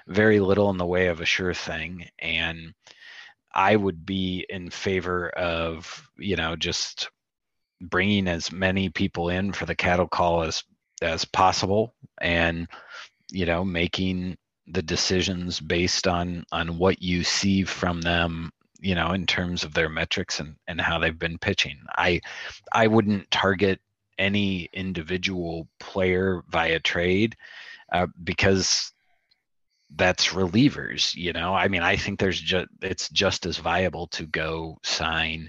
very 0.08 0.40
little 0.40 0.70
in 0.70 0.78
the 0.78 0.86
way 0.86 1.08
of 1.08 1.20
a 1.20 1.26
sure 1.26 1.54
thing 1.54 2.08
and 2.18 2.74
i 3.54 3.76
would 3.76 4.04
be 4.04 4.46
in 4.48 4.70
favor 4.70 5.28
of 5.30 6.08
you 6.18 6.36
know 6.36 6.56
just 6.56 7.10
bringing 7.80 8.28
as 8.28 8.52
many 8.52 8.88
people 8.88 9.28
in 9.28 9.52
for 9.52 9.66
the 9.66 9.74
cattle 9.74 10.08
call 10.08 10.42
as 10.42 10.62
as 11.02 11.24
possible 11.24 11.94
and 12.20 12.68
you 13.30 13.46
know 13.46 13.64
making 13.64 14.36
the 14.68 14.82
decisions 14.82 15.60
based 15.60 16.06
on 16.06 16.44
on 16.52 16.78
what 16.78 17.02
you 17.02 17.24
see 17.24 17.64
from 17.64 18.00
them 18.00 18.50
you 18.82 18.94
know 18.94 19.12
in 19.12 19.26
terms 19.26 19.64
of 19.64 19.74
their 19.74 19.88
metrics 19.88 20.40
and 20.40 20.56
and 20.68 20.80
how 20.80 20.98
they've 20.98 21.18
been 21.18 21.38
pitching. 21.38 21.78
I 21.96 22.20
i 22.72 22.86
wouldn't 22.86 23.30
target 23.30 23.80
any 24.18 24.68
individual 24.72 25.68
player 25.80 26.42
via 26.48 26.80
trade 26.80 27.36
uh, 27.92 28.06
because 28.24 28.92
that's 29.96 30.28
relievers 30.28 31.14
you 31.14 31.32
know? 31.32 31.54
I 31.54 31.68
mean 31.68 31.82
i 31.82 31.96
think 31.96 32.18
there's 32.18 32.40
just 32.40 32.68
it's 32.80 33.08
just 33.10 33.46
as 33.46 33.58
viable 33.58 34.06
to 34.08 34.26
go 34.26 34.78
sign 34.82 35.48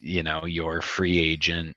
you 0.00 0.22
know 0.22 0.44
your 0.46 0.82
free 0.82 1.18
agent 1.18 1.74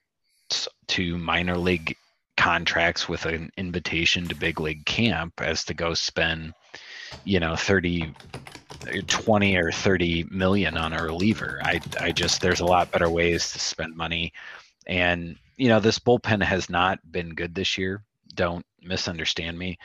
to 0.88 1.17
minor 1.17 1.57
league 1.57 1.95
contracts 2.39 3.09
with 3.09 3.26
an 3.26 3.51
invitation 3.57 4.26
to 4.26 4.34
big 4.34 4.61
league 4.61 4.86
camp 4.86 5.34
as 5.41 5.65
to 5.65 5.74
go 5.74 5.93
spend, 5.93 6.53
you 7.26 7.38
know, 7.39 7.55
30 7.55 8.13
20 9.07 9.57
or 9.57 9.71
30 9.71 10.25
million 10.30 10.77
on 10.77 10.93
a 10.93 11.03
reliever. 11.03 11.59
I 11.63 11.80
I 11.99 12.11
just 12.11 12.41
there's 12.41 12.61
a 12.61 12.65
lot 12.65 12.91
better 12.91 13.09
ways 13.09 13.51
to 13.51 13.59
spend 13.59 13.95
money. 13.95 14.34
And 14.88 15.38
you 15.57 15.67
know, 15.67 15.80
this 15.80 15.99
bullpen 15.99 16.41
has 16.43 16.69
not 16.69 16.99
been 17.11 17.36
good 17.36 17.53
this 17.53 17.77
year. 17.77 18.03
Don't 18.36 18.65
misunderstand 18.82 19.57
me. 19.57 19.77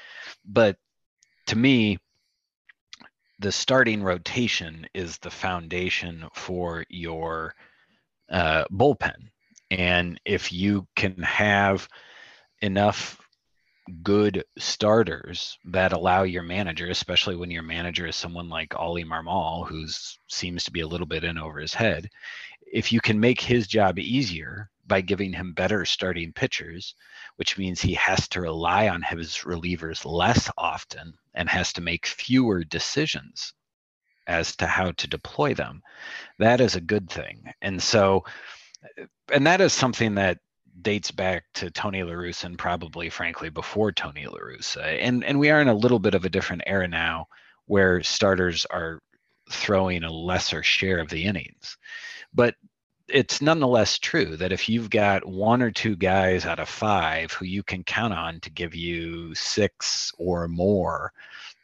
But 0.44 0.76
to 1.46 1.56
me, 1.56 1.98
the 3.40 3.52
starting 3.52 4.02
rotation 4.02 4.86
is 4.94 5.18
the 5.18 5.30
foundation 5.30 6.24
for 6.32 6.84
your 6.88 7.54
uh, 8.30 8.64
bullpen. 8.72 9.30
And 9.70 10.20
if 10.24 10.52
you 10.52 10.86
can 10.94 11.20
have 11.22 11.88
enough 12.60 13.20
good 14.02 14.44
starters 14.58 15.58
that 15.66 15.92
allow 15.92 16.22
your 16.22 16.42
manager, 16.42 16.88
especially 16.88 17.36
when 17.36 17.50
your 17.50 17.62
manager 17.62 18.06
is 18.06 18.16
someone 18.16 18.48
like 18.48 18.74
Ollie 18.74 19.04
Marmol, 19.04 19.66
who 19.68 19.86
seems 20.28 20.64
to 20.64 20.72
be 20.72 20.80
a 20.80 20.86
little 20.86 21.06
bit 21.06 21.24
in 21.24 21.38
over 21.38 21.58
his 21.58 21.74
head, 21.74 22.08
if 22.72 22.92
you 22.92 23.00
can 23.00 23.20
make 23.20 23.40
his 23.40 23.66
job 23.66 23.98
easier 23.98 24.70
by 24.86 25.00
giving 25.00 25.32
him 25.32 25.52
better 25.52 25.84
starting 25.84 26.32
pitchers, 26.32 26.94
which 27.36 27.58
means 27.58 27.80
he 27.80 27.94
has 27.94 28.28
to 28.28 28.40
rely 28.40 28.88
on 28.88 29.02
his 29.02 29.38
relievers 29.44 30.04
less 30.04 30.50
often 30.58 31.14
and 31.34 31.48
has 31.48 31.72
to 31.72 31.80
make 31.80 32.06
fewer 32.06 32.64
decisions 32.64 33.54
as 34.26 34.56
to 34.56 34.66
how 34.66 34.90
to 34.92 35.06
deploy 35.06 35.54
them, 35.54 35.82
that 36.38 36.60
is 36.60 36.76
a 36.76 36.80
good 36.80 37.10
thing. 37.10 37.44
And 37.62 37.82
so, 37.82 38.24
and 39.32 39.46
that 39.46 39.60
is 39.60 39.72
something 39.72 40.14
that 40.16 40.38
dates 40.84 41.10
back 41.10 41.44
to 41.54 41.70
Tony 41.70 42.04
La 42.04 42.12
Russa 42.12 42.44
and 42.44 42.58
probably, 42.58 43.10
frankly, 43.10 43.48
before 43.48 43.90
Tony 43.90 44.26
La 44.26 44.38
Russa. 44.38 44.78
Uh, 44.78 44.80
and 44.80 45.24
and 45.24 45.40
we 45.40 45.50
are 45.50 45.60
in 45.60 45.68
a 45.68 45.74
little 45.74 45.98
bit 45.98 46.14
of 46.14 46.24
a 46.24 46.28
different 46.28 46.62
era 46.66 46.86
now, 46.86 47.26
where 47.66 48.02
starters 48.04 48.64
are 48.66 49.00
throwing 49.50 50.04
a 50.04 50.12
lesser 50.12 50.62
share 50.62 50.98
of 51.00 51.08
the 51.08 51.24
innings. 51.24 51.76
But 52.32 52.54
it's 53.08 53.42
nonetheless 53.42 53.98
true 53.98 54.36
that 54.36 54.52
if 54.52 54.68
you've 54.68 54.90
got 54.90 55.26
one 55.26 55.60
or 55.60 55.70
two 55.70 55.96
guys 55.96 56.46
out 56.46 56.58
of 56.58 56.68
five 56.68 57.32
who 57.32 57.44
you 57.44 57.62
can 57.62 57.84
count 57.84 58.14
on 58.14 58.40
to 58.40 58.50
give 58.50 58.74
you 58.74 59.34
six 59.34 60.12
or 60.18 60.48
more 60.48 61.12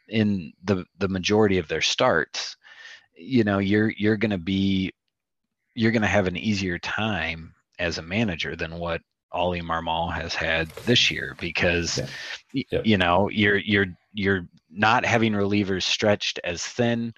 in 0.08 0.52
the 0.64 0.84
the 0.98 1.08
majority 1.08 1.58
of 1.58 1.68
their 1.68 1.80
starts, 1.80 2.56
you 3.16 3.44
know 3.44 3.58
you're 3.58 3.90
you're 3.96 4.16
going 4.16 4.30
to 4.30 4.38
be 4.38 4.92
you're 5.74 5.92
going 5.92 6.02
to 6.02 6.08
have 6.08 6.26
an 6.26 6.36
easier 6.36 6.78
time 6.78 7.54
as 7.80 7.98
a 7.98 8.02
manager 8.02 8.54
than 8.54 8.78
what 8.78 9.00
Ollie 9.32 9.62
Marmol 9.62 10.12
has 10.12 10.34
had 10.34 10.68
this 10.84 11.10
year 11.10 11.36
because 11.40 11.98
yeah. 12.52 12.62
Yeah. 12.70 12.80
you 12.84 12.98
know 12.98 13.28
you're 13.30 13.56
you're 13.58 13.86
you're 14.12 14.46
not 14.70 15.04
having 15.04 15.32
relievers 15.32 15.82
stretched 15.82 16.38
as 16.44 16.62
thin 16.62 17.14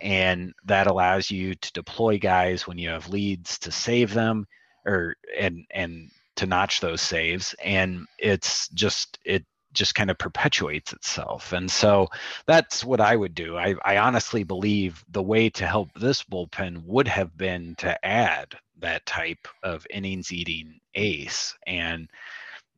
and 0.00 0.54
that 0.64 0.86
allows 0.86 1.30
you 1.30 1.54
to 1.56 1.72
deploy 1.72 2.18
guys 2.18 2.66
when 2.66 2.78
you 2.78 2.88
have 2.88 3.08
leads 3.08 3.58
to 3.60 3.72
save 3.72 4.14
them 4.14 4.46
or 4.86 5.16
and 5.38 5.64
and 5.70 6.10
to 6.36 6.46
notch 6.46 6.80
those 6.80 7.02
saves 7.02 7.54
and 7.62 8.06
it's 8.18 8.68
just 8.68 9.18
it 9.24 9.44
just 9.72 9.94
kind 9.94 10.10
of 10.10 10.18
perpetuates 10.18 10.92
itself. 10.92 11.52
And 11.52 11.70
so 11.70 12.08
that's 12.46 12.84
what 12.84 13.00
I 13.00 13.14
would 13.14 13.34
do. 13.34 13.56
I, 13.56 13.74
I 13.84 13.98
honestly 13.98 14.42
believe 14.42 15.04
the 15.10 15.22
way 15.22 15.50
to 15.50 15.66
help 15.66 15.90
this 15.94 16.22
bullpen 16.22 16.84
would 16.84 17.06
have 17.06 17.36
been 17.36 17.74
to 17.76 18.04
add 18.04 18.54
that 18.80 19.06
type 19.06 19.46
of 19.62 19.86
innings 19.90 20.32
eating 20.32 20.80
ace. 20.94 21.56
And, 21.66 22.08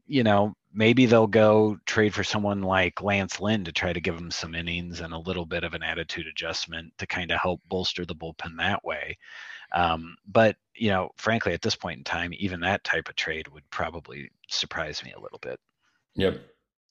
you 0.07 0.22
know, 0.22 0.55
maybe 0.72 1.07
they'll 1.07 1.26
go 1.26 1.78
trade 1.86 2.14
for 2.14 2.24
someone 2.24 2.62
like 2.62 3.03
Lance 3.03 3.40
Lynn 3.40 3.64
to 3.64 3.72
try 3.72 3.92
to 3.92 4.01
give 4.01 4.16
him 4.16 4.30
some 4.30 4.55
innings 4.55 5.01
and 5.01 5.12
a 5.12 5.18
little 5.18 5.46
bit 5.46 5.64
of 5.64 5.74
an 5.74 5.82
attitude 5.82 6.26
adjustment 6.26 6.92
to 6.98 7.07
kind 7.07 7.30
of 7.30 7.40
help 7.40 7.61
bolster 7.68 8.05
the 8.05 8.14
bullpen 8.14 8.57
that 8.59 8.84
way. 8.84 9.18
Um, 9.72 10.16
but 10.26 10.57
you 10.74 10.88
know, 10.88 11.11
frankly, 11.16 11.53
at 11.53 11.62
this 11.62 11.76
point 11.76 11.98
in 11.98 12.05
time, 12.05 12.32
even 12.38 12.61
that 12.61 12.84
type 12.84 13.09
of 13.09 13.16
trade 13.16 13.48
would 13.48 13.68
probably 13.70 14.30
surprise 14.48 15.05
me 15.05 15.12
a 15.16 15.20
little 15.20 15.38
bit. 15.38 15.61
Yep. 16.14 16.40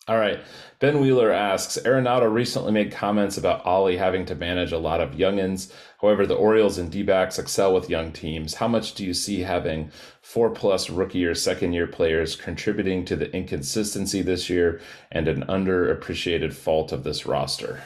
All 0.07 0.17
right. 0.17 0.39
Ben 0.79 1.01
Wheeler 1.01 1.31
asks 1.31 1.77
Arenado 1.85 2.33
recently 2.33 2.71
made 2.71 2.91
comments 2.91 3.37
about 3.37 3.63
Ollie 3.63 3.97
having 3.97 4.25
to 4.25 4.33
manage 4.33 4.71
a 4.71 4.79
lot 4.79 5.01
of 5.01 5.11
youngins. 5.11 5.71
However, 6.01 6.25
the 6.25 6.35
Orioles 6.35 6.79
and 6.79 6.91
D 6.91 7.03
backs 7.03 7.37
excel 7.37 7.73
with 7.75 7.91
young 7.91 8.11
teams. 8.11 8.55
How 8.55 8.67
much 8.67 8.95
do 8.95 9.05
you 9.05 9.13
see 9.13 9.41
having 9.41 9.91
four 10.21 10.49
plus 10.49 10.89
rookie 10.89 11.25
or 11.25 11.35
second 11.35 11.73
year 11.73 11.85
players 11.85 12.35
contributing 12.35 13.05
to 13.05 13.15
the 13.15 13.31
inconsistency 13.35 14.23
this 14.23 14.49
year 14.49 14.81
and 15.11 15.27
an 15.27 15.43
underappreciated 15.43 16.53
fault 16.53 16.91
of 16.91 17.03
this 17.03 17.27
roster? 17.27 17.83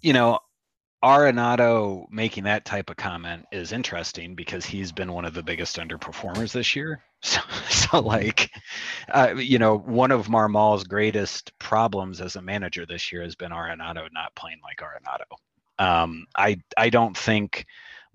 You 0.00 0.14
know, 0.14 0.38
Arenado 1.02 2.04
making 2.10 2.44
that 2.44 2.64
type 2.64 2.90
of 2.90 2.96
comment 2.96 3.46
is 3.50 3.72
interesting 3.72 4.34
because 4.34 4.66
he's 4.66 4.92
been 4.92 5.12
one 5.12 5.24
of 5.24 5.32
the 5.32 5.42
biggest 5.42 5.76
underperformers 5.78 6.52
this 6.52 6.76
year. 6.76 7.02
So, 7.22 7.42
so 7.68 8.00
like, 8.00 8.50
uh, 9.10 9.34
you 9.36 9.58
know, 9.58 9.76
one 9.76 10.10
of 10.10 10.28
Marmol's 10.28 10.84
greatest 10.84 11.52
problems 11.58 12.22
as 12.22 12.36
a 12.36 12.40
manager 12.40 12.86
this 12.86 13.12
year 13.12 13.22
has 13.22 13.34
been 13.34 13.50
Arenado 13.50 14.08
not 14.10 14.34
playing 14.34 14.60
like 14.64 14.78
Arenado. 14.78 15.36
Um, 15.78 16.24
I 16.34 16.62
I 16.78 16.88
don't 16.88 17.14
think 17.14 17.66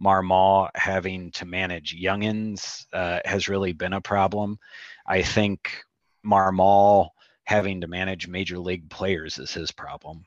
Marmol 0.01 0.71
having 0.73 1.29
to 1.33 1.45
manage 1.45 1.95
youngins 1.95 2.87
uh, 2.93 3.19
has 3.25 3.47
really 3.47 3.73
been 3.73 3.93
a 3.93 4.01
problem. 4.01 4.57
I 5.05 5.21
think 5.21 5.83
Marmol 6.25 7.09
having 7.43 7.81
to 7.81 7.87
manage 7.87 8.27
major 8.27 8.57
league 8.57 8.89
players 8.89 9.37
is 9.37 9.53
his 9.53 9.71
problem. 9.71 10.25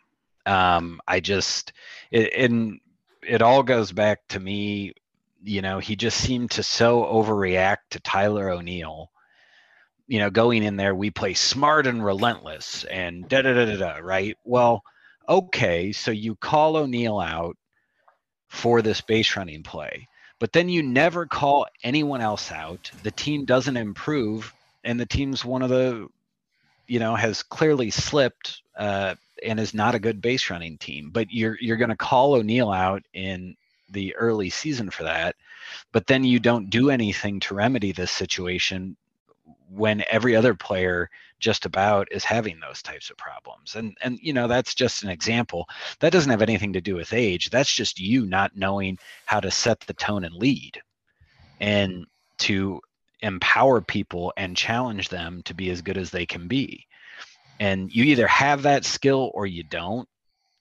Um, 0.48 1.00
I 1.06 1.20
just 1.20 1.72
it, 2.10 2.32
and 2.34 2.80
it 3.22 3.42
all 3.42 3.62
goes 3.62 3.92
back 3.92 4.26
to 4.28 4.40
me. 4.40 4.94
You 5.44 5.62
know, 5.62 5.78
he 5.78 5.94
just 5.94 6.18
seemed 6.18 6.52
to 6.52 6.62
so 6.62 7.04
overreact 7.04 7.90
to 7.90 8.00
Tyler 8.00 8.50
O'Neill. 8.50 9.10
You 10.06 10.20
know, 10.20 10.30
going 10.30 10.62
in 10.62 10.76
there, 10.76 10.94
we 10.94 11.10
play 11.10 11.34
smart 11.34 11.86
and 11.86 12.02
relentless, 12.02 12.84
and 12.84 13.28
da 13.28 13.42
da 13.42 13.52
da 13.52 13.66
da 13.66 13.76
da. 13.76 13.98
Right? 13.98 14.38
Well, 14.44 14.82
okay, 15.28 15.92
so 15.92 16.10
you 16.10 16.34
call 16.34 16.76
O'Neill 16.76 17.20
out 17.20 17.56
for 18.48 18.80
this 18.80 19.02
base 19.02 19.36
running 19.36 19.62
play, 19.62 20.08
but 20.38 20.54
then 20.54 20.70
you 20.70 20.82
never 20.82 21.26
call 21.26 21.66
anyone 21.84 22.22
else 22.22 22.50
out. 22.50 22.90
The 23.02 23.10
team 23.10 23.44
doesn't 23.44 23.76
improve, 23.76 24.54
and 24.82 24.98
the 24.98 25.04
team's 25.04 25.44
one 25.44 25.60
of 25.60 25.68
the, 25.68 26.08
you 26.86 27.00
know, 27.00 27.14
has 27.14 27.42
clearly 27.42 27.90
slipped 27.90 28.62
uh, 28.78 29.16
and 29.44 29.60
is 29.60 29.74
not 29.74 29.94
a 29.94 30.00
good 30.00 30.20
base 30.20 30.50
running 30.50 30.78
team. 30.78 31.10
But 31.10 31.30
you're 31.30 31.56
you're 31.60 31.76
going 31.76 31.90
to 31.90 31.96
call 31.96 32.34
O'Neill 32.34 32.70
out 32.70 33.02
in 33.12 33.56
the 33.90 34.14
early 34.16 34.50
season 34.50 34.90
for 34.90 35.04
that, 35.04 35.36
but 35.92 36.06
then 36.06 36.24
you 36.24 36.38
don't 36.38 36.70
do 36.70 36.90
anything 36.90 37.40
to 37.40 37.54
remedy 37.54 37.92
this 37.92 38.10
situation 38.10 38.96
when 39.70 40.02
every 40.10 40.34
other 40.34 40.54
player 40.54 41.10
just 41.38 41.66
about 41.66 42.08
is 42.10 42.24
having 42.24 42.58
those 42.58 42.82
types 42.82 43.10
of 43.10 43.16
problems. 43.16 43.76
And 43.76 43.96
and 44.02 44.18
you 44.20 44.32
know 44.32 44.48
that's 44.48 44.74
just 44.74 45.02
an 45.02 45.10
example. 45.10 45.66
That 46.00 46.12
doesn't 46.12 46.30
have 46.30 46.42
anything 46.42 46.72
to 46.72 46.80
do 46.80 46.96
with 46.96 47.12
age. 47.12 47.50
That's 47.50 47.72
just 47.72 48.00
you 48.00 48.26
not 48.26 48.56
knowing 48.56 48.98
how 49.26 49.40
to 49.40 49.50
set 49.50 49.80
the 49.80 49.94
tone 49.94 50.24
and 50.24 50.34
lead 50.34 50.80
and 51.60 52.06
to 52.38 52.80
empower 53.20 53.80
people 53.80 54.32
and 54.36 54.56
challenge 54.56 55.08
them 55.08 55.42
to 55.44 55.54
be 55.54 55.70
as 55.70 55.82
good 55.82 55.98
as 55.98 56.10
they 56.10 56.24
can 56.24 56.46
be 56.46 56.86
and 57.60 57.92
you 57.94 58.04
either 58.04 58.26
have 58.26 58.62
that 58.62 58.84
skill 58.84 59.30
or 59.34 59.46
you 59.46 59.62
don't. 59.64 60.08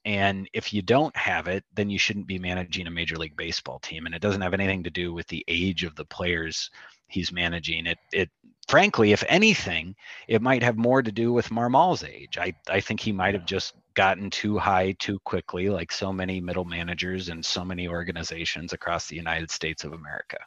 And 0.06 0.50
if 0.54 0.74
you 0.74 0.82
don't 0.82 1.16
have 1.18 1.48
it, 1.48 1.66
then 1.74 1.90
you 1.90 2.00
shouldn't 2.00 2.28
be 2.28 2.40
managing 2.40 2.88
a 2.88 2.92
Major 2.92 3.18
League 3.18 3.36
Baseball 3.36 3.80
team. 3.80 4.06
And 4.06 4.16
it 4.16 4.22
doesn't 4.22 4.42
have 4.42 4.54
anything 4.54 4.84
to 4.84 4.90
do 4.90 5.14
with 5.14 5.28
the 5.28 5.44
age 5.50 5.84
of 5.84 5.96
the 5.96 6.06
players 6.06 6.70
he's 7.10 7.32
managing. 7.32 7.86
It, 7.86 7.98
it, 8.14 8.30
frankly, 8.70 9.12
if 9.12 9.24
anything, 9.28 9.96
it 10.30 10.42
might 10.42 10.64
have 10.64 10.78
more 10.78 11.02
to 11.02 11.12
do 11.12 11.34
with 11.34 11.52
Marmol's 11.52 12.06
age. 12.06 12.38
I, 12.38 12.54
I 12.70 12.80
think 12.80 13.02
he 13.02 13.12
might 13.12 13.34
have 13.34 13.46
just 13.46 13.74
gotten 13.96 14.30
too 14.30 14.58
high 14.58 14.94
too 15.00 15.20
quickly, 15.26 15.70
like 15.70 15.92
so 15.92 16.14
many 16.14 16.40
middle 16.40 16.66
managers 16.66 17.30
and 17.30 17.44
so 17.44 17.66
many 17.66 17.88
organizations 17.88 18.72
across 18.72 19.08
the 19.08 19.16
United 19.16 19.52
States 19.52 19.84
of 19.84 19.92
America. 19.94 20.38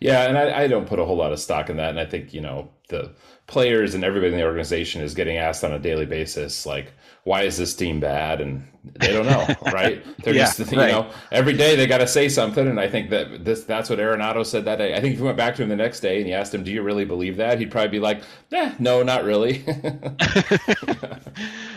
Yeah, 0.00 0.22
and 0.22 0.38
I, 0.38 0.62
I, 0.62 0.66
don't 0.66 0.86
put 0.86 0.98
a 0.98 1.04
whole 1.04 1.16
lot 1.16 1.30
of 1.30 1.38
stock 1.38 1.68
in 1.68 1.76
that. 1.76 1.90
And 1.90 2.00
I 2.00 2.06
think, 2.06 2.32
you 2.32 2.40
know, 2.40 2.70
the 2.88 3.12
players 3.46 3.94
and 3.94 4.02
everybody 4.02 4.32
in 4.32 4.38
the 4.38 4.46
organization 4.46 5.02
is 5.02 5.12
getting 5.12 5.36
asked 5.36 5.62
on 5.62 5.72
a 5.72 5.78
daily 5.78 6.06
basis, 6.06 6.64
like, 6.64 6.92
why 7.24 7.42
is 7.42 7.58
this 7.58 7.74
team 7.74 8.00
bad? 8.00 8.40
And 8.40 8.66
they 8.82 9.12
don't 9.12 9.26
know, 9.26 9.46
right? 9.72 10.02
They're 10.22 10.34
yeah, 10.34 10.46
just, 10.46 10.72
you 10.72 10.78
right. 10.78 10.90
know, 10.90 11.10
every 11.30 11.52
day 11.52 11.76
they 11.76 11.86
got 11.86 11.98
to 11.98 12.06
say 12.06 12.30
something. 12.30 12.66
And 12.66 12.80
I 12.80 12.88
think 12.88 13.10
that 13.10 13.44
this, 13.44 13.64
that's 13.64 13.90
what 13.90 13.98
Arenado 13.98 14.46
said 14.46 14.64
that 14.64 14.76
day. 14.76 14.94
I 14.94 15.02
think 15.02 15.12
if 15.12 15.18
you 15.18 15.26
went 15.26 15.36
back 15.36 15.54
to 15.56 15.62
him 15.62 15.68
the 15.68 15.76
next 15.76 16.00
day 16.00 16.18
and 16.18 16.26
you 16.26 16.34
asked 16.34 16.54
him, 16.54 16.64
do 16.64 16.70
you 16.70 16.82
really 16.82 17.04
believe 17.04 17.36
that? 17.36 17.58
He'd 17.58 17.70
probably 17.70 17.90
be 17.90 18.00
like, 18.00 18.22
eh, 18.52 18.72
no, 18.78 19.02
not 19.02 19.24
really. 19.24 19.62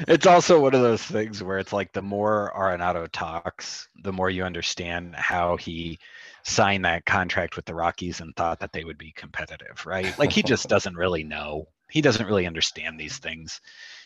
it's 0.07 0.25
also 0.25 0.61
one 0.61 0.73
of 0.73 0.81
those 0.81 1.03
things 1.03 1.43
where 1.43 1.59
it's 1.59 1.73
like 1.73 1.91
the 1.91 2.01
more 2.01 2.53
Arenado 2.55 3.09
talks, 3.11 3.89
the 4.01 4.13
more 4.13 4.29
you 4.29 4.45
understand 4.45 5.13
how 5.15 5.57
he 5.57 5.99
signed 6.43 6.85
that 6.85 7.05
contract 7.05 7.55
with 7.55 7.65
the 7.65 7.75
Rockies 7.75 8.19
and 8.19 8.35
thought 8.35 8.59
that 8.59 8.73
they 8.73 8.83
would 8.83 8.97
be 8.97 9.13
competitive, 9.15 9.85
right? 9.85 10.17
Like 10.19 10.31
he 10.31 10.43
just 10.43 10.67
doesn't 10.69 10.95
really 10.95 11.23
know. 11.23 11.67
He 11.89 12.01
doesn't 12.01 12.25
really 12.25 12.47
understand 12.47 12.99
these 12.99 13.17
things 13.17 13.61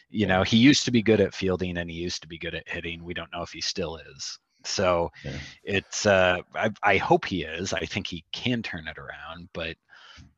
you 0.09 0.25
know 0.25 0.43
he 0.43 0.57
used 0.57 0.85
to 0.85 0.91
be 0.91 1.01
good 1.01 1.19
at 1.19 1.33
fielding 1.33 1.77
and 1.77 1.89
he 1.89 1.97
used 1.97 2.21
to 2.21 2.27
be 2.27 2.37
good 2.37 2.55
at 2.55 2.67
hitting 2.67 3.03
we 3.03 3.13
don't 3.13 3.31
know 3.31 3.41
if 3.41 3.51
he 3.51 3.61
still 3.61 3.97
is 3.97 4.39
so 4.63 5.11
yeah. 5.23 5.31
it's 5.63 6.05
uh 6.05 6.39
I, 6.55 6.71
I 6.81 6.97
hope 6.97 7.25
he 7.25 7.43
is 7.43 7.73
i 7.73 7.81
think 7.81 8.07
he 8.07 8.23
can 8.31 8.63
turn 8.63 8.87
it 8.87 8.97
around 8.97 9.49
but 9.53 9.75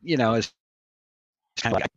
you 0.02 0.18
know 0.18 0.34
it's 0.36 0.52
kind 1.62 1.76
of 1.76 1.82
like 1.82 1.91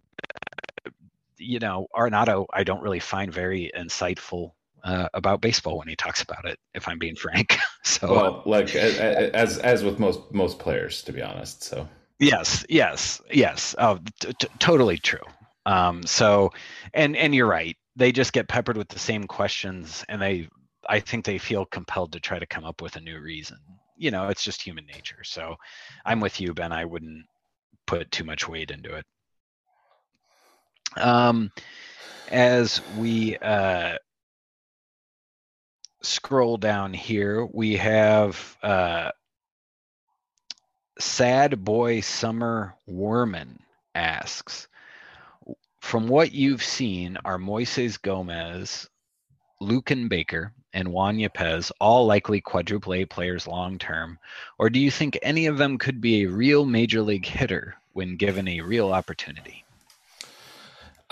you 1.39 1.59
know 1.59 1.87
Arenado 1.97 2.47
I 2.53 2.65
don't 2.65 2.83
really 2.83 3.01
find 3.01 3.33
very 3.33 3.71
insightful 3.77 4.53
uh, 4.85 5.09
about 5.15 5.41
baseball 5.41 5.79
when 5.79 5.89
he 5.89 5.97
talks 5.97 6.23
about 6.23 6.45
it 6.45 6.59
if 6.75 6.89
I'm 6.89 6.99
being 6.99 7.17
frank 7.17 7.57
so 7.85 8.11
well 8.11 8.43
like 8.47 8.75
as 8.77 9.59
as 9.59 9.85
with 9.85 9.99
most 9.99 10.21
most 10.33 10.59
players 10.59 11.03
to 11.03 11.13
be 11.13 11.23
honest 11.23 11.63
so 11.63 11.89
yes 12.19 12.65
yes 12.69 13.21
yes 13.31 13.75
oh 13.79 13.99
t- 14.21 14.33
t- 14.39 14.49
totally 14.59 14.99
true 14.99 15.25
um, 15.67 16.05
so, 16.05 16.51
and 16.95 17.17
and 17.17 17.35
you're 17.35 17.47
right. 17.47 17.77
They 17.97 18.13
just 18.13 18.33
get 18.33 18.49
peppered 18.49 18.77
with 18.77 18.89
the 18.89 18.99
same 18.99 19.25
questions, 19.25 20.05
and 20.09 20.21
they, 20.21 20.49
I 20.89 21.01
think 21.01 21.25
they 21.25 21.39
feel 21.39 21.65
compelled 21.67 22.13
to 22.13 22.21
try 22.21 22.39
to 22.39 22.47
come 22.47 22.65
up 22.65 22.83
with 22.83 22.97
a 22.97 23.01
new 23.01 23.21
reason. 23.21 23.59
You 23.97 24.11
know, 24.11 24.29
it's 24.29 24.45
just 24.45 24.63
human 24.63 24.87
nature. 24.87 25.23
So, 25.23 25.57
I'm 26.05 26.21
with 26.21 26.41
you, 26.41 26.55
Ben. 26.55 26.73
I 26.73 26.85
wouldn't 26.85 27.25
put 27.87 28.11
too 28.11 28.25
much 28.25 28.49
weight 28.49 28.71
into 28.71 28.95
it. 28.95 29.05
Um, 30.97 31.51
as 32.31 32.81
we 32.99 33.37
uh, 33.39 33.97
scroll 36.03 36.57
down 36.57 36.93
here, 36.93 37.45
we 37.47 37.77
have 37.77 38.57
uh, 38.63 39.11
Sad 40.99 41.65
Boy 41.65 42.01
Summer 42.01 42.75
Werman 42.89 43.59
asks, 43.95 44.69
from 45.81 46.09
what 46.09 46.33
you've 46.33 46.63
seen, 46.63 47.19
are 47.25 47.39
Moises 47.39 48.01
Gomez, 48.01 48.89
Luken 49.61 50.09
Baker, 50.09 50.53
and 50.73 50.89
Juan 50.89 51.19
Yepez 51.19 51.71
all 51.81 52.07
likely 52.07 52.41
quadruple 52.41 52.95
A 52.95 53.05
players 53.05 53.47
long 53.47 53.79
term? 53.79 54.19
Or 54.59 54.71
do 54.71 54.79
you 54.79 54.91
think 54.91 55.19
any 55.23 55.47
of 55.47 55.59
them 55.59 55.79
could 55.79 56.01
be 56.01 56.23
a 56.23 56.31
real 56.31 56.65
major 56.65 57.03
league 57.03 57.27
hitter 57.27 57.75
when 57.93 58.17
given 58.17 58.49
a 58.49 58.61
real 58.61 58.93
opportunity? 58.93 59.65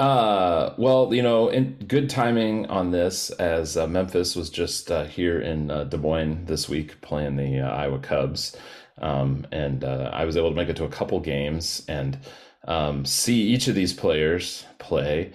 Uh, 0.01 0.73
well, 0.79 1.13
you 1.13 1.21
know, 1.21 1.51
good 1.87 2.09
timing 2.09 2.65
on 2.71 2.91
this, 2.91 3.29
as 3.33 3.77
uh, 3.77 3.87
Memphis 3.87 4.35
was 4.35 4.49
just 4.49 4.91
uh, 4.91 5.05
here 5.05 5.39
in 5.39 5.71
uh, 5.71 5.85
Des 5.85 5.99
Moines 5.99 6.47
this 6.47 6.71
week 6.71 6.99
playing 7.03 7.37
the 7.37 7.61
uh, 7.61 7.69
Iowa 7.69 7.99
Cubs, 7.99 8.57
um, 8.97 9.47
and 9.53 9.85
uh, 9.85 10.09
I 10.11 10.25
was 10.25 10.39
able 10.39 10.49
to 10.49 10.57
make 10.57 10.71
it 10.71 10.77
to 10.77 10.85
a 10.85 10.89
couple 10.89 11.21
games 11.21 11.83
and 11.87 12.19
um, 12.67 13.05
see 13.05 13.43
each 13.43 13.69
of 13.69 13.75
these 13.75 13.93
players 13.93 14.65
play. 14.79 15.35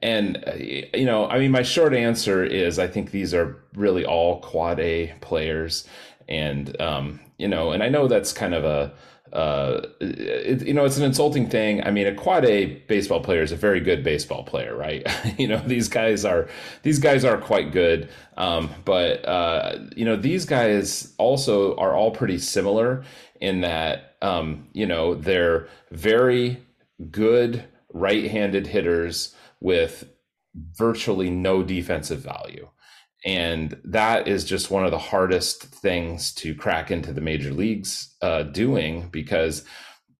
And, 0.00 0.42
you 0.94 1.04
know, 1.04 1.26
I 1.28 1.38
mean, 1.38 1.50
my 1.50 1.62
short 1.62 1.92
answer 1.92 2.42
is 2.42 2.78
I 2.78 2.86
think 2.86 3.10
these 3.10 3.34
are 3.34 3.62
really 3.74 4.06
all 4.06 4.40
quad 4.40 4.80
A 4.80 5.12
players. 5.20 5.86
And, 6.26 6.80
um, 6.80 7.20
you 7.36 7.48
know, 7.48 7.72
and 7.72 7.82
I 7.82 7.90
know 7.90 8.08
that's 8.08 8.32
kind 8.32 8.54
of 8.54 8.64
a, 8.64 8.94
uh, 9.36 9.86
it, 10.00 10.66
you 10.66 10.72
know, 10.72 10.86
it's 10.86 10.96
an 10.96 11.04
insulting 11.04 11.46
thing. 11.46 11.82
I 11.84 11.90
mean, 11.90 12.06
a 12.06 12.14
quad 12.14 12.46
A 12.46 12.76
baseball 12.88 13.20
player 13.20 13.42
is 13.42 13.52
a 13.52 13.56
very 13.56 13.80
good 13.80 14.02
baseball 14.02 14.44
player, 14.44 14.74
right? 14.74 15.06
you 15.38 15.46
know, 15.46 15.58
these 15.66 15.88
guys 15.88 16.24
are 16.24 16.48
these 16.82 16.98
guys 16.98 17.22
are 17.22 17.36
quite 17.36 17.70
good. 17.70 18.08
Um, 18.38 18.70
but 18.86 19.22
uh, 19.26 19.78
you 19.94 20.06
know, 20.06 20.16
these 20.16 20.46
guys 20.46 21.14
also 21.18 21.76
are 21.76 21.94
all 21.94 22.12
pretty 22.12 22.38
similar 22.38 23.04
in 23.38 23.60
that 23.60 24.16
um, 24.22 24.68
you 24.72 24.86
know 24.86 25.14
they're 25.14 25.68
very 25.90 26.62
good 27.10 27.62
right-handed 27.92 28.66
hitters 28.68 29.34
with 29.60 30.08
virtually 30.54 31.28
no 31.28 31.62
defensive 31.62 32.20
value. 32.20 32.68
And 33.26 33.76
that 33.84 34.28
is 34.28 34.44
just 34.44 34.70
one 34.70 34.84
of 34.84 34.92
the 34.92 34.98
hardest 34.98 35.64
things 35.64 36.32
to 36.34 36.54
crack 36.54 36.90
into 36.90 37.12
the 37.12 37.20
major 37.20 37.52
leagues 37.52 38.14
uh, 38.22 38.44
doing 38.44 39.08
because 39.10 39.64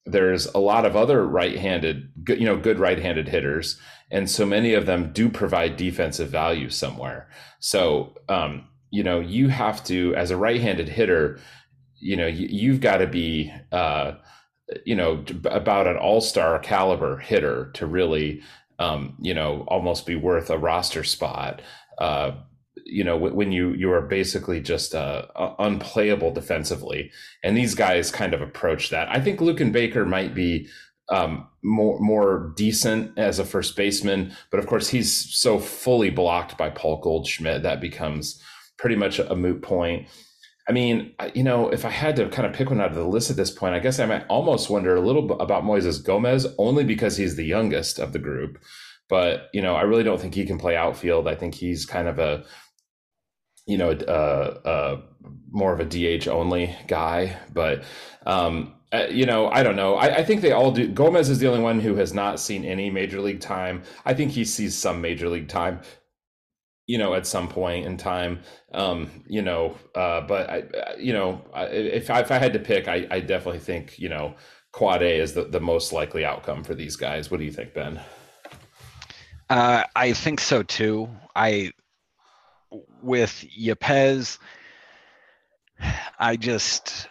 there's 0.05 0.47
a 0.47 0.59
lot 0.59 0.85
of 0.85 0.97
other 0.97 1.27
right-handed, 1.27 2.11
you 2.29 2.45
know, 2.45 2.57
good 2.57 2.79
right-handed 2.79 3.29
hitters, 3.29 3.81
and 4.11 4.29
so 4.29 4.45
many 4.45 4.75
of 4.75 4.87
them 4.87 5.13
do 5.13 5.29
provide 5.29 5.77
defensive 5.77 6.29
value 6.29 6.69
somewhere. 6.69 7.29
So, 7.61 8.17
um, 8.29 8.69
you 8.91 9.03
know, 9.03 9.21
you 9.21 9.49
have 9.49 9.83
to, 9.85 10.15
as 10.17 10.31
a 10.31 10.37
right-handed 10.37 10.89
hitter, 10.89 11.41
you 11.99 12.17
know, 12.17 12.27
you, 12.27 12.73
have 12.73 12.81
got 12.81 12.99
to 12.99 13.07
be 13.07 13.53
uh, 13.73 14.13
you 14.85 14.97
know, 14.97 15.25
about 15.45 15.87
an 15.87 15.97
all 15.97 16.21
star 16.21 16.59
caliber 16.59 17.19
hitter 17.19 17.71
to 17.75 17.87
really, 17.87 18.43
um, 18.79 19.17
you 19.21 19.35
know, 19.35 19.65
almost 19.69 20.07
be 20.07 20.17
worth 20.17 20.51
a 20.51 20.59
roster 20.59 21.05
spot. 21.05 21.63
Uh, 21.99 22.33
you 22.85 23.05
know, 23.05 23.17
when 23.17 23.53
you 23.53 23.73
you 23.73 23.93
are 23.93 24.03
basically 24.03 24.61
just 24.61 24.95
uh, 24.95 25.27
unplayable 25.59 26.33
defensively, 26.33 27.11
and 27.43 27.57
these 27.57 27.75
guys 27.75 28.11
kind 28.11 28.35
of 28.35 28.43
approach 28.43 28.91
that. 28.91 29.09
I 29.09 29.21
think 29.21 29.41
Luken 29.41 29.73
Baker 29.73 30.05
might 30.05 30.35
be 30.35 30.69
um, 31.09 31.47
more 31.63 31.99
more 32.01 32.53
decent 32.57 33.17
as 33.19 33.39
a 33.39 33.45
first 33.45 33.77
baseman, 33.77 34.33
but 34.51 34.61
of 34.61 34.67
course 34.67 34.89
he's 34.89 35.13
so 35.13 35.59
fully 35.59 36.11
blocked 36.11 36.59
by 36.59 36.71
Paul 36.71 37.01
Goldschmidt 37.01 37.63
that 37.63 37.81
becomes 37.81 38.43
pretty 38.79 38.97
much 38.97 39.19
a 39.19 39.35
moot 39.35 39.63
point. 39.63 40.09
I 40.69 40.73
mean, 40.73 41.15
you 41.33 41.45
know, 41.45 41.69
if 41.69 41.85
I 41.85 41.91
had 41.91 42.17
to 42.17 42.29
kind 42.29 42.47
of 42.47 42.53
pick 42.53 42.71
one 42.71 42.81
out 42.81 42.89
of 42.91 42.97
the 42.97 43.05
list 43.05 43.31
at 43.31 43.37
this 43.37 43.53
point, 43.53 43.75
I 43.75 43.79
guess 43.79 44.01
I 44.01 44.07
might 44.07 44.27
almost 44.27 44.69
wonder 44.69 44.97
a 44.97 45.01
little 45.01 45.23
bit 45.23 45.37
about 45.39 45.63
Moises 45.63 46.05
Gomez, 46.05 46.47
only 46.59 46.83
because 46.83 47.17
he's 47.17 47.37
the 47.37 47.45
youngest 47.45 48.01
of 48.01 48.13
the 48.13 48.19
group. 48.19 48.59
But 49.09 49.49
you 49.53 49.63
know, 49.63 49.77
I 49.77 49.83
really 49.83 50.03
don't 50.03 50.21
think 50.21 50.35
he 50.35 50.45
can 50.45 50.59
play 50.59 50.77
outfield. 50.77 51.29
I 51.29 51.37
think 51.37 51.55
he's 51.55 51.87
kind 51.87 52.09
of 52.09 52.19
a, 52.19 52.45
you 53.67 53.79
know, 53.79 53.91
uh, 53.91 54.61
uh, 54.65 55.01
more 55.51 55.73
of 55.73 55.81
a 55.81 55.85
DH 55.85 56.29
only 56.29 56.75
guy. 56.87 57.37
But 57.53 57.85
um, 58.25 58.75
uh, 58.93 59.07
you 59.11 59.27
know, 59.27 59.49
I 59.49 59.63
don't 59.63 59.77
know. 59.77 59.97
I, 59.97 60.19
I, 60.19 60.25
think 60.25 60.41
they 60.41 60.53
all 60.53 60.71
do. 60.71 60.89
Gomez 60.89 61.29
is 61.29 61.39
the 61.39 61.49
only 61.49 61.61
one 61.61 61.81
who 61.81 61.97
has 61.97 62.15
not 62.15 62.39
seen 62.39 62.65
any 62.65 62.89
major 62.91 63.21
league 63.21 63.41
time. 63.41 63.83
I 64.05 64.15
think 64.15 64.31
he 64.31 64.45
sees 64.45 64.77
some 64.77 65.01
major 65.01 65.29
league 65.29 65.49
time 65.49 65.81
you 66.87 66.99
know, 66.99 67.15
at 67.15 67.27
some 67.27 67.49
point 67.49 67.85
in 67.85 67.97
time, 67.97 68.41
um, 68.73 69.11
you 69.27 69.43
know, 69.43 69.77
uh, 69.95 70.21
but 70.21 70.49
I, 70.49 70.63
you 70.99 71.13
know, 71.13 71.43
if 71.55 72.11
I, 72.11 72.21
if 72.21 72.31
I 72.31 72.39
had 72.39 72.53
to 72.53 72.59
pick, 72.61 72.87
I, 72.87 73.07
I 73.11 73.21
definitely 73.21 73.59
think, 73.59 73.99
you 73.99 74.09
know, 74.09 74.35
quad 74.73 75.03
A 75.03 75.21
is 75.21 75.35
the, 75.35 75.45
the 75.45 75.61
most 75.61 75.93
likely 75.93 76.25
outcome 76.25 76.63
for 76.63 76.75
these 76.75 76.97
guys. 76.97 77.31
What 77.31 77.39
do 77.39 77.45
you 77.45 77.53
think, 77.53 77.75
Ben? 77.75 78.01
Uh, 79.51 79.85
I 79.97 80.13
think 80.13 80.41
so 80.41 80.63
too. 80.63 81.09
I, 81.35 81.73
with 83.03 83.45
Yepez, 83.59 84.39
I 86.19 86.37
just, 86.37 87.09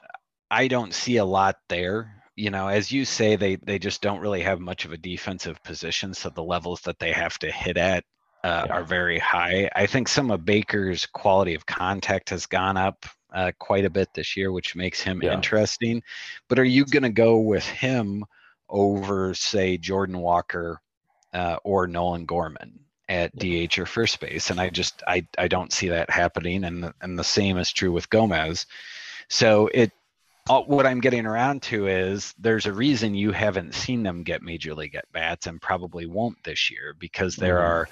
I 0.50 0.68
don't 0.68 0.94
see 0.94 1.18
a 1.18 1.26
lot 1.26 1.58
there. 1.70 2.12
You 2.36 2.50
know, 2.50 2.68
as 2.68 2.92
you 2.92 3.06
say, 3.06 3.38
they 3.38 3.56
they 3.56 3.80
just 3.80 4.02
don't 4.02 4.20
really 4.20 4.42
have 4.42 4.60
much 4.60 4.84
of 4.84 4.92
a 4.92 4.98
defensive 4.98 5.64
position. 5.64 6.14
So 6.14 6.30
the 6.30 6.44
levels 6.44 6.82
that 6.82 7.00
they 7.00 7.14
have 7.14 7.40
to 7.40 7.52
hit 7.52 7.78
at 7.78 8.04
uh, 8.44 8.66
yeah. 8.68 8.74
are 8.74 8.84
very 8.84 9.20
high. 9.20 9.70
I 9.74 9.86
think 9.86 10.10
some 10.10 10.32
of 10.32 10.44
Baker's 10.44 11.06
quality 11.06 11.56
of 11.56 11.66
contact 11.66 12.32
has 12.32 12.46
gone 12.46 12.76
up 12.76 13.06
uh, 13.34 13.52
quite 13.58 13.86
a 13.86 13.90
bit 13.90 14.10
this 14.14 14.36
year, 14.36 14.52
which 14.52 14.76
makes 14.76 15.02
him 15.02 15.22
yeah. 15.24 15.34
interesting. 15.34 16.04
But 16.50 16.60
are 16.60 16.66
you 16.66 16.86
going 16.86 17.04
to 17.04 17.10
go 17.10 17.38
with 17.38 17.66
him 17.66 18.26
over, 18.68 19.34
say, 19.34 19.78
Jordan 19.78 20.20
Walker 20.20 20.82
uh, 21.34 21.58
or 21.64 21.88
Nolan 21.88 22.26
Gorman 22.26 22.85
at 23.10 23.32
yeah. 23.44 23.66
DH 23.66 23.80
or 23.80 23.86
first 23.86 24.20
base? 24.20 24.50
And 24.50 24.60
I 24.60 24.70
just 24.70 25.04
I 25.08 25.26
I 25.38 25.48
don't 25.48 25.74
see 25.74 25.90
that 25.90 26.10
happening. 26.10 26.64
And 26.64 26.94
and 27.02 27.18
the 27.18 27.24
same 27.24 27.58
is 27.58 27.72
true 27.72 27.92
with 27.92 28.10
Gomez. 28.10 28.66
So 29.30 29.70
it 29.74 29.92
what 30.48 30.86
I'm 30.86 31.00
getting 31.00 31.26
around 31.26 31.64
to 31.64 31.88
is 31.88 32.36
there's 32.38 32.68
a 32.68 32.74
reason 32.74 33.16
you 33.16 33.32
haven't 33.32 33.74
seen 33.74 34.04
them 34.04 34.22
get 34.22 34.44
major 34.44 34.76
league 34.76 34.94
at 34.94 35.12
bats 35.12 35.48
and 35.48 35.60
probably 35.60 36.06
won't 36.06 36.44
this 36.44 36.70
year 36.70 36.96
because 37.00 37.36
there 37.36 37.58
mm. 37.58 37.64
are 37.64 37.90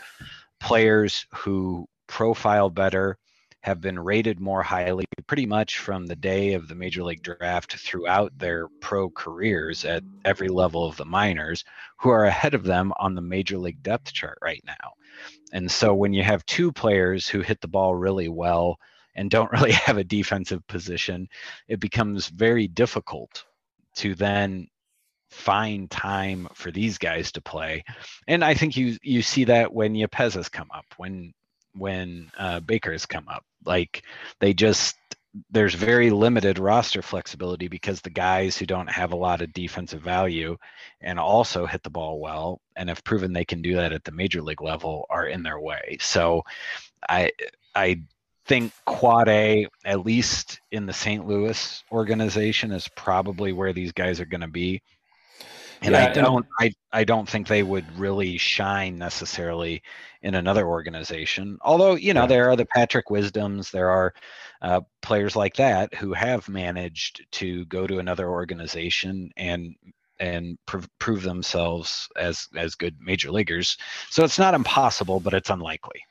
players 0.59 1.25
who 1.33 1.87
profile 2.07 2.69
better 2.69 3.17
have 3.63 3.79
been 3.79 3.97
rated 3.97 4.41
more 4.41 4.61
highly 4.61 5.05
pretty 5.25 5.45
much 5.45 5.79
from 5.79 6.05
the 6.05 6.15
day 6.15 6.53
of 6.53 6.67
the 6.67 6.75
major 6.75 7.01
league 7.01 7.23
draft 7.23 7.77
throughout 7.77 8.37
their 8.37 8.67
pro 8.81 9.09
careers 9.09 9.85
at 9.85 10.03
every 10.25 10.49
level 10.49 10.85
of 10.85 10.97
the 10.97 11.05
minors, 11.05 11.63
who 11.97 12.09
are 12.09 12.25
ahead 12.25 12.53
of 12.53 12.65
them 12.65 12.91
on 12.99 13.15
the 13.15 13.21
major 13.21 13.57
league 13.57 13.81
depth 13.81 14.11
chart 14.11 14.37
right 14.41 14.61
now. 14.65 14.91
And 15.51 15.69
so 15.69 15.93
when 15.93 16.13
you 16.13 16.23
have 16.23 16.45
two 16.45 16.71
players 16.71 17.27
who 17.27 17.41
hit 17.41 17.61
the 17.61 17.67
ball 17.67 17.95
really 17.95 18.29
well 18.29 18.77
and 19.15 19.29
don't 19.29 19.51
really 19.53 19.71
have 19.71 19.97
a 19.97 20.03
defensive 20.03 20.65
position, 20.67 21.27
it 21.67 21.79
becomes 21.79 22.27
very 22.27 22.67
difficult 22.67 23.45
to 23.95 24.15
then 24.15 24.67
find 25.29 25.89
time 25.89 26.47
for 26.53 26.71
these 26.71 26.97
guys 26.97 27.31
to 27.31 27.41
play. 27.41 27.83
And 28.27 28.43
I 28.43 28.53
think 28.53 28.77
you 28.77 28.97
you 29.01 29.21
see 29.21 29.45
that 29.45 29.73
when 29.73 29.95
Yepez 29.95 30.35
has 30.35 30.49
come 30.49 30.69
up, 30.71 30.85
when 30.97 31.33
when 31.75 32.31
uh, 32.37 32.59
Baker's 32.59 33.05
come 33.05 33.27
up. 33.27 33.43
Like 33.65 34.03
they 34.39 34.53
just 34.53 34.95
there's 35.49 35.73
very 35.73 36.09
limited 36.11 36.59
roster 36.59 37.01
flexibility 37.01 37.67
because 37.67 38.01
the 38.01 38.09
guys 38.09 38.57
who 38.57 38.65
don't 38.65 38.89
have 38.89 39.13
a 39.13 39.17
lot 39.17 39.41
of 39.41 39.53
defensive 39.53 40.01
value 40.01 40.55
and 41.01 41.19
also 41.19 41.65
hit 41.65 41.81
the 41.83 41.89
ball 41.89 42.19
well 42.19 42.61
and 42.75 42.89
have 42.89 43.03
proven 43.03 43.33
they 43.33 43.45
can 43.45 43.61
do 43.61 43.75
that 43.75 43.93
at 43.93 44.03
the 44.03 44.11
major 44.11 44.41
league 44.41 44.61
level 44.61 45.05
are 45.09 45.25
in 45.25 45.41
their 45.41 45.59
way. 45.59 45.97
So 45.99 46.43
I 47.09 47.31
I 47.73 48.01
think 48.45 48.73
quad 48.85 49.27
A, 49.29 49.67
at 49.85 50.05
least 50.05 50.59
in 50.71 50.85
the 50.85 50.93
St. 50.93 51.25
Louis 51.25 51.83
organization, 51.91 52.71
is 52.71 52.87
probably 52.89 53.53
where 53.53 53.73
these 53.73 53.91
guys 53.91 54.19
are 54.19 54.25
going 54.25 54.41
to 54.41 54.47
be 54.47 54.81
and 55.83 55.93
yeah, 55.93 56.05
I 56.05 56.13
don't 56.13 56.45
I, 56.59 56.73
I 56.91 57.03
don't 57.03 57.27
think 57.27 57.47
they 57.47 57.63
would 57.63 57.85
really 57.97 58.37
shine 58.37 58.97
necessarily 58.97 59.83
in 60.21 60.35
another 60.35 60.65
organization. 60.65 61.57
Although, 61.61 61.95
you 61.95 62.13
know, 62.13 62.21
yeah. 62.21 62.27
there 62.27 62.49
are 62.49 62.55
the 62.55 62.65
Patrick 62.65 63.09
Wisdoms, 63.09 63.69
there 63.69 63.89
are 63.89 64.13
uh, 64.63 64.81
players 65.01 65.35
like 65.35 65.55
that 65.57 65.93
who 65.93 66.13
have 66.13 66.49
managed 66.49 67.25
to 67.31 67.65
go 67.65 67.85
to 67.85 67.99
another 67.99 68.29
organization 68.29 69.31
and 69.37 69.75
and 70.19 70.57
pr- 70.65 70.85
prove 70.99 71.23
themselves 71.23 72.07
as 72.17 72.47
as 72.55 72.75
good 72.75 72.95
major 73.01 73.31
leaguers. 73.31 73.77
So 74.09 74.23
it's 74.23 74.39
not 74.39 74.53
impossible, 74.53 75.19
but 75.19 75.33
it's 75.33 75.49
unlikely. 75.49 76.01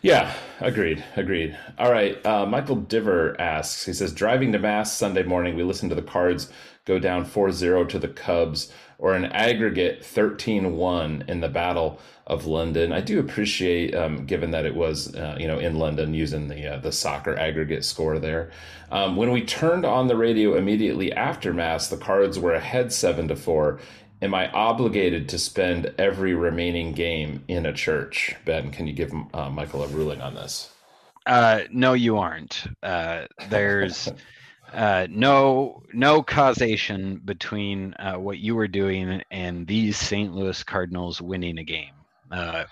Yeah, 0.00 0.34
agreed, 0.60 1.02
agreed. 1.16 1.56
All 1.78 1.90
right, 1.90 2.24
uh, 2.26 2.44
Michael 2.44 2.76
Diver 2.76 3.40
asks. 3.40 3.86
He 3.86 3.94
says, 3.94 4.12
driving 4.12 4.52
to 4.52 4.58
Mass 4.58 4.94
Sunday 4.94 5.22
morning, 5.22 5.56
we 5.56 5.62
listened 5.62 5.88
to 5.92 5.96
the 5.96 6.02
Cards 6.02 6.52
go 6.84 6.98
down 6.98 7.24
4-0 7.24 7.88
to 7.88 7.98
the 7.98 8.08
Cubs, 8.08 8.70
or 8.98 9.14
an 9.14 9.26
aggregate 9.26 10.02
13-1 10.02 11.28
in 11.28 11.40
the 11.40 11.48
Battle 11.48 12.00
of 12.26 12.46
London. 12.46 12.92
I 12.92 13.00
do 13.00 13.20
appreciate, 13.20 13.94
um, 13.94 14.24
given 14.24 14.50
that 14.52 14.64
it 14.64 14.74
was, 14.74 15.14
uh, 15.14 15.36
you 15.38 15.46
know, 15.46 15.58
in 15.58 15.78
London, 15.78 16.14
using 16.14 16.48
the 16.48 16.74
uh, 16.74 16.78
the 16.78 16.92
soccer 16.92 17.36
aggregate 17.36 17.84
score 17.84 18.18
there. 18.18 18.50
Um, 18.90 19.16
when 19.16 19.30
we 19.30 19.44
turned 19.44 19.84
on 19.84 20.06
the 20.06 20.16
radio 20.16 20.56
immediately 20.56 21.12
after 21.12 21.52
Mass, 21.52 21.88
the 21.88 21.96
Cards 21.96 22.38
were 22.38 22.54
ahead 22.54 22.92
seven 22.92 23.28
to 23.28 23.36
four 23.36 23.80
am 24.24 24.34
I 24.34 24.50
obligated 24.50 25.28
to 25.28 25.38
spend 25.38 25.92
every 25.98 26.34
remaining 26.34 26.92
game 26.92 27.44
in 27.46 27.66
a 27.66 27.72
church? 27.72 28.34
Ben, 28.44 28.70
can 28.70 28.86
you 28.86 28.94
give 28.94 29.12
uh, 29.34 29.50
Michael 29.50 29.84
a 29.84 29.88
ruling 29.88 30.22
on 30.22 30.34
this? 30.34 30.70
Uh, 31.26 31.60
no, 31.70 31.92
you 31.92 32.18
aren't. 32.18 32.64
Uh, 32.82 33.26
there's 33.48 34.08
uh, 34.74 35.06
no 35.10 35.82
no 35.92 36.22
causation 36.22 37.20
between 37.24 37.94
uh, 37.94 38.14
what 38.14 38.38
you 38.38 38.54
were 38.54 38.68
doing 38.68 39.22
and 39.30 39.66
these 39.66 39.96
St. 39.96 40.34
Louis 40.34 40.62
Cardinals 40.64 41.20
winning 41.20 41.58
a 41.58 41.64
game. 41.64 41.94
Uh, 42.30 42.64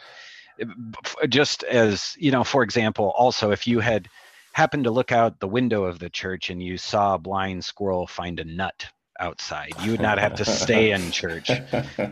just 1.29 1.63
as 1.65 2.15
you 2.19 2.31
know, 2.31 2.45
for 2.45 2.63
example, 2.63 3.13
also 3.17 3.53
if 3.53 3.67
you 3.67 3.81
had 3.81 4.09
happened 4.53 4.85
to 4.85 4.91
look 4.91 5.13
out 5.13 5.41
the 5.41 5.49
window 5.49 5.85
of 5.85 5.99
the 5.99 6.11
church 6.11 6.51
and 6.51 6.63
you 6.63 6.77
saw 6.77 7.15
a 7.15 7.19
blind 7.19 7.65
squirrel 7.65 8.07
find 8.07 8.39
a 8.41 8.45
nut 8.45 8.87
outside. 9.19 9.73
You 9.83 9.93
would 9.93 10.01
not 10.01 10.19
have 10.19 10.35
to 10.37 10.45
stay 10.45 10.91
in 10.91 11.11
church, 11.11 11.51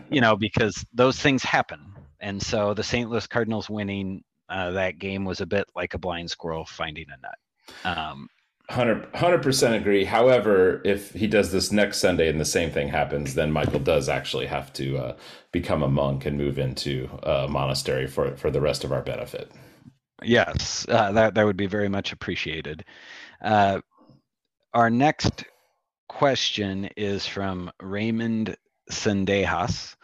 you 0.09 0.21
know, 0.21 0.35
because 0.35 0.85
those 0.93 1.19
things 1.19 1.43
happen. 1.43 1.93
And 2.19 2.41
so 2.41 2.73
the 2.73 2.83
St. 2.83 3.09
Louis 3.09 3.27
Cardinals 3.27 3.69
winning 3.69 4.23
uh, 4.49 4.71
that 4.71 4.99
game 4.99 5.25
was 5.25 5.41
a 5.41 5.45
bit 5.45 5.67
like 5.75 5.93
a 5.93 5.97
blind 5.97 6.29
squirrel 6.29 6.65
finding 6.65 7.07
a 7.09 7.17
nut. 7.21 7.97
Um, 7.97 8.27
100 8.75 9.43
percent 9.43 9.75
agree. 9.75 10.05
However, 10.05 10.81
if 10.85 11.11
he 11.13 11.27
does 11.27 11.51
this 11.51 11.71
next 11.71 11.99
Sunday 11.99 12.29
and 12.29 12.39
the 12.39 12.45
same 12.45 12.71
thing 12.71 12.87
happens, 12.87 13.35
then 13.35 13.51
Michael 13.51 13.79
does 13.79 14.07
actually 14.07 14.45
have 14.47 14.71
to 14.73 14.97
uh, 14.97 15.17
become 15.51 15.83
a 15.83 15.89
monk 15.89 16.25
and 16.25 16.37
move 16.37 16.57
into 16.57 17.09
a 17.23 17.47
monastery 17.47 18.07
for 18.07 18.35
for 18.37 18.49
the 18.49 18.61
rest 18.61 18.83
of 18.83 18.91
our 18.91 19.01
benefit. 19.01 19.51
Yes, 20.23 20.85
uh, 20.87 21.11
that 21.11 21.35
that 21.35 21.45
would 21.45 21.57
be 21.57 21.67
very 21.67 21.89
much 21.89 22.11
appreciated. 22.11 22.85
Uh, 23.41 23.81
our 24.73 24.89
next 24.89 25.43
question 26.07 26.89
is 26.95 27.25
from 27.25 27.71
Raymond 27.81 28.55
Sendejas. 28.89 29.95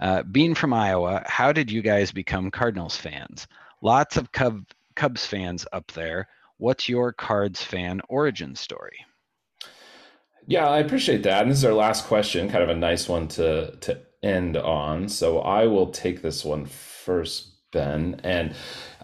Uh, 0.00 0.22
being 0.22 0.54
from 0.54 0.72
Iowa, 0.72 1.22
how 1.26 1.52
did 1.52 1.70
you 1.70 1.82
guys 1.82 2.12
become 2.12 2.50
Cardinals 2.50 2.96
fans? 2.96 3.46
Lots 3.82 4.16
of 4.16 4.30
Cub, 4.32 4.64
Cubs 4.94 5.24
fans 5.26 5.66
up 5.72 5.90
there. 5.92 6.28
What's 6.58 6.88
your 6.88 7.12
Cards 7.12 7.62
fan 7.62 8.00
origin 8.08 8.54
story? 8.54 9.04
Yeah, 10.46 10.66
I 10.66 10.78
appreciate 10.78 11.22
that. 11.24 11.42
And 11.42 11.50
this 11.50 11.58
is 11.58 11.64
our 11.64 11.72
last 11.72 12.06
question, 12.06 12.48
kind 12.48 12.62
of 12.62 12.70
a 12.70 12.76
nice 12.76 13.08
one 13.08 13.28
to 13.28 13.76
to 13.76 14.00
end 14.22 14.56
on. 14.56 15.08
So 15.08 15.40
I 15.40 15.66
will 15.66 15.88
take 15.88 16.22
this 16.22 16.44
one 16.44 16.64
first, 16.66 17.70
Ben. 17.72 18.20
And 18.24 18.54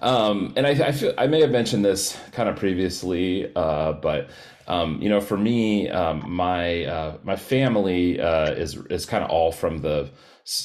um, 0.00 0.52
and 0.56 0.66
I, 0.66 0.70
I 0.70 0.92
feel 0.92 1.12
I 1.18 1.26
may 1.26 1.40
have 1.40 1.50
mentioned 1.50 1.84
this 1.84 2.18
kind 2.32 2.48
of 2.48 2.56
previously, 2.56 3.54
uh, 3.54 3.92
but 3.94 4.30
um, 4.66 5.02
you 5.02 5.08
know, 5.08 5.20
for 5.20 5.36
me, 5.36 5.88
um, 5.90 6.24
my 6.30 6.84
uh, 6.84 7.18
my 7.22 7.36
family 7.36 8.20
uh, 8.20 8.52
is 8.52 8.76
is 8.88 9.04
kind 9.04 9.24
of 9.24 9.30
all 9.30 9.52
from 9.52 9.78
the 9.78 10.10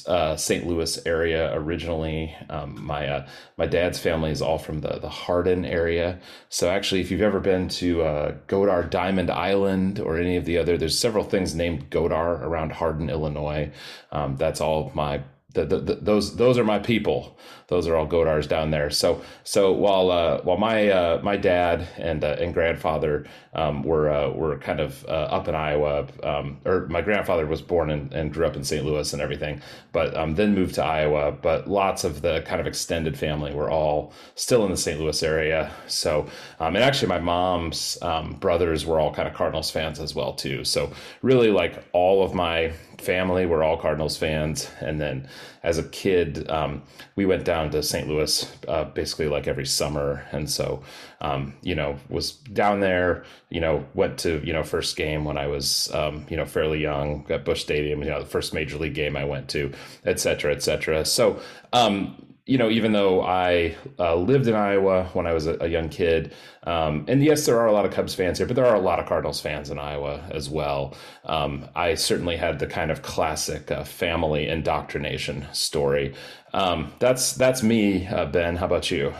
uh, 0.08 0.36
St. 0.36 0.66
Louis 0.66 1.00
area 1.06 1.54
originally. 1.54 2.36
Um, 2.50 2.84
my 2.86 3.08
uh, 3.08 3.28
my 3.58 3.66
dad's 3.66 4.00
family 4.00 4.32
is 4.32 4.42
all 4.42 4.58
from 4.58 4.82
the 4.82 5.00
the 5.00 5.10
Hardin 5.10 5.66
area. 5.66 6.20
So 6.50 6.70
actually, 6.70 7.02
if 7.02 7.12
you've 7.12 7.22
ever 7.22 7.40
been 7.40 7.70
to 7.70 8.02
uh, 8.02 8.36
Godar 8.48 8.90
Diamond 8.90 9.30
Island 9.30 10.00
or 10.00 10.18
any 10.18 10.38
of 10.38 10.46
the 10.46 10.58
other, 10.58 10.78
there's 10.78 10.98
several 10.98 11.24
things 11.24 11.56
named 11.56 11.90
Godar 11.90 12.42
around 12.42 12.72
Hardin, 12.74 13.10
Illinois. 13.10 13.72
Um, 14.12 14.36
that's 14.38 14.62
all 14.62 14.92
my 14.94 15.22
the, 15.54 15.66
the, 15.66 15.80
the, 15.80 15.96
those 15.96 16.36
those 16.36 16.58
are 16.58 16.66
my 16.66 16.78
people. 16.78 17.38
Those 17.68 17.88
are 17.88 17.96
all 17.96 18.08
Godars 18.08 18.48
down 18.48 18.70
there. 18.70 18.90
So 18.90 19.22
so 19.44 19.72
while 19.72 20.12
uh, 20.12 20.42
while 20.42 20.58
my 20.58 20.90
uh, 20.90 21.22
my 21.24 21.38
dad 21.38 21.88
and 21.98 22.22
uh, 22.24 22.36
and 22.40 22.54
grandfather 22.54 23.26
um, 23.54 23.82
were 23.82 24.10
uh, 24.10 24.30
were 24.30 24.58
kind 24.60 24.82
of 24.82 25.06
uh, 25.06 25.12
up 25.12 25.48
in 25.48 25.56
Iowa, 25.56 26.08
um, 26.22 26.60
or 26.66 26.88
my 26.88 27.02
grandfather 27.02 27.46
was 27.46 27.62
born 27.62 27.90
in, 27.90 28.12
and 28.14 28.32
grew 28.32 28.46
up 28.46 28.58
in 28.58 28.64
St. 28.64 28.86
Louis 28.86 29.12
and 29.14 29.22
everything, 29.22 29.62
but 29.94 30.16
um, 30.18 30.36
then 30.36 30.54
moved 30.54 30.76
to 30.76 30.84
Iowa. 30.84 31.32
But 31.32 31.68
lots 31.70 32.04
of 32.04 32.22
the 32.22 32.42
kind 32.42 32.60
of 32.60 32.68
extended 32.68 33.18
family 33.18 33.54
were 33.54 33.70
all 33.70 34.14
still 34.36 34.66
in 34.66 34.72
the 34.72 34.78
St. 34.78 35.00
Louis 35.00 35.24
area. 35.24 35.72
So 35.88 36.28
um, 36.60 36.76
and 36.76 36.84
actually 36.84 37.08
my 37.08 37.20
mom's 37.20 37.98
um, 38.02 38.34
brothers 38.34 38.86
were 38.86 39.00
all 39.00 39.14
kind 39.14 39.30
of 39.30 39.34
Cardinals 39.34 39.72
fans 39.72 40.00
as 40.00 40.14
well 40.14 40.34
too. 40.34 40.66
So 40.66 40.92
really 41.22 41.52
like 41.52 41.84
all 41.94 42.22
of 42.22 42.34
my 42.34 42.74
family 42.98 43.46
were 43.46 43.64
all 43.64 43.78
Cardinals 43.78 44.18
fans, 44.18 44.70
and 44.80 45.00
then 45.00 45.28
as 45.64 45.78
a 45.78 45.84
kid, 45.84 46.50
um, 46.50 46.84
we 47.16 47.26
went 47.26 47.44
down 47.46 47.70
to 47.72 47.84
St. 47.84 48.08
Louis 48.08 48.52
uh, 48.68 48.86
basically 48.86 49.28
like 49.28 49.48
every 49.48 49.66
summer, 49.66 50.26
and 50.32 50.50
so 50.50 50.84
um, 51.22 51.54
you 51.62 51.76
know 51.76 51.98
was 52.10 52.34
down 52.34 52.80
there. 52.80 53.24
You 53.50 53.62
know, 53.62 53.86
went 53.94 54.18
to 54.20 54.42
you 54.46 54.54
know 54.54 54.64
first 54.64 54.96
game 54.96 55.26
when 55.26 55.38
I 55.38 55.48
was 55.48 55.94
um, 55.94 56.26
you 56.30 56.38
know 56.38 56.46
fairly 56.46 56.82
young 56.82 57.26
at 57.30 57.46
Busch 57.46 57.62
Stadium. 57.62 58.04
You 58.04 58.10
know, 58.10 58.20
the 58.22 58.30
first 58.30 58.54
major 58.54 58.78
league 58.78 58.94
game 58.96 59.16
I 59.16 59.26
went 59.26 59.50
to, 59.50 59.72
et 60.06 60.20
cetera, 60.20 60.54
et 60.54 60.64
cetera. 60.64 61.06
So 61.06 61.40
um, 61.74 62.27
you 62.48 62.58
know, 62.58 62.70
even 62.70 62.94
though 62.94 63.22
I 63.22 63.76
uh, 64.00 64.16
lived 64.16 64.48
in 64.48 64.56
Iowa 64.56 65.10
when 65.14 65.28
I 65.28 65.34
was 65.34 65.46
a, 65.46 65.58
a 65.60 65.68
young 65.68 65.90
kid, 65.90 66.34
um, 66.64 67.04
and 67.08 67.22
yes, 67.22 67.46
there 67.46 67.60
are 67.60 67.68
a 67.68 67.74
lot 67.74 67.86
of 67.86 67.92
Cubs 67.92 68.16
fans 68.16 68.38
here, 68.38 68.48
but 68.48 68.56
there 68.56 68.66
are 68.66 68.76
a 68.76 68.80
lot 68.80 69.00
of 69.00 69.06
Cardinals 69.06 69.42
fans 69.42 69.70
in 69.70 69.78
Iowa 69.78 70.26
as 70.32 70.50
well. 70.50 70.96
Um, 71.26 71.68
I 71.76 71.96
certainly 71.96 72.38
had 72.38 72.60
the 72.60 72.68
kind 72.68 72.90
of 72.90 73.02
classic 73.02 73.70
uh, 73.70 73.84
family 73.84 74.48
indoctrination 74.48 75.46
story. 75.52 76.16
Um, 76.54 76.94
that's 77.00 77.34
that's 77.34 77.62
me, 77.62 78.08
uh, 78.08 78.26
Ben. 78.26 78.56
How 78.56 78.66
about 78.66 78.90
you? 78.90 79.14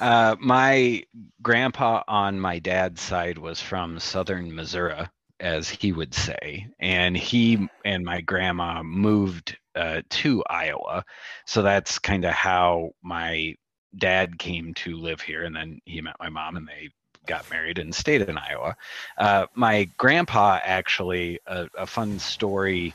Uh, 0.00 0.34
my 0.40 1.04
grandpa 1.42 2.02
on 2.08 2.40
my 2.40 2.58
dad's 2.58 3.02
side 3.02 3.36
was 3.36 3.60
from 3.60 4.00
southern 4.00 4.54
Missouri, 4.54 5.06
as 5.40 5.68
he 5.68 5.92
would 5.92 6.14
say, 6.14 6.66
and 6.78 7.16
he 7.16 7.68
and 7.84 8.04
my 8.04 8.20
grandma 8.20 8.82
moved 8.82 9.56
uh, 9.74 10.02
to 10.10 10.44
Iowa. 10.48 11.04
So 11.46 11.62
that's 11.62 11.98
kind 11.98 12.24
of 12.24 12.32
how 12.32 12.90
my 13.02 13.54
dad 13.96 14.38
came 14.38 14.74
to 14.74 14.96
live 14.96 15.20
here, 15.20 15.44
and 15.44 15.56
then 15.56 15.80
he 15.84 16.00
met 16.00 16.16
my 16.20 16.28
mom, 16.28 16.56
and 16.56 16.68
they 16.68 16.90
got 17.26 17.50
married 17.50 17.78
and 17.78 17.94
stayed 17.94 18.22
in 18.22 18.38
Iowa. 18.38 18.76
Uh, 19.18 19.46
my 19.54 19.84
grandpa 19.96 20.60
actually, 20.62 21.38
a, 21.46 21.68
a 21.76 21.86
fun 21.86 22.18
story 22.18 22.94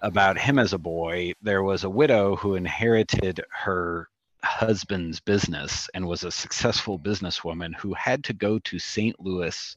about 0.00 0.38
him 0.38 0.58
as 0.58 0.72
a 0.72 0.78
boy. 0.78 1.32
There 1.42 1.62
was 1.62 1.84
a 1.84 1.90
widow 1.90 2.36
who 2.36 2.54
inherited 2.54 3.40
her 3.50 4.08
husband's 4.44 5.20
business 5.20 5.88
and 5.94 6.06
was 6.06 6.24
a 6.24 6.30
successful 6.30 6.98
businesswoman 6.98 7.74
who 7.74 7.94
had 7.94 8.22
to 8.24 8.34
go 8.34 8.58
to 8.60 8.78
St. 8.78 9.18
Louis 9.18 9.76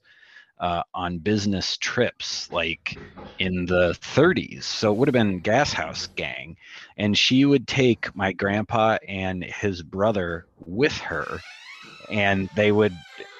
uh, 0.59 0.83
on 0.93 1.19
business 1.19 1.77
trips 1.77 2.51
like 2.51 2.97
in 3.39 3.65
the 3.65 3.97
30s. 4.01 4.63
So 4.63 4.91
it 4.91 4.97
would 4.97 5.07
have 5.07 5.13
been 5.13 5.39
Gas 5.39 5.73
House 5.73 6.07
Gang. 6.07 6.57
And 6.97 7.17
she 7.17 7.45
would 7.45 7.67
take 7.67 8.15
my 8.15 8.31
grandpa 8.31 8.97
and 9.07 9.43
his 9.43 9.83
brother 9.83 10.45
with 10.65 10.97
her. 10.97 11.39
And 12.09 12.49
they 12.55 12.71
would, 12.71 12.93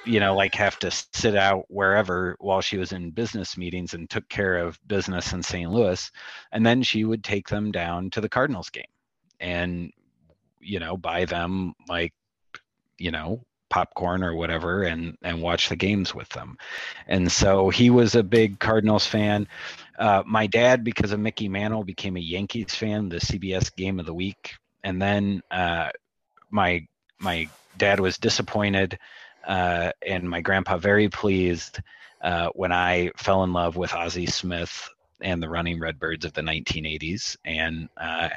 you 0.06 0.20
know, 0.20 0.36
like 0.36 0.54
have 0.56 0.78
to 0.80 0.92
sit 0.92 1.36
out 1.36 1.66
wherever 1.70 2.36
while 2.40 2.62
she 2.62 2.78
was 2.78 2.92
in 2.92 3.12
business 3.12 3.58
meetings 3.58 3.94
and 3.94 4.10
took 4.10 4.28
care 4.30 4.58
of 4.58 4.80
business 4.88 5.34
in 5.34 5.42
St. 5.42 5.72
Louis. 5.72 6.12
And 6.52 6.66
then 6.66 6.84
she 6.84 7.04
would 7.04 7.24
take 7.24 7.48
them 7.48 7.72
down 7.72 8.12
to 8.12 8.22
the 8.22 8.30
Cardinals 8.30 8.70
game 8.70 8.84
and, 9.40 9.92
you 10.60 10.80
know, 10.80 10.98
buy 10.98 11.26
them 11.26 11.74
like, 11.88 12.14
you 12.98 13.12
know, 13.12 13.44
popcorn 13.70 14.24
or 14.24 14.36
whatever 14.36 14.84
and 14.84 15.18
and 15.22 15.42
watch 15.42 15.70
the 15.70 15.76
games 15.76 16.14
with 16.14 16.30
them. 16.30 16.58
And 17.08 17.32
so 17.32 17.70
he 17.70 17.90
was 17.90 18.16
a 18.16 18.24
big 18.24 18.60
cardinals 18.60 19.06
fan. 19.06 19.48
Uh, 19.98 20.24
my 20.26 20.48
dad 20.48 20.84
because 20.84 21.12
of 21.12 21.20
mickey 21.20 21.50
mantle 21.50 21.84
became 21.84 22.18
a 22.18 22.22
yankees 22.22 22.74
fan 22.74 23.10
the 23.10 23.18
cbs 23.18 23.76
game 23.76 24.00
of 24.00 24.06
the 24.06 24.14
week. 24.14 24.54
And 24.84 25.02
then 25.02 25.42
uh, 25.52 25.90
my 26.50 26.88
my 27.20 27.50
dad 27.78 28.00
was 28.00 28.18
disappointed 28.18 28.98
uh, 29.46 29.92
and 30.06 30.30
my 30.30 30.42
grandpa 30.42 30.78
very 30.78 31.10
pleased 31.10 31.80
uh, 32.22 32.50
when 32.54 32.72
i 32.72 33.12
fell 33.16 33.44
in 33.44 33.54
love 33.54 33.76
with 33.76 33.94
ozzie 33.94 34.26
smith 34.26 34.90
and 35.22 35.42
the 35.42 35.50
running 35.50 35.80
redbirds 35.80 36.26
of 36.26 36.34
the 36.34 36.42
1980s 36.42 37.38
and 37.46 37.90
uh, 37.98 38.30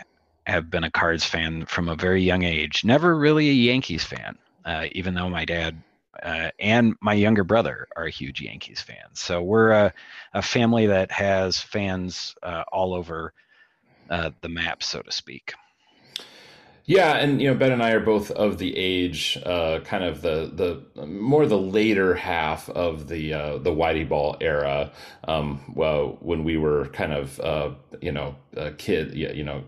have 0.47 0.71
been 0.71 0.85
a 0.85 0.91
cards 0.91 1.25
fan 1.25 1.65
from 1.67 1.89
a 1.89 1.97
very 1.97 2.23
young 2.23 2.43
age. 2.43 2.85
Never 2.85 3.17
really 3.17 3.49
a 3.49 3.53
yankees 3.53 4.05
fan 4.05 4.37
uh, 4.65 4.87
even 4.93 5.15
though 5.15 5.29
my 5.29 5.45
dad 5.45 5.83
uh, 6.23 6.51
and 6.59 6.95
my 7.01 7.15
younger 7.15 7.45
brother 7.45 7.87
are 7.97 8.07
huge 8.07 8.41
Yankees 8.41 8.81
fans. 8.81 9.21
So 9.21 9.43
we're 9.43 9.71
a, 9.71 9.95
a 10.35 10.43
family 10.43 10.87
that 10.87 11.11
has 11.11 11.59
fans 11.61 12.35
uh, 12.43 12.65
all 12.73 12.95
over 12.95 13.33
uh, 14.11 14.31
the 14.41 14.49
map, 14.49 14.83
so 14.83 15.03
to 15.03 15.13
speak. 15.13 15.55
Yeah, 16.85 17.15
and 17.15 17.41
you 17.41 17.49
know 17.49 17.55
Ben 17.55 17.71
and 17.71 17.83
I 17.83 17.93
are 17.93 18.01
both 18.01 18.33
of 18.33 18.59
the 18.59 18.77
age, 18.77 19.39
uh, 19.47 19.79
kind 19.85 20.03
of 20.03 20.23
the 20.23 20.83
the 20.97 21.07
more 21.07 21.47
the 21.47 21.59
later 21.59 22.15
half 22.17 22.69
of 22.71 23.07
the 23.07 23.33
uh, 23.33 23.59
the 23.59 23.71
Whitey 23.71 24.09
Ball 24.09 24.37
era. 24.41 24.91
Um, 25.29 25.73
well, 25.73 26.19
when 26.21 26.43
we 26.43 26.57
were 26.57 26.87
kind 26.89 27.13
of 27.13 27.39
uh, 27.39 27.71
you 28.01 28.11
know 28.11 28.35
a 28.57 28.73
kid, 28.73 29.15
you 29.15 29.45
know 29.45 29.63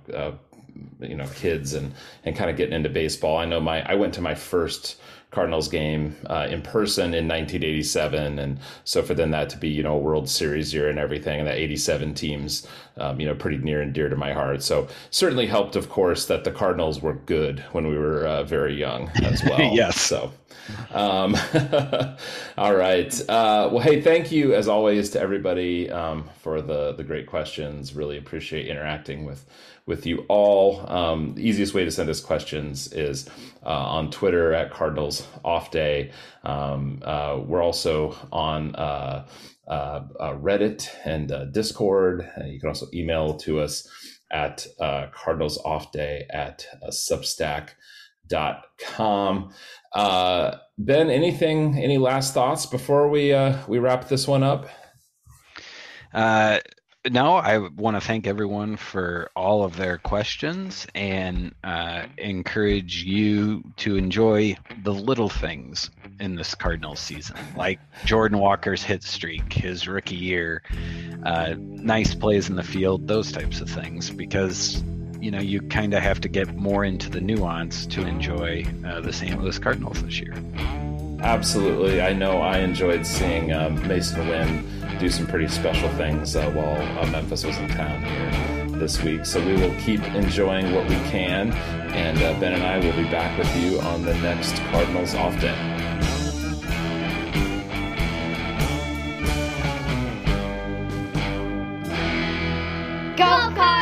you 1.01 1.17
know 1.17 1.27
kids 1.35 1.75
and 1.75 1.93
and 2.25 2.37
kind 2.37 2.51
of 2.51 2.57
getting 2.57 2.75
into 2.75 2.89
baseball. 2.89 3.39
I 3.39 3.45
know 3.45 3.61
my 3.61 3.83
I 3.91 3.95
went 3.95 4.15
to 4.15 4.21
my 4.21 4.35
first 4.35 4.97
Cardinals 5.33 5.67
game 5.67 6.15
uh, 6.29 6.47
in 6.51 6.61
person 6.61 7.15
in 7.15 7.27
1987, 7.27 8.39
and 8.39 8.61
so 8.85 9.03
for 9.03 9.15
then 9.15 9.31
that 9.31 9.49
to 9.51 9.57
be 9.57 9.69
you 9.69 9.83
know 9.83 9.95
a 9.95 9.99
World 9.99 10.29
Series 10.29 10.73
year 10.75 10.91
and 10.91 10.99
everything, 10.99 11.41
and 11.41 11.49
that 11.49 11.57
87 11.57 12.15
teams, 12.15 12.67
um, 12.99 13.19
you 13.19 13.27
know, 13.27 13.35
pretty 13.35 13.57
near 13.57 13.81
and 13.81 13.95
dear 13.95 14.11
to 14.11 14.17
my 14.17 14.33
heart. 14.33 14.63
So 14.63 14.89
certainly 15.11 15.47
helped, 15.47 15.75
of 15.75 15.89
course, 15.89 16.27
that 16.27 16.45
the 16.45 16.53
Cardinals 16.53 17.01
were 17.01 17.15
good 17.15 17.61
when 17.73 17.89
we 17.89 17.97
were 17.97 18.27
uh, 18.27 18.43
very 18.45 18.75
young 18.79 19.09
as 19.23 19.43
well. 19.49 19.75
yes. 19.75 20.01
So. 20.01 20.33
Um, 20.93 21.35
all 22.57 22.75
right. 22.75 23.13
Uh, 23.29 23.69
well, 23.73 23.81
hey, 23.81 24.01
thank 24.01 24.31
you 24.31 24.55
as 24.55 24.69
always 24.69 25.11
to 25.11 25.21
everybody 25.21 25.91
um, 25.91 26.29
for 26.41 26.63
the 26.63 26.93
the 26.93 27.03
great 27.03 27.27
questions. 27.27 27.95
Really 27.95 28.19
appreciate 28.19 28.69
interacting 28.69 29.25
with 29.25 29.45
with 29.87 30.07
you 30.07 30.25
all. 30.29 30.89
Um, 30.91 31.35
the 31.35 31.47
easiest 31.47 31.75
way 31.75 31.85
to 31.85 31.91
send 31.91 32.09
us 32.09 32.21
questions 32.21 32.93
is 32.93 33.29
uh, 33.65 33.69
on 33.69 34.11
Twitter 34.11 34.55
at 34.55 34.71
Cardinals 34.71 35.27
Off 35.45 35.71
Day. 35.71 36.13
Um, 36.45 37.03
uh, 37.05 37.41
we're 37.45 37.63
also 37.63 38.17
on 38.33 38.75
uh, 38.75 39.27
uh, 39.69 40.01
uh 40.19 40.33
Reddit 40.35 40.89
and 41.05 41.31
uh, 41.31 41.45
Discord. 41.47 42.29
you 42.47 42.61
can 42.61 42.69
also 42.69 42.87
email 42.95 43.35
to 43.39 43.61
us 43.61 43.89
at 44.31 44.67
Cardinals 45.13 45.59
Off 45.59 45.93
Day 45.93 46.27
at 46.31 46.67
Substack.com. 46.89 47.75
ben, 50.79 51.11
anything, 51.11 51.79
any 51.79 51.99
last 51.99 52.33
thoughts 52.35 52.65
before 52.67 53.09
we 53.09 53.35
we 53.69 53.79
wrap 53.79 54.09
this 54.09 54.27
one 54.27 54.43
up? 54.43 54.67
No, 57.11 57.35
I 57.35 57.59
want 57.59 57.97
to 57.97 58.01
thank 58.01 58.29
everyone 58.29 58.77
for 58.77 59.31
all 59.35 59.65
of 59.65 59.77
their 59.77 59.99
questions 59.99 60.87
and 60.95 61.53
uh, 61.65 62.05
encourage 62.17 63.03
you 63.03 63.65
to 63.79 63.97
enjoy 63.97 64.57
the 64.85 64.95
little 64.95 65.29
things 65.29 65.91
in 66.21 66.37
this 66.37 66.55
Cardinals 66.55 67.01
season, 67.01 67.37
like 67.57 67.81
Jordan 68.05 68.39
Walker's 68.39 68.85
hit 68.85 69.03
streak, 69.03 69.53
his 69.53 69.89
rookie 69.89 70.15
year, 70.15 70.63
uh, 71.25 71.55
nice 71.59 72.15
plays 72.15 72.49
in 72.49 72.55
the 72.55 72.63
field, 72.63 73.09
those 73.09 73.33
types 73.33 73.61
of 73.61 73.69
things, 73.69 74.11
because 74.11 74.83
you 75.21 75.33
know 75.33 75.41
you 75.41 75.61
kind 75.63 75.95
of 75.95 76.03
have 76.03 76.21
to 76.21 76.29
get 76.29 76.55
more 76.55 76.85
into 76.85 77.11
the 77.11 77.21
nuance 77.21 77.85
to 77.87 78.07
enjoy 78.07 78.65
uh, 78.87 79.01
the 79.01 79.13
St. 79.13 79.41
Louis 79.41 79.59
Cardinals 79.59 80.03
this 80.03 80.21
year. 80.21 80.35
Absolutely, 81.23 82.03
I 82.03 82.13
know 82.13 82.39
I 82.39 82.59
enjoyed 82.59 83.07
seeing 83.07 83.53
um, 83.53 83.79
Masyn 83.79 84.29
Winn 84.29 84.99
do 84.99 85.09
some 85.09 85.27
pretty 85.27 85.49
special 85.49 85.89
things 85.91 86.37
uh, 86.37 86.51
while 86.51 86.81
uh, 86.99 87.07
Memphis 87.11 87.45
was 87.45 87.57
in 87.59 87.69
town 87.69 88.03
here 88.03 88.79
this 88.79 89.03
week. 89.03 89.25
So 89.25 89.45
we 89.45 89.55
will 89.55 89.75
keep 89.81 90.03
enjoying 90.15 90.75
what 90.75 90.89
we 90.89 90.97
can, 91.11 91.53
and 91.93 92.19
uh, 92.19 92.39
Ben 92.41 92.55
and 92.55 92.63
I 92.63 92.79
will 92.79 92.97
be 92.97 93.09
back 93.11 93.39
with 93.39 93.57
you 93.57 93.81
on 93.81 94.05
the 94.05 94.15
next 94.15 94.57
Cardinals 94.71 95.15
off 95.15 95.41
day. 95.41 95.57
Go 103.17 103.55
Cardinals! 103.55 103.82